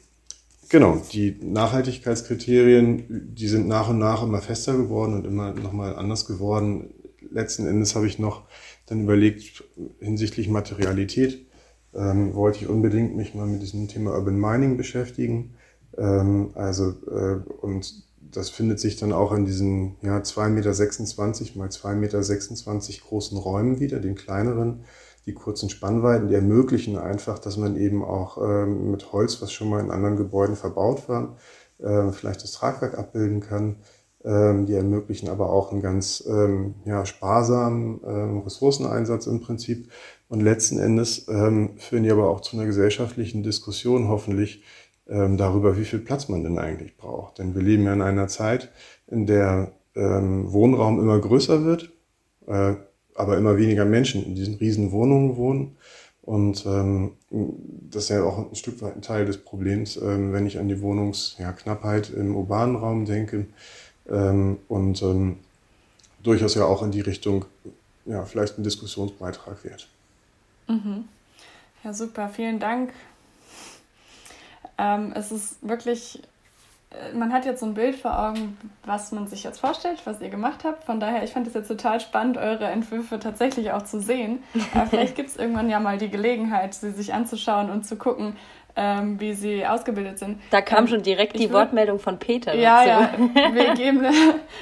Genau, 0.70 1.02
die 1.14 1.38
Nachhaltigkeitskriterien, 1.42 3.34
die 3.34 3.48
sind 3.48 3.68
nach 3.68 3.90
und 3.90 4.00
nach 4.00 4.24
immer 4.24 4.42
fester 4.42 4.76
geworden 4.76 5.14
und 5.14 5.26
immer 5.26 5.54
nochmal 5.54 5.96
anders 5.96 6.26
geworden. 6.26 6.94
Letzten 7.32 7.68
Endes 7.68 7.96
habe 7.96 8.08
ich 8.08 8.20
noch 8.20 8.44
dann 8.86 9.04
überlegt, 9.04 9.64
hinsichtlich 10.00 10.50
Materialität, 10.50 11.46
ähm, 11.94 12.34
wollte 12.34 12.60
ich 12.60 12.68
unbedingt 12.68 13.16
mich 13.16 13.34
mal 13.34 13.48
mit 13.48 13.62
diesem 13.62 13.88
Thema 13.88 14.12
Urban 14.12 14.40
Mining 14.40 14.76
beschäftigen. 14.76 15.56
Ähm, 15.98 16.52
also, 16.56 16.90
äh, 17.10 17.40
und 17.62 18.04
das 18.20 18.50
findet 18.50 18.82
sich 18.82 18.98
dann 18.98 19.14
auch 19.14 19.32
in 19.32 19.46
diesen 19.46 19.96
ja, 20.02 20.18
2,26 20.18 20.50
Meter 20.50 21.56
mal 21.56 21.70
2,26 21.70 22.90
Meter 22.90 23.08
großen 23.08 23.38
Räumen 23.38 23.80
wieder, 23.80 24.00
den 24.00 24.16
kleineren 24.16 24.82
die 25.28 25.34
kurzen 25.34 25.70
Spannweiten, 25.70 26.30
die 26.30 26.36
ermöglichen 26.36 26.98
einfach, 26.98 27.38
dass 27.38 27.58
man 27.58 27.76
eben 27.76 28.04
auch 28.04 28.38
ähm, 28.38 28.92
mit 28.92 29.12
Holz, 29.12 29.42
was 29.42 29.52
schon 29.52 29.70
mal 29.70 29.82
in 29.82 29.92
anderen 29.92 30.16
Gebäuden 30.16 30.56
verbaut 30.56 31.08
war, 31.10 31.36
äh, 31.80 32.12
vielleicht 32.14 32.44
das 32.44 32.54
Tragwerk 32.54 32.98
abbilden 32.98 33.42
kann. 33.42 33.76
Ähm, 34.24 34.66
die 34.66 34.74
ermöglichen 34.74 35.30
aber 35.30 35.52
auch 35.52 35.72
einen 35.72 35.82
ganz 35.82 36.24
ähm, 36.28 36.76
ja, 36.86 37.06
sparsamen 37.06 38.00
ähm, 38.06 38.38
Ressourceneinsatz 38.40 39.28
im 39.28 39.42
Prinzip. 39.42 39.92
Und 40.30 40.42
letzten 40.42 40.80
Endes 40.80 41.28
ähm, 41.28 41.78
führen 41.78 42.04
die 42.04 42.12
aber 42.12 42.30
auch 42.30 42.42
zu 42.42 42.58
einer 42.58 42.66
gesellschaftlichen 42.66 43.44
Diskussion 43.44 44.08
hoffentlich 44.08 44.64
ähm, 45.08 45.38
darüber, 45.38 45.78
wie 45.78 45.86
viel 45.86 46.00
Platz 46.00 46.30
man 46.30 46.44
denn 46.44 46.58
eigentlich 46.58 46.98
braucht. 46.98 47.38
Denn 47.38 47.54
wir 47.54 47.62
leben 47.62 47.84
ja 47.84 47.94
in 47.94 48.02
einer 48.02 48.28
Zeit, 48.28 48.72
in 49.08 49.26
der 49.26 49.74
Wohnraum 50.00 51.00
immer 51.00 51.18
größer 51.18 51.66
wird, 51.66 51.92
äh, 52.46 52.76
aber 53.18 53.38
immer 53.38 53.58
weniger 53.58 53.86
Menschen 53.86 54.26
in 54.26 54.36
diesen 54.36 54.56
riesen 54.56 54.92
Wohnungen 54.92 55.36
wohnen. 55.36 55.76
Und 56.22 56.66
ähm, 56.66 57.14
das 57.90 58.04
ist 58.04 58.10
ja 58.10 58.24
auch 58.24 58.50
ein 58.50 58.56
Stück 58.56 58.82
weit 58.82 58.96
ein 58.96 59.02
Teil 59.02 59.26
des 59.26 59.38
Problems, 59.38 59.98
ähm, 59.98 60.34
wenn 60.34 60.46
ich 60.46 60.60
an 60.60 60.68
die 60.68 60.82
Wohnungsknappheit 60.82 62.10
ja, 62.10 62.18
im 62.18 62.36
urbanen 62.36 62.76
Raum 62.76 63.06
denke 63.06 63.46
ähm, 64.10 64.58
und 64.68 65.02
ähm, 65.02 65.38
durchaus 66.24 66.56
ja 66.56 66.66
auch 66.66 66.84
in 66.84 66.92
die 66.92 67.02
Richtung 67.02 67.46
ja, 68.06 68.26
vielleicht 68.26 68.58
ein 68.58 68.64
Diskussionsbeitrag 68.64 69.64
wert. 69.64 69.88
Mhm. 70.68 71.06
Ja, 71.84 71.94
super, 71.94 72.30
vielen 72.30 72.60
Dank. 72.60 72.92
Ähm, 74.78 75.14
es 75.16 75.32
ist 75.32 75.58
wirklich 75.62 76.22
man 77.14 77.34
hat 77.34 77.46
jetzt 77.46 77.60
so 77.60 77.66
ein 77.66 77.74
Bild 77.74 77.96
vor 77.96 78.18
Augen, 78.18 78.58
was 78.86 79.12
man 79.12 79.28
sich 79.28 79.44
jetzt 79.44 79.60
vorstellt, 79.60 80.02
was 80.06 80.22
ihr 80.22 80.30
gemacht 80.30 80.64
habt. 80.64 80.86
Von 80.86 81.00
daher, 81.00 81.24
ich 81.24 81.32
fand 81.32 81.46
es 81.48 81.54
jetzt 81.54 81.68
total 81.68 82.00
spannend, 82.00 82.38
eure 82.38 82.66
Entwürfe 82.66 83.20
tatsächlich 83.20 83.72
auch 83.72 83.84
zu 83.84 84.00
sehen. 84.00 84.44
Aber 84.74 84.86
vielleicht 84.90 85.16
gibt 85.16 85.30
es 85.30 85.38
irgendwann 85.38 85.70
ja 85.70 85.80
mal 85.80 85.98
die 85.98 86.10
Gelegenheit, 86.10 86.74
sie 86.74 86.92
sich 86.92 87.14
anzuschauen 87.14 87.70
und 87.70 87.86
zu 87.86 87.98
gucken, 87.98 88.38
ähm, 88.78 89.20
wie 89.20 89.34
sie 89.34 89.66
ausgebildet 89.66 90.20
sind. 90.20 90.40
Da 90.52 90.62
kam 90.62 90.86
ähm, 90.86 90.88
schon 90.88 91.04
direkt 91.04 91.38
die 91.38 91.52
Wortmeldung 91.52 92.00
von 92.00 92.20
Peter. 92.20 92.56
Ja, 92.56 92.86
dazu. 92.86 93.32
ja. 93.36 93.54
Wir 93.54 93.74
geben, 93.74 94.02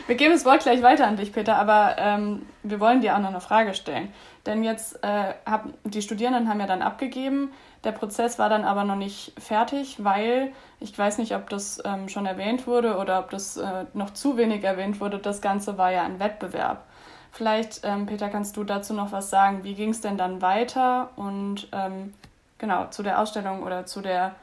wir 0.08 0.16
geben 0.16 0.32
das 0.32 0.46
Wort 0.46 0.62
gleich 0.62 0.82
weiter 0.82 1.06
an 1.06 1.18
dich, 1.18 1.34
Peter, 1.34 1.58
aber 1.58 1.96
ähm, 2.00 2.44
wir 2.64 2.80
wollen 2.80 3.02
dir 3.02 3.16
auch 3.16 3.20
noch 3.20 3.30
eine 3.30 3.42
Frage 3.42 3.74
stellen. 3.74 4.14
Denn 4.46 4.64
jetzt 4.64 5.04
äh, 5.04 5.34
hab, 5.46 5.68
die 5.84 6.02
Studierenden 6.02 6.48
haben 6.48 6.60
ja 6.60 6.68
dann 6.68 6.82
abgegeben. 6.82 7.52
Der 7.86 7.92
Prozess 7.92 8.40
war 8.40 8.50
dann 8.50 8.66
aber 8.66 8.84
noch 8.84 8.96
nicht 8.96 9.34
fertig, 9.40 10.04
weil 10.04 10.52
ich 10.80 10.98
weiß 10.98 11.20
nicht, 11.20 11.36
ob 11.36 11.50
das 11.50 11.82
ähm, 11.86 12.10
schon 12.10 12.26
erwähnt 12.26 12.66
wurde 12.66 12.98
oder 12.98 13.20
ob 13.20 13.30
das 13.30 13.58
äh, 13.58 13.86
noch 13.94 14.12
zu 14.14 14.38
wenig 14.38 14.64
erwähnt 14.64 15.00
wurde. 15.00 15.20
Das 15.20 15.40
Ganze 15.40 15.78
war 15.78 15.92
ja 15.92 16.04
ein 16.04 16.20
Wettbewerb. 16.20 16.84
Vielleicht, 17.32 17.82
ähm, 17.84 18.08
Peter, 18.08 18.30
kannst 18.30 18.58
du 18.58 18.64
dazu 18.64 18.94
noch 18.94 19.12
was 19.12 19.30
sagen? 19.30 19.64
Wie 19.64 19.76
ging 19.76 19.92
es 19.92 20.02
denn 20.02 20.18
dann 20.18 20.42
weiter 20.42 21.10
und 21.16 21.68
ähm, 21.74 22.14
genau 22.58 22.88
zu 22.88 23.04
der 23.04 23.22
Ausstellung 23.22 23.62
oder 23.62 23.86
zu 23.86 24.02
der 24.02 24.36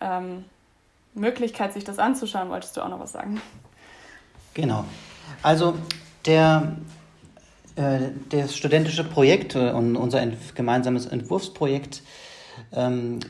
ähm, 0.00 0.44
Möglichkeit, 1.14 1.72
sich 1.72 1.84
das 1.84 1.98
anzuschauen, 1.98 2.50
wolltest 2.50 2.76
du 2.76 2.82
auch 2.82 2.88
noch 2.88 3.00
was 3.00 3.12
sagen? 3.12 3.40
Genau. 4.52 4.84
Also 5.42 5.74
der, 6.26 6.76
äh, 7.76 8.10
das 8.28 8.54
studentische 8.54 9.04
Projekt 9.04 9.54
äh, 9.54 9.70
und 9.70 9.96
unser 9.96 10.26
gemeinsames 10.54 11.06
Entwurfsprojekt 11.06 12.02
ähm, 12.72 13.20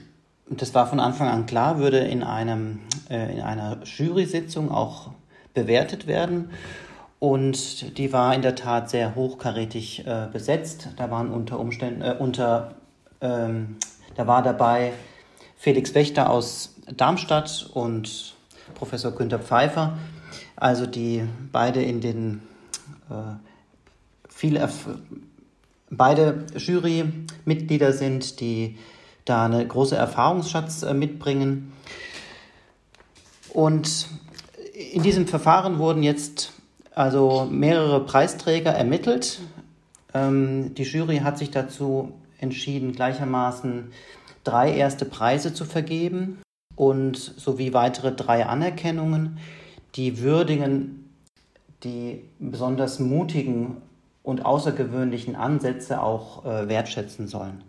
das 0.48 0.74
war 0.74 0.86
von 0.86 1.00
Anfang 1.00 1.28
an 1.28 1.46
klar, 1.46 1.78
würde 1.78 1.98
in, 1.98 2.22
einem, 2.22 2.80
äh, 3.08 3.34
in 3.34 3.40
einer 3.40 3.78
Jury-Sitzung 3.84 4.70
auch 4.70 5.10
bewertet 5.54 6.06
werden. 6.06 6.50
Und 7.18 7.96
die 7.96 8.12
war 8.12 8.34
in 8.34 8.42
der 8.42 8.54
Tat 8.54 8.90
sehr 8.90 9.14
hochkarätig 9.14 10.06
äh, 10.06 10.28
besetzt. 10.30 10.88
Da 10.96 11.10
waren 11.10 11.30
unter 11.30 11.58
Umständen, 11.58 12.02
äh, 12.02 12.16
unter, 12.18 12.74
ähm, 13.20 13.76
da 14.16 14.26
war 14.26 14.42
dabei 14.42 14.92
Felix 15.56 15.94
Wächter 15.94 16.28
aus 16.28 16.74
Darmstadt 16.94 17.70
und 17.72 18.34
Professor 18.74 19.12
Günter 19.12 19.38
Pfeiffer, 19.38 19.96
also 20.56 20.84
die 20.86 21.26
beide 21.52 21.82
in 21.82 22.00
den 22.02 22.42
äh, 23.08 23.36
viel 24.28 24.60
beide 25.90 26.44
Jurymitglieder 26.56 27.92
sind, 27.92 28.40
die 28.40 28.76
da 29.24 29.46
eine 29.46 29.66
große 29.66 29.96
Erfahrungsschatz 29.96 30.82
äh, 30.82 30.94
mitbringen. 30.94 31.72
Und 33.50 34.08
in 34.92 35.02
diesem 35.02 35.26
Verfahren 35.26 35.78
wurden 35.78 36.02
jetzt 36.02 36.52
also 36.94 37.46
mehrere 37.50 38.04
Preisträger 38.04 38.72
ermittelt. 38.72 39.40
Ähm, 40.12 40.74
die 40.74 40.82
Jury 40.82 41.18
hat 41.18 41.38
sich 41.38 41.50
dazu 41.50 42.12
entschieden, 42.38 42.92
gleichermaßen 42.92 43.92
drei 44.44 44.74
erste 44.74 45.04
Preise 45.04 45.54
zu 45.54 45.64
vergeben 45.64 46.38
und 46.76 47.16
sowie 47.16 47.72
weitere 47.72 48.12
drei 48.12 48.46
Anerkennungen, 48.46 49.38
die 49.94 50.20
würdigen 50.20 51.00
die 51.84 52.24
besonders 52.38 52.98
mutigen 52.98 53.76
und 54.22 54.44
außergewöhnlichen 54.44 55.36
Ansätze 55.36 56.02
auch 56.02 56.44
äh, 56.44 56.68
wertschätzen 56.68 57.28
sollen. 57.28 57.62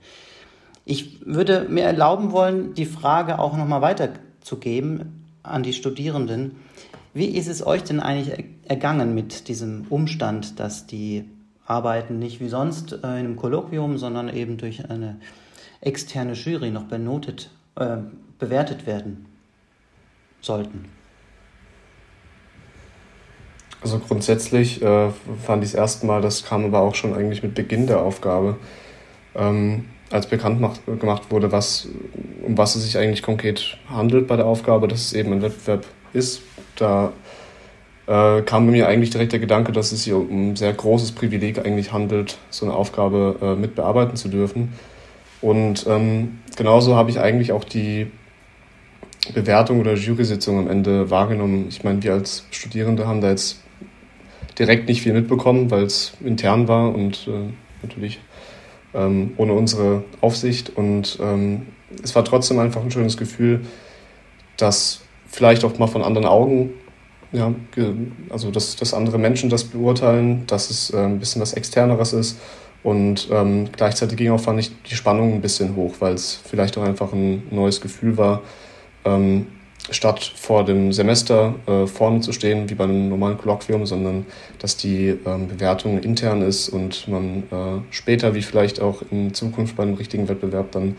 Ich 0.86 1.26
würde 1.26 1.66
mir 1.68 1.84
erlauben 1.84 2.32
wollen, 2.32 2.76
die 2.76 2.86
Frage 2.86 3.40
auch 3.40 3.58
nochmal 3.58 3.82
weiterzugeben 3.82 5.26
an 5.42 5.64
die 5.64 5.74
Studierenden. 5.74 6.58
Wie 7.14 7.26
ist 7.26 7.48
es 7.48 7.66
euch 7.66 7.84
denn 7.84 8.00
eigentlich 8.00 8.46
ergangen 8.66 9.16
mit 9.16 9.48
diesem 9.48 9.88
Umstand, 9.90 10.60
dass 10.60 10.86
die 10.86 11.26
Arbeiten 11.66 12.20
nicht 12.20 12.40
wie 12.40 12.50
sonst 12.50 12.94
äh, 12.94 12.98
in 12.98 13.04
einem 13.06 13.36
Kolloquium, 13.36 13.98
sondern 13.98 14.30
eben 14.30 14.58
durch 14.58 14.90
eine 14.90 15.20
externe 15.82 16.34
Jury 16.34 16.70
noch 16.70 16.84
benotet, 16.84 17.50
äh, 17.76 17.98
bewertet 18.38 18.86
werden 18.86 19.26
sollten? 20.42 20.86
Also 23.82 24.00
grundsätzlich 24.00 24.82
äh, 24.84 25.10
fand 25.44 25.64
ich 25.64 25.70
es 25.70 25.76
erstmal, 25.76 26.22
das 26.22 26.44
kam 26.44 26.66
aber 26.66 26.82
auch 26.82 26.96
schon 26.96 27.16
eigentlich 27.16 27.42
mit 27.42 27.56
Beginn 27.56 27.88
der 27.88 28.02
Aufgabe. 28.02 28.58
Ähm, 29.36 29.86
als 30.12 30.28
bekannt 30.28 30.62
macht, 30.62 30.82
gemacht 31.00 31.24
wurde, 31.30 31.52
was, 31.52 31.88
um 32.46 32.58
was 32.58 32.76
es 32.76 32.84
sich 32.84 32.98
eigentlich 32.98 33.24
konkret 33.24 33.78
handelt 33.90 34.28
bei 34.28 34.36
der 34.36 34.46
Aufgabe, 34.46 34.88
dass 34.88 35.02
es 35.02 35.14
eben 35.14 35.34
ein 35.34 35.42
Wettbewerb 35.42 35.86
ist, 36.14 36.42
da 36.76 37.12
äh, 38.08 38.42
kam 38.44 38.68
mir 38.68 38.88
eigentlich 38.88 39.10
direkt 39.10 39.32
der 39.32 39.40
Gedanke, 39.40 39.72
dass 39.72 39.92
es 39.92 40.04
sich 40.04 40.14
um 40.14 40.52
ein 40.52 40.56
sehr 40.56 40.74
großes 40.74 41.14
Privileg 41.14 41.66
eigentlich 41.66 41.92
handelt, 41.92 42.38
so 42.50 42.66
eine 42.66 42.76
Aufgabe 42.76 43.38
äh, 43.42 43.56
mit 43.56 43.76
bearbeiten 43.76 44.16
zu 44.16 44.30
dürfen. 44.30 44.74
Und 45.42 45.86
ähm, 45.88 46.40
genauso 46.56 46.96
habe 46.96 47.10
ich 47.10 47.20
eigentlich 47.20 47.52
auch 47.52 47.64
die 47.64 48.08
Bewertung 49.34 49.80
oder 49.80 49.96
Jury-Sitzung 49.96 50.60
am 50.60 50.70
Ende 50.70 51.10
wahrgenommen. 51.10 51.66
Ich 51.70 51.84
meine, 51.84 52.02
wir 52.04 52.14
als 52.14 52.46
Studierende 52.52 53.08
haben 53.08 53.22
da 53.22 53.30
jetzt 53.30 53.64
direkt 54.60 54.88
nicht 54.88 55.02
viel 55.02 55.14
mitbekommen, 55.14 55.72
weil 55.72 55.84
es 55.84 56.14
intern 56.24 56.68
war 56.68 56.94
und 56.94 57.28
äh, 57.28 57.52
natürlich 57.82 58.20
ähm, 58.96 59.34
ohne 59.38 59.54
unsere 59.54 60.04
Aufsicht. 60.22 60.72
Und 60.76 61.20
ähm, 61.22 61.68
es 62.04 62.16
war 62.16 62.24
trotzdem 62.26 62.60
einfach 62.60 62.82
ein 62.82 62.92
schönes 62.92 63.18
Gefühl, 63.18 63.62
dass 64.58 65.02
vielleicht 65.28 65.64
auch 65.66 65.78
mal 65.78 65.88
von 65.88 66.04
anderen 66.04 66.28
Augen, 66.28 66.74
ja, 67.32 67.54
also 68.30 68.52
dass, 68.52 68.76
dass 68.76 68.94
andere 68.94 69.18
Menschen 69.18 69.50
das 69.50 69.66
beurteilen, 69.66 70.46
dass 70.48 70.70
es 70.70 70.92
äh, 70.92 70.98
ein 70.98 71.20
bisschen 71.20 71.42
was 71.42 71.54
Externeres 71.54 72.14
ist. 72.14 72.40
Und 72.84 73.30
ähm, 73.32 73.70
gleichzeitig 73.76 74.18
ging 74.18 74.32
auch, 74.32 74.40
fand 74.40 74.60
ich, 74.60 74.72
die 74.84 74.96
Spannung 74.96 75.34
ein 75.34 75.42
bisschen 75.42 75.76
hoch, 75.76 75.96
weil 76.00 76.14
es 76.14 76.40
vielleicht 76.48 76.78
auch 76.78 76.84
einfach 76.84 77.14
ein 77.14 77.44
neues 77.50 77.82
Gefühl 77.82 78.16
war, 78.16 78.44
ähm, 79.06 79.48
statt 79.92 80.24
vor 80.36 80.66
dem 80.66 80.92
Semester 80.92 81.56
äh, 81.68 81.86
vorne 81.88 82.22
zu 82.22 82.32
stehen, 82.32 82.70
wie 82.70 82.76
bei 82.76 82.86
einem 82.86 83.10
normalen 83.10 83.38
Kolloquium, 83.38 83.86
sondern 83.86 84.26
dass 84.60 84.78
die 84.78 85.10
ähm, 85.26 85.48
Bewertung 85.48 86.00
intern 86.00 86.42
ist 86.42 86.70
und 86.70 87.08
man 87.08 87.44
äh, 87.52 87.94
später, 87.94 88.34
wie 88.34 88.42
vielleicht 88.42 88.82
auch 88.82 89.04
in 89.12 89.34
Zukunft 89.34 89.76
bei 89.76 89.84
einem 89.84 89.96
richtigen 89.96 90.28
Wettbewerb, 90.28 90.72
dann 90.72 90.98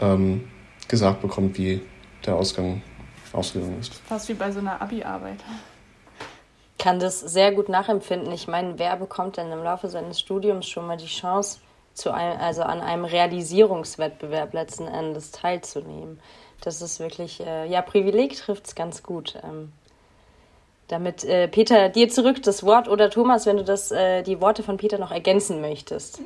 ähm, 0.00 0.44
gesagt 0.88 1.22
bekommt, 1.22 1.58
wie 1.58 1.80
der 2.24 2.36
Ausgang 2.36 2.82
ausgegangen 3.32 3.78
ist. 3.80 3.94
Fast 3.94 4.28
wie 4.28 4.34
bei 4.34 4.50
so 4.50 4.60
einer 4.60 4.80
Abi-Arbeit. 4.80 5.38
Kann 6.78 6.98
das 6.98 7.20
sehr 7.20 7.52
gut 7.52 7.68
nachempfinden. 7.68 8.32
Ich 8.32 8.46
meine, 8.46 8.78
wer 8.78 8.96
bekommt 8.96 9.36
denn 9.36 9.50
im 9.50 9.62
Laufe 9.62 9.88
seines 9.88 10.20
Studiums 10.20 10.68
schon 10.68 10.86
mal 10.86 10.96
die 10.96 11.06
Chance, 11.06 11.60
zu 11.94 12.12
einem, 12.12 12.40
also 12.40 12.62
an 12.62 12.80
einem 12.80 13.04
Realisierungswettbewerb 13.04 14.52
letzten 14.52 14.86
Endes 14.88 15.30
teilzunehmen? 15.30 16.18
Das 16.64 16.82
ist 16.82 17.00
wirklich, 17.00 17.40
äh, 17.40 17.66
ja, 17.68 17.82
Privileg 17.82 18.36
trifft 18.36 18.66
es 18.66 18.74
ganz 18.74 19.02
gut. 19.02 19.36
Ähm, 19.44 19.72
damit, 20.88 21.24
äh, 21.24 21.48
Peter, 21.48 21.88
dir 21.88 22.08
zurück 22.08 22.42
das 22.42 22.62
Wort 22.62 22.88
oder 22.88 23.08
Thomas, 23.08 23.46
wenn 23.46 23.56
du 23.56 23.64
das, 23.64 23.90
äh, 23.90 24.22
die 24.22 24.40
Worte 24.40 24.62
von 24.62 24.76
Peter 24.76 24.98
noch 24.98 25.10
ergänzen 25.10 25.60
möchtest. 25.60 26.20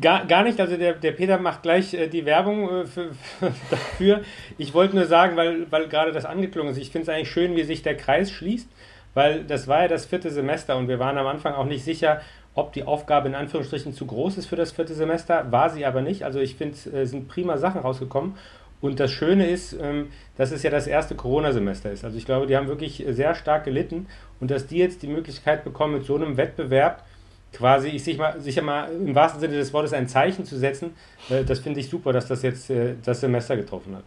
Gar, 0.00 0.24
gar 0.26 0.44
nicht, 0.44 0.58
also 0.60 0.76
der, 0.76 0.94
der 0.94 1.12
Peter 1.12 1.38
macht 1.38 1.62
gleich 1.62 1.92
äh, 1.92 2.08
die 2.08 2.24
Werbung 2.24 2.68
äh, 2.68 2.86
für, 2.86 3.12
für, 3.12 3.52
dafür. 3.70 4.22
Ich 4.56 4.72
wollte 4.72 4.96
nur 4.96 5.04
sagen, 5.04 5.36
weil, 5.36 5.70
weil 5.70 5.88
gerade 5.88 6.12
das 6.12 6.24
angeklungen 6.24 6.72
ist, 6.72 6.78
ich 6.78 6.90
finde 6.90 7.02
es 7.02 7.08
eigentlich 7.14 7.30
schön, 7.30 7.54
wie 7.54 7.64
sich 7.64 7.82
der 7.82 7.96
Kreis 7.96 8.30
schließt, 8.30 8.68
weil 9.12 9.44
das 9.44 9.68
war 9.68 9.82
ja 9.82 9.88
das 9.88 10.06
vierte 10.06 10.30
Semester 10.30 10.76
und 10.76 10.88
wir 10.88 10.98
waren 10.98 11.18
am 11.18 11.26
Anfang 11.26 11.54
auch 11.54 11.66
nicht 11.66 11.84
sicher, 11.84 12.22
ob 12.54 12.72
die 12.72 12.84
Aufgabe 12.84 13.28
in 13.28 13.34
Anführungsstrichen 13.34 13.92
zu 13.92 14.06
groß 14.06 14.38
ist 14.38 14.46
für 14.46 14.56
das 14.56 14.72
vierte 14.72 14.94
Semester, 14.94 15.52
war 15.52 15.68
sie 15.68 15.84
aber 15.84 16.00
nicht. 16.00 16.22
Also 16.22 16.40
ich 16.40 16.56
finde, 16.56 16.74
es 16.74 16.86
äh, 16.86 17.04
sind 17.04 17.28
prima 17.28 17.58
Sachen 17.58 17.82
rausgekommen 17.82 18.36
Und 18.80 19.00
das 19.00 19.10
Schöne 19.10 19.48
ist, 19.48 19.72
ähm, 19.72 20.10
dass 20.36 20.52
es 20.52 20.62
ja 20.62 20.70
das 20.70 20.86
erste 20.86 21.14
Corona-Semester 21.14 21.90
ist. 21.90 22.04
Also 22.04 22.18
ich 22.18 22.26
glaube, 22.26 22.46
die 22.46 22.56
haben 22.56 22.68
wirklich 22.68 23.04
sehr 23.08 23.34
stark 23.34 23.64
gelitten 23.64 24.06
und 24.40 24.50
dass 24.50 24.66
die 24.66 24.78
jetzt 24.78 25.02
die 25.02 25.08
Möglichkeit 25.08 25.64
bekommen, 25.64 25.94
mit 25.94 26.04
so 26.04 26.16
einem 26.16 26.36
Wettbewerb 26.36 27.04
quasi, 27.52 27.88
ich 27.88 28.04
sicher 28.04 28.18
mal, 28.18 28.40
sicher 28.40 28.62
mal 28.62 28.90
im 28.90 29.14
wahrsten 29.14 29.40
Sinne 29.40 29.54
des 29.54 29.72
Wortes 29.72 29.92
ein 29.92 30.08
Zeichen 30.08 30.44
zu 30.44 30.58
setzen, 30.58 30.94
äh, 31.30 31.44
das 31.44 31.60
finde 31.60 31.80
ich 31.80 31.88
super, 31.88 32.12
dass 32.12 32.28
das 32.28 32.42
jetzt 32.42 32.70
äh, 32.70 32.94
das 33.04 33.20
Semester 33.20 33.56
getroffen 33.56 33.96
hat. 33.96 34.04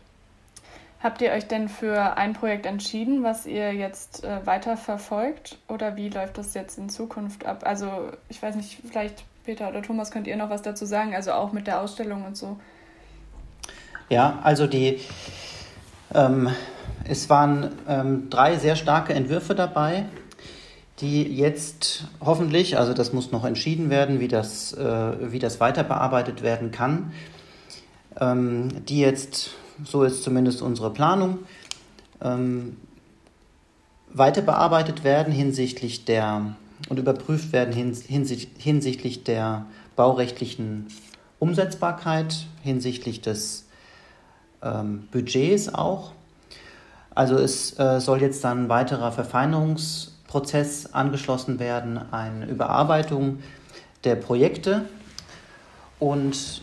Habt 1.01 1.21
ihr 1.21 1.31
euch 1.31 1.47
denn 1.47 1.69
für 1.69 2.17
ein 2.17 2.33
Projekt 2.33 2.65
entschieden, 2.65 3.23
was 3.23 3.45
ihr 3.45 3.73
jetzt 3.73 4.25
äh, 4.25 4.45
weiter? 4.45 4.77
Oder 5.69 5.95
wie 5.95 6.09
läuft 6.09 6.37
das 6.37 6.53
jetzt 6.53 6.77
in 6.77 6.89
Zukunft 6.89 7.45
ab? 7.45 7.61
Also, 7.65 8.11
ich 8.27 8.41
weiß 8.41 8.55
nicht, 8.55 8.81
vielleicht 8.85 9.23
Peter 9.45 9.69
oder 9.69 9.81
Thomas, 9.81 10.11
könnt 10.11 10.27
ihr 10.27 10.35
noch 10.35 10.49
was 10.49 10.61
dazu 10.61 10.85
sagen? 10.85 11.15
Also 11.15 11.31
auch 11.31 11.53
mit 11.53 11.67
der 11.67 11.81
Ausstellung 11.81 12.25
und 12.25 12.35
so. 12.35 12.59
Ja, 14.09 14.39
also 14.41 14.65
die, 14.65 14.99
ähm, 16.15 16.49
es 17.03 17.29
waren 17.29 17.69
ähm, 17.87 18.29
drei 18.31 18.57
sehr 18.57 18.75
starke 18.75 19.13
Entwürfe 19.13 19.53
dabei, 19.53 20.05
die 20.99 21.23
jetzt 21.23 22.05
hoffentlich, 22.19 22.79
also 22.79 22.93
das 22.93 23.13
muss 23.13 23.31
noch 23.31 23.45
entschieden 23.45 23.91
werden, 23.91 24.19
wie 24.19 24.27
das, 24.27 24.73
äh, 24.73 25.31
wie 25.31 25.37
das 25.37 25.59
weiter 25.59 25.83
bearbeitet 25.83 26.41
werden 26.41 26.71
kann, 26.71 27.11
ähm, 28.19 28.83
die 28.85 28.99
jetzt 28.99 29.51
so 29.85 30.03
ist 30.03 30.23
zumindest 30.23 30.63
unsere 30.63 30.91
Planung, 30.91 31.39
ähm, 32.19 32.77
weiter 34.11 34.41
bearbeitet 34.41 35.03
werden 35.03 35.31
hinsichtlich 35.31 36.05
der 36.05 36.55
und 36.89 36.97
überprüft 36.97 37.53
werden 37.53 37.73
hinsichtlich 37.73 39.23
der 39.23 39.65
baurechtlichen 39.95 40.87
Umsetzbarkeit, 41.37 42.47
hinsichtlich 42.63 43.21
des 43.21 43.68
ähm, 44.63 45.07
Budgets 45.11 45.73
auch. 45.73 46.11
Also 47.13 47.35
es 47.35 47.77
äh, 47.79 47.99
soll 47.99 48.21
jetzt 48.21 48.43
dann 48.43 48.65
ein 48.65 48.69
weiterer 48.69 49.11
Verfeinerungsprozess 49.11 50.93
angeschlossen 50.93 51.59
werden, 51.59 51.99
eine 52.11 52.45
Überarbeitung 52.45 53.39
der 54.03 54.15
Projekte 54.15 54.85
und 55.99 56.61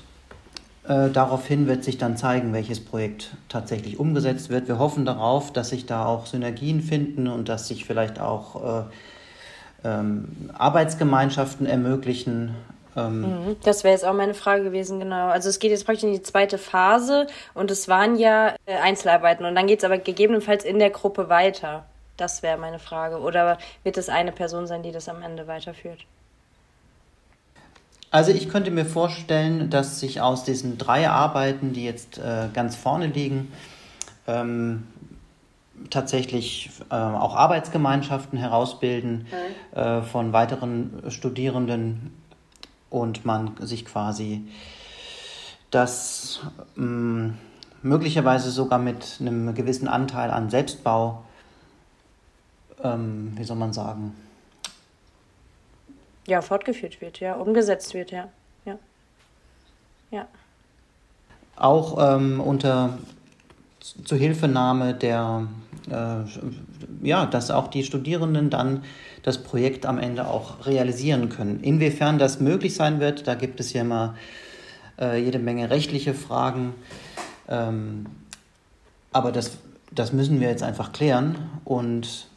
äh, 0.88 1.10
daraufhin 1.10 1.66
wird 1.66 1.84
sich 1.84 1.98
dann 1.98 2.16
zeigen, 2.16 2.52
welches 2.52 2.84
Projekt 2.84 3.36
tatsächlich 3.48 3.98
umgesetzt 3.98 4.50
wird. 4.50 4.68
Wir 4.68 4.78
hoffen 4.78 5.04
darauf, 5.04 5.52
dass 5.52 5.70
sich 5.70 5.86
da 5.86 6.06
auch 6.06 6.26
Synergien 6.26 6.80
finden 6.80 7.26
und 7.26 7.48
dass 7.48 7.68
sich 7.68 7.84
vielleicht 7.84 8.20
auch 8.20 8.86
äh, 9.84 9.88
ähm, 9.88 10.28
Arbeitsgemeinschaften 10.54 11.66
ermöglichen. 11.66 12.54
Ähm 12.96 13.20
mhm. 13.20 13.56
das 13.62 13.84
wäre 13.84 13.92
jetzt 13.92 14.04
auch 14.04 14.14
meine 14.14 14.34
Frage 14.34 14.64
gewesen, 14.64 15.00
genau. 15.00 15.28
Also 15.28 15.48
es 15.48 15.58
geht 15.58 15.70
jetzt 15.70 15.84
praktisch 15.84 16.04
in 16.04 16.12
die 16.12 16.22
zweite 16.22 16.58
Phase 16.58 17.26
und 17.54 17.70
es 17.70 17.88
waren 17.88 18.16
ja 18.16 18.54
äh, 18.66 18.76
Einzelarbeiten 18.76 19.44
und 19.44 19.54
dann 19.54 19.66
geht 19.66 19.80
es 19.80 19.84
aber 19.84 19.98
gegebenenfalls 19.98 20.64
in 20.64 20.78
der 20.78 20.90
Gruppe 20.90 21.28
weiter. 21.28 21.84
Das 22.16 22.42
wäre 22.42 22.56
meine 22.56 22.78
Frage. 22.78 23.18
Oder 23.18 23.58
wird 23.82 23.98
es 23.98 24.08
eine 24.08 24.32
Person 24.32 24.66
sein, 24.66 24.82
die 24.82 24.92
das 24.92 25.08
am 25.08 25.22
Ende 25.22 25.46
weiterführt? 25.46 26.06
Also 28.10 28.32
ich 28.32 28.48
könnte 28.48 28.70
mir 28.70 28.86
vorstellen, 28.86 29.68
dass 29.68 30.00
sich 30.00 30.20
aus 30.20 30.44
diesen 30.44 30.78
drei 30.78 31.10
Arbeiten, 31.10 31.72
die 31.72 31.84
jetzt 31.84 32.18
äh, 32.18 32.48
ganz 32.54 32.74
vorne 32.74 33.08
liegen, 33.08 33.52
ähm, 34.26 34.84
tatsächlich 35.90 36.70
äh, 36.90 36.94
auch 36.94 37.34
Arbeitsgemeinschaften 37.34 38.38
herausbilden 38.38 39.26
mhm. 39.74 39.78
äh, 39.78 40.02
von 40.02 40.32
weiteren 40.32 41.02
Studierenden 41.08 42.12
und 43.00 43.24
man 43.24 43.56
sich 43.60 43.84
quasi 43.84 44.46
das 45.70 46.40
ähm, 46.76 47.34
möglicherweise 47.82 48.50
sogar 48.50 48.78
mit 48.78 49.18
einem 49.20 49.54
gewissen 49.54 49.88
Anteil 49.88 50.30
an 50.30 50.50
Selbstbau, 50.50 51.24
ähm, 52.82 53.32
wie 53.36 53.44
soll 53.44 53.56
man 53.56 53.72
sagen, 53.72 54.14
ja, 56.26 56.42
fortgeführt 56.42 57.00
wird, 57.00 57.20
ja, 57.20 57.34
umgesetzt 57.34 57.94
wird, 57.94 58.10
ja. 58.10 58.28
Ja. 58.64 58.78
ja. 60.10 60.26
Auch 61.54 62.16
ähm, 62.16 62.40
unter 62.40 62.98
Zuhilfenahme 64.04 64.94
der, 64.94 65.46
äh, 65.88 67.06
ja, 67.06 67.26
dass 67.26 67.50
auch 67.52 67.68
die 67.68 67.84
Studierenden 67.84 68.50
dann 68.50 68.82
das 69.26 69.38
Projekt 69.38 69.86
am 69.86 69.98
Ende 69.98 70.28
auch 70.28 70.66
realisieren 70.66 71.28
können. 71.28 71.58
Inwiefern 71.60 72.16
das 72.16 72.38
möglich 72.38 72.76
sein 72.76 73.00
wird, 73.00 73.26
da 73.26 73.34
gibt 73.34 73.58
es 73.58 73.72
ja 73.72 73.80
immer 73.80 74.14
äh, 75.00 75.20
jede 75.20 75.40
Menge 75.40 75.68
rechtliche 75.68 76.14
Fragen. 76.14 76.74
Ähm, 77.48 78.06
aber 79.12 79.32
das, 79.32 79.58
das 79.90 80.12
müssen 80.12 80.40
wir 80.40 80.48
jetzt 80.48 80.62
einfach 80.62 80.92
klären 80.92 81.34
und, 81.64 82.28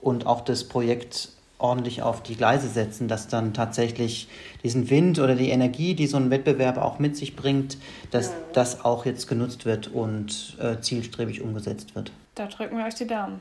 und 0.00 0.26
auch 0.26 0.40
das 0.40 0.64
Projekt 0.64 1.28
ordentlich 1.58 2.02
auf 2.02 2.20
die 2.20 2.34
Gleise 2.34 2.66
setzen, 2.66 3.06
dass 3.06 3.28
dann 3.28 3.54
tatsächlich 3.54 4.28
diesen 4.64 4.90
Wind 4.90 5.20
oder 5.20 5.36
die 5.36 5.50
Energie, 5.50 5.94
die 5.94 6.08
so 6.08 6.16
ein 6.16 6.32
Wettbewerb 6.32 6.78
auch 6.78 6.98
mit 6.98 7.16
sich 7.16 7.36
bringt, 7.36 7.78
dass 8.10 8.32
das 8.52 8.84
auch 8.84 9.06
jetzt 9.06 9.28
genutzt 9.28 9.66
wird 9.66 9.86
und 9.86 10.56
äh, 10.60 10.80
zielstrebig 10.80 11.42
umgesetzt 11.42 11.94
wird. 11.94 12.10
Da 12.34 12.46
drücken 12.46 12.76
wir 12.76 12.86
euch 12.86 12.96
die 12.96 13.06
Daumen. 13.06 13.40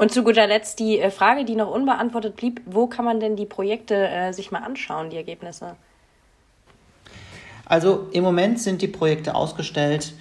Und 0.00 0.10
zu 0.10 0.24
guter 0.24 0.46
Letzt 0.46 0.78
die 0.78 0.98
äh, 0.98 1.10
Frage, 1.10 1.44
die 1.44 1.56
noch 1.56 1.70
unbeantwortet 1.70 2.36
blieb, 2.36 2.62
wo 2.64 2.86
kann 2.86 3.04
man 3.04 3.20
denn 3.20 3.36
die 3.36 3.44
Projekte 3.44 4.08
äh, 4.08 4.32
sich 4.32 4.50
mal 4.50 4.62
anschauen, 4.62 5.10
die 5.10 5.16
Ergebnisse? 5.16 5.76
Also 7.66 8.08
im 8.12 8.24
Moment 8.24 8.58
sind 8.60 8.80
die 8.80 8.88
Projekte 8.88 9.34
ausgestellt 9.34 10.14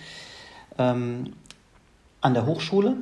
ähm, 0.77 1.33
an 2.19 2.33
der 2.33 2.45
Hochschule 2.45 2.97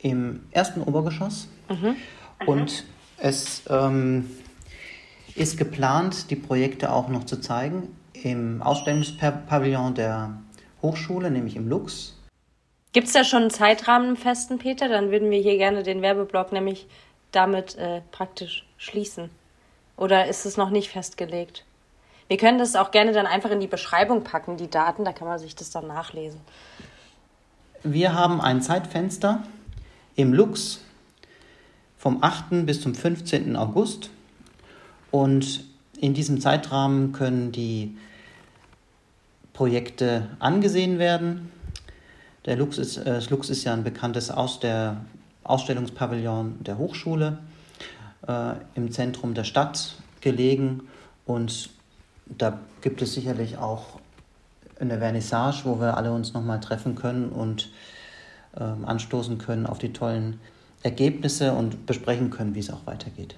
im 0.00 0.44
ersten 0.50 0.82
Obergeschoss 0.82 1.48
Mhm. 1.68 1.96
Und 2.46 2.84
es 3.18 3.62
ähm, 3.68 4.30
ist 5.34 5.58
geplant, 5.58 6.30
die 6.30 6.36
Projekte 6.36 6.92
auch 6.92 7.08
noch 7.08 7.24
zu 7.24 7.40
zeigen 7.40 7.88
im 8.12 8.62
Ausstellungspavillon 8.62 9.94
der 9.94 10.38
Hochschule, 10.82 11.30
nämlich 11.30 11.56
im 11.56 11.68
Lux. 11.68 12.15
Gibt 12.96 13.08
es 13.08 13.12
da 13.12 13.24
schon 13.24 13.42
einen 13.42 13.50
Zeitrahmen 13.50 14.16
festen, 14.16 14.56
Peter? 14.56 14.88
Dann 14.88 15.10
würden 15.10 15.30
wir 15.30 15.38
hier 15.38 15.58
gerne 15.58 15.82
den 15.82 16.00
Werbeblock 16.00 16.50
nämlich 16.50 16.86
damit 17.30 17.76
äh, 17.76 18.00
praktisch 18.10 18.64
schließen. 18.78 19.28
Oder 19.98 20.28
ist 20.28 20.46
es 20.46 20.56
noch 20.56 20.70
nicht 20.70 20.88
festgelegt? 20.88 21.66
Wir 22.28 22.38
können 22.38 22.56
das 22.58 22.74
auch 22.74 22.92
gerne 22.92 23.12
dann 23.12 23.26
einfach 23.26 23.50
in 23.50 23.60
die 23.60 23.66
Beschreibung 23.66 24.24
packen, 24.24 24.56
die 24.56 24.70
Daten, 24.70 25.04
da 25.04 25.12
kann 25.12 25.28
man 25.28 25.38
sich 25.38 25.54
das 25.54 25.68
dann 25.68 25.86
nachlesen. 25.86 26.40
Wir 27.82 28.14
haben 28.14 28.40
ein 28.40 28.62
Zeitfenster 28.62 29.42
im 30.14 30.32
Lux 30.32 30.82
vom 31.98 32.24
8. 32.24 32.64
bis 32.64 32.80
zum 32.80 32.94
15. 32.94 33.56
August. 33.56 34.08
Und 35.10 35.66
in 36.00 36.14
diesem 36.14 36.40
Zeitrahmen 36.40 37.12
können 37.12 37.52
die 37.52 37.94
Projekte 39.52 40.30
angesehen 40.38 40.98
werden. 40.98 41.52
Der 42.46 42.56
Lux 42.56 42.78
ist, 42.78 42.96
äh, 42.96 43.04
das 43.04 43.30
Lux 43.30 43.50
ist 43.50 43.64
ja 43.64 43.72
ein 43.72 43.84
bekanntes 43.84 44.30
Aus 44.30 44.60
der 44.60 44.98
Ausstellungspavillon 45.44 46.62
der 46.64 46.78
Hochschule 46.78 47.38
äh, 48.26 48.52
im 48.74 48.90
Zentrum 48.90 49.34
der 49.34 49.44
Stadt 49.44 49.96
gelegen 50.20 50.88
und 51.24 51.70
da 52.26 52.58
gibt 52.80 53.02
es 53.02 53.14
sicherlich 53.14 53.58
auch 53.58 54.00
eine 54.80 54.98
Vernissage, 54.98 55.64
wo 55.64 55.80
wir 55.80 55.96
alle 55.96 56.12
uns 56.12 56.34
nochmal 56.34 56.60
treffen 56.60 56.96
können 56.96 57.30
und 57.30 57.70
äh, 58.56 58.62
anstoßen 58.62 59.38
können 59.38 59.66
auf 59.66 59.78
die 59.78 59.92
tollen 59.92 60.40
Ergebnisse 60.82 61.52
und 61.52 61.86
besprechen 61.86 62.30
können, 62.30 62.54
wie 62.54 62.60
es 62.60 62.70
auch 62.70 62.84
weitergeht. 62.86 63.36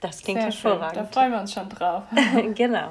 Das 0.00 0.22
klingt 0.22 0.40
Sehr 0.40 0.50
hervorragend. 0.50 0.96
Schön. 0.96 1.04
Da 1.04 1.10
freuen 1.12 1.32
wir 1.32 1.40
uns 1.40 1.52
schon 1.52 1.68
drauf. 1.68 2.04
genau. 2.54 2.90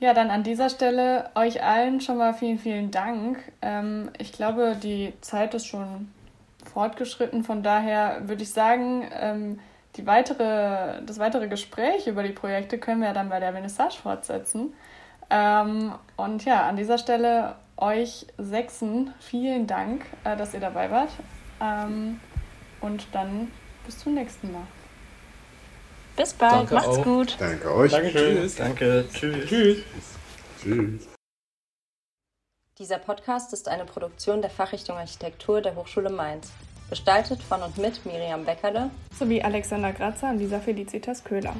Ja, 0.00 0.14
dann 0.14 0.30
an 0.30 0.42
dieser 0.42 0.70
Stelle 0.70 1.28
euch 1.34 1.62
allen 1.62 2.00
schon 2.00 2.16
mal 2.16 2.32
vielen, 2.32 2.58
vielen 2.58 2.90
Dank. 2.90 3.38
Ähm, 3.60 4.08
ich 4.16 4.32
glaube, 4.32 4.74
die 4.82 5.12
Zeit 5.20 5.52
ist 5.52 5.66
schon 5.66 6.10
fortgeschritten. 6.72 7.44
Von 7.44 7.62
daher 7.62 8.26
würde 8.26 8.42
ich 8.42 8.50
sagen, 8.50 9.06
ähm, 9.12 9.58
die 9.96 10.06
weitere, 10.06 11.02
das 11.04 11.18
weitere 11.18 11.48
Gespräch 11.48 12.06
über 12.06 12.22
die 12.22 12.32
Projekte 12.32 12.78
können 12.78 13.02
wir 13.02 13.12
dann 13.12 13.28
bei 13.28 13.40
der 13.40 13.52
Vernissage 13.52 13.98
fortsetzen. 14.02 14.72
Ähm, 15.28 15.92
und 16.16 16.46
ja, 16.46 16.66
an 16.66 16.76
dieser 16.76 16.96
Stelle 16.96 17.56
euch 17.76 18.26
Sechsen 18.38 19.12
vielen 19.20 19.66
Dank, 19.66 20.06
äh, 20.24 20.34
dass 20.34 20.54
ihr 20.54 20.60
dabei 20.60 20.90
wart. 20.90 21.10
Ähm, 21.60 22.20
und 22.80 23.06
dann 23.12 23.50
bis 23.84 23.98
zum 23.98 24.14
nächsten 24.14 24.50
Mal. 24.50 24.62
Bis 26.20 26.34
bald. 26.34 26.52
Danke 26.52 26.74
Macht's 26.74 26.98
auch. 26.98 27.02
gut. 27.04 27.36
Danke 27.38 27.74
euch. 27.74 27.92
Danke, 27.92 28.12
tschüss. 28.12 28.56
Danke. 28.56 29.08
Tschüss. 29.10 29.48
Tschüss. 29.48 29.84
Tschüss. 30.60 31.08
Dieser 32.78 32.98
Podcast 32.98 33.54
ist 33.54 33.66
eine 33.68 33.86
Produktion 33.86 34.42
der 34.42 34.50
Fachrichtung 34.50 34.98
Architektur 34.98 35.62
der 35.62 35.74
Hochschule 35.76 36.10
Mainz. 36.10 36.52
Gestaltet 36.90 37.42
von 37.42 37.62
und 37.62 37.78
mit 37.78 38.04
Miriam 38.04 38.44
Beckerle 38.44 38.90
sowie 39.18 39.40
Alexander 39.40 39.92
Grazer 39.92 40.28
und 40.28 40.40
Lisa 40.40 40.60
Felicitas 40.60 41.24
Köhler. 41.24 41.56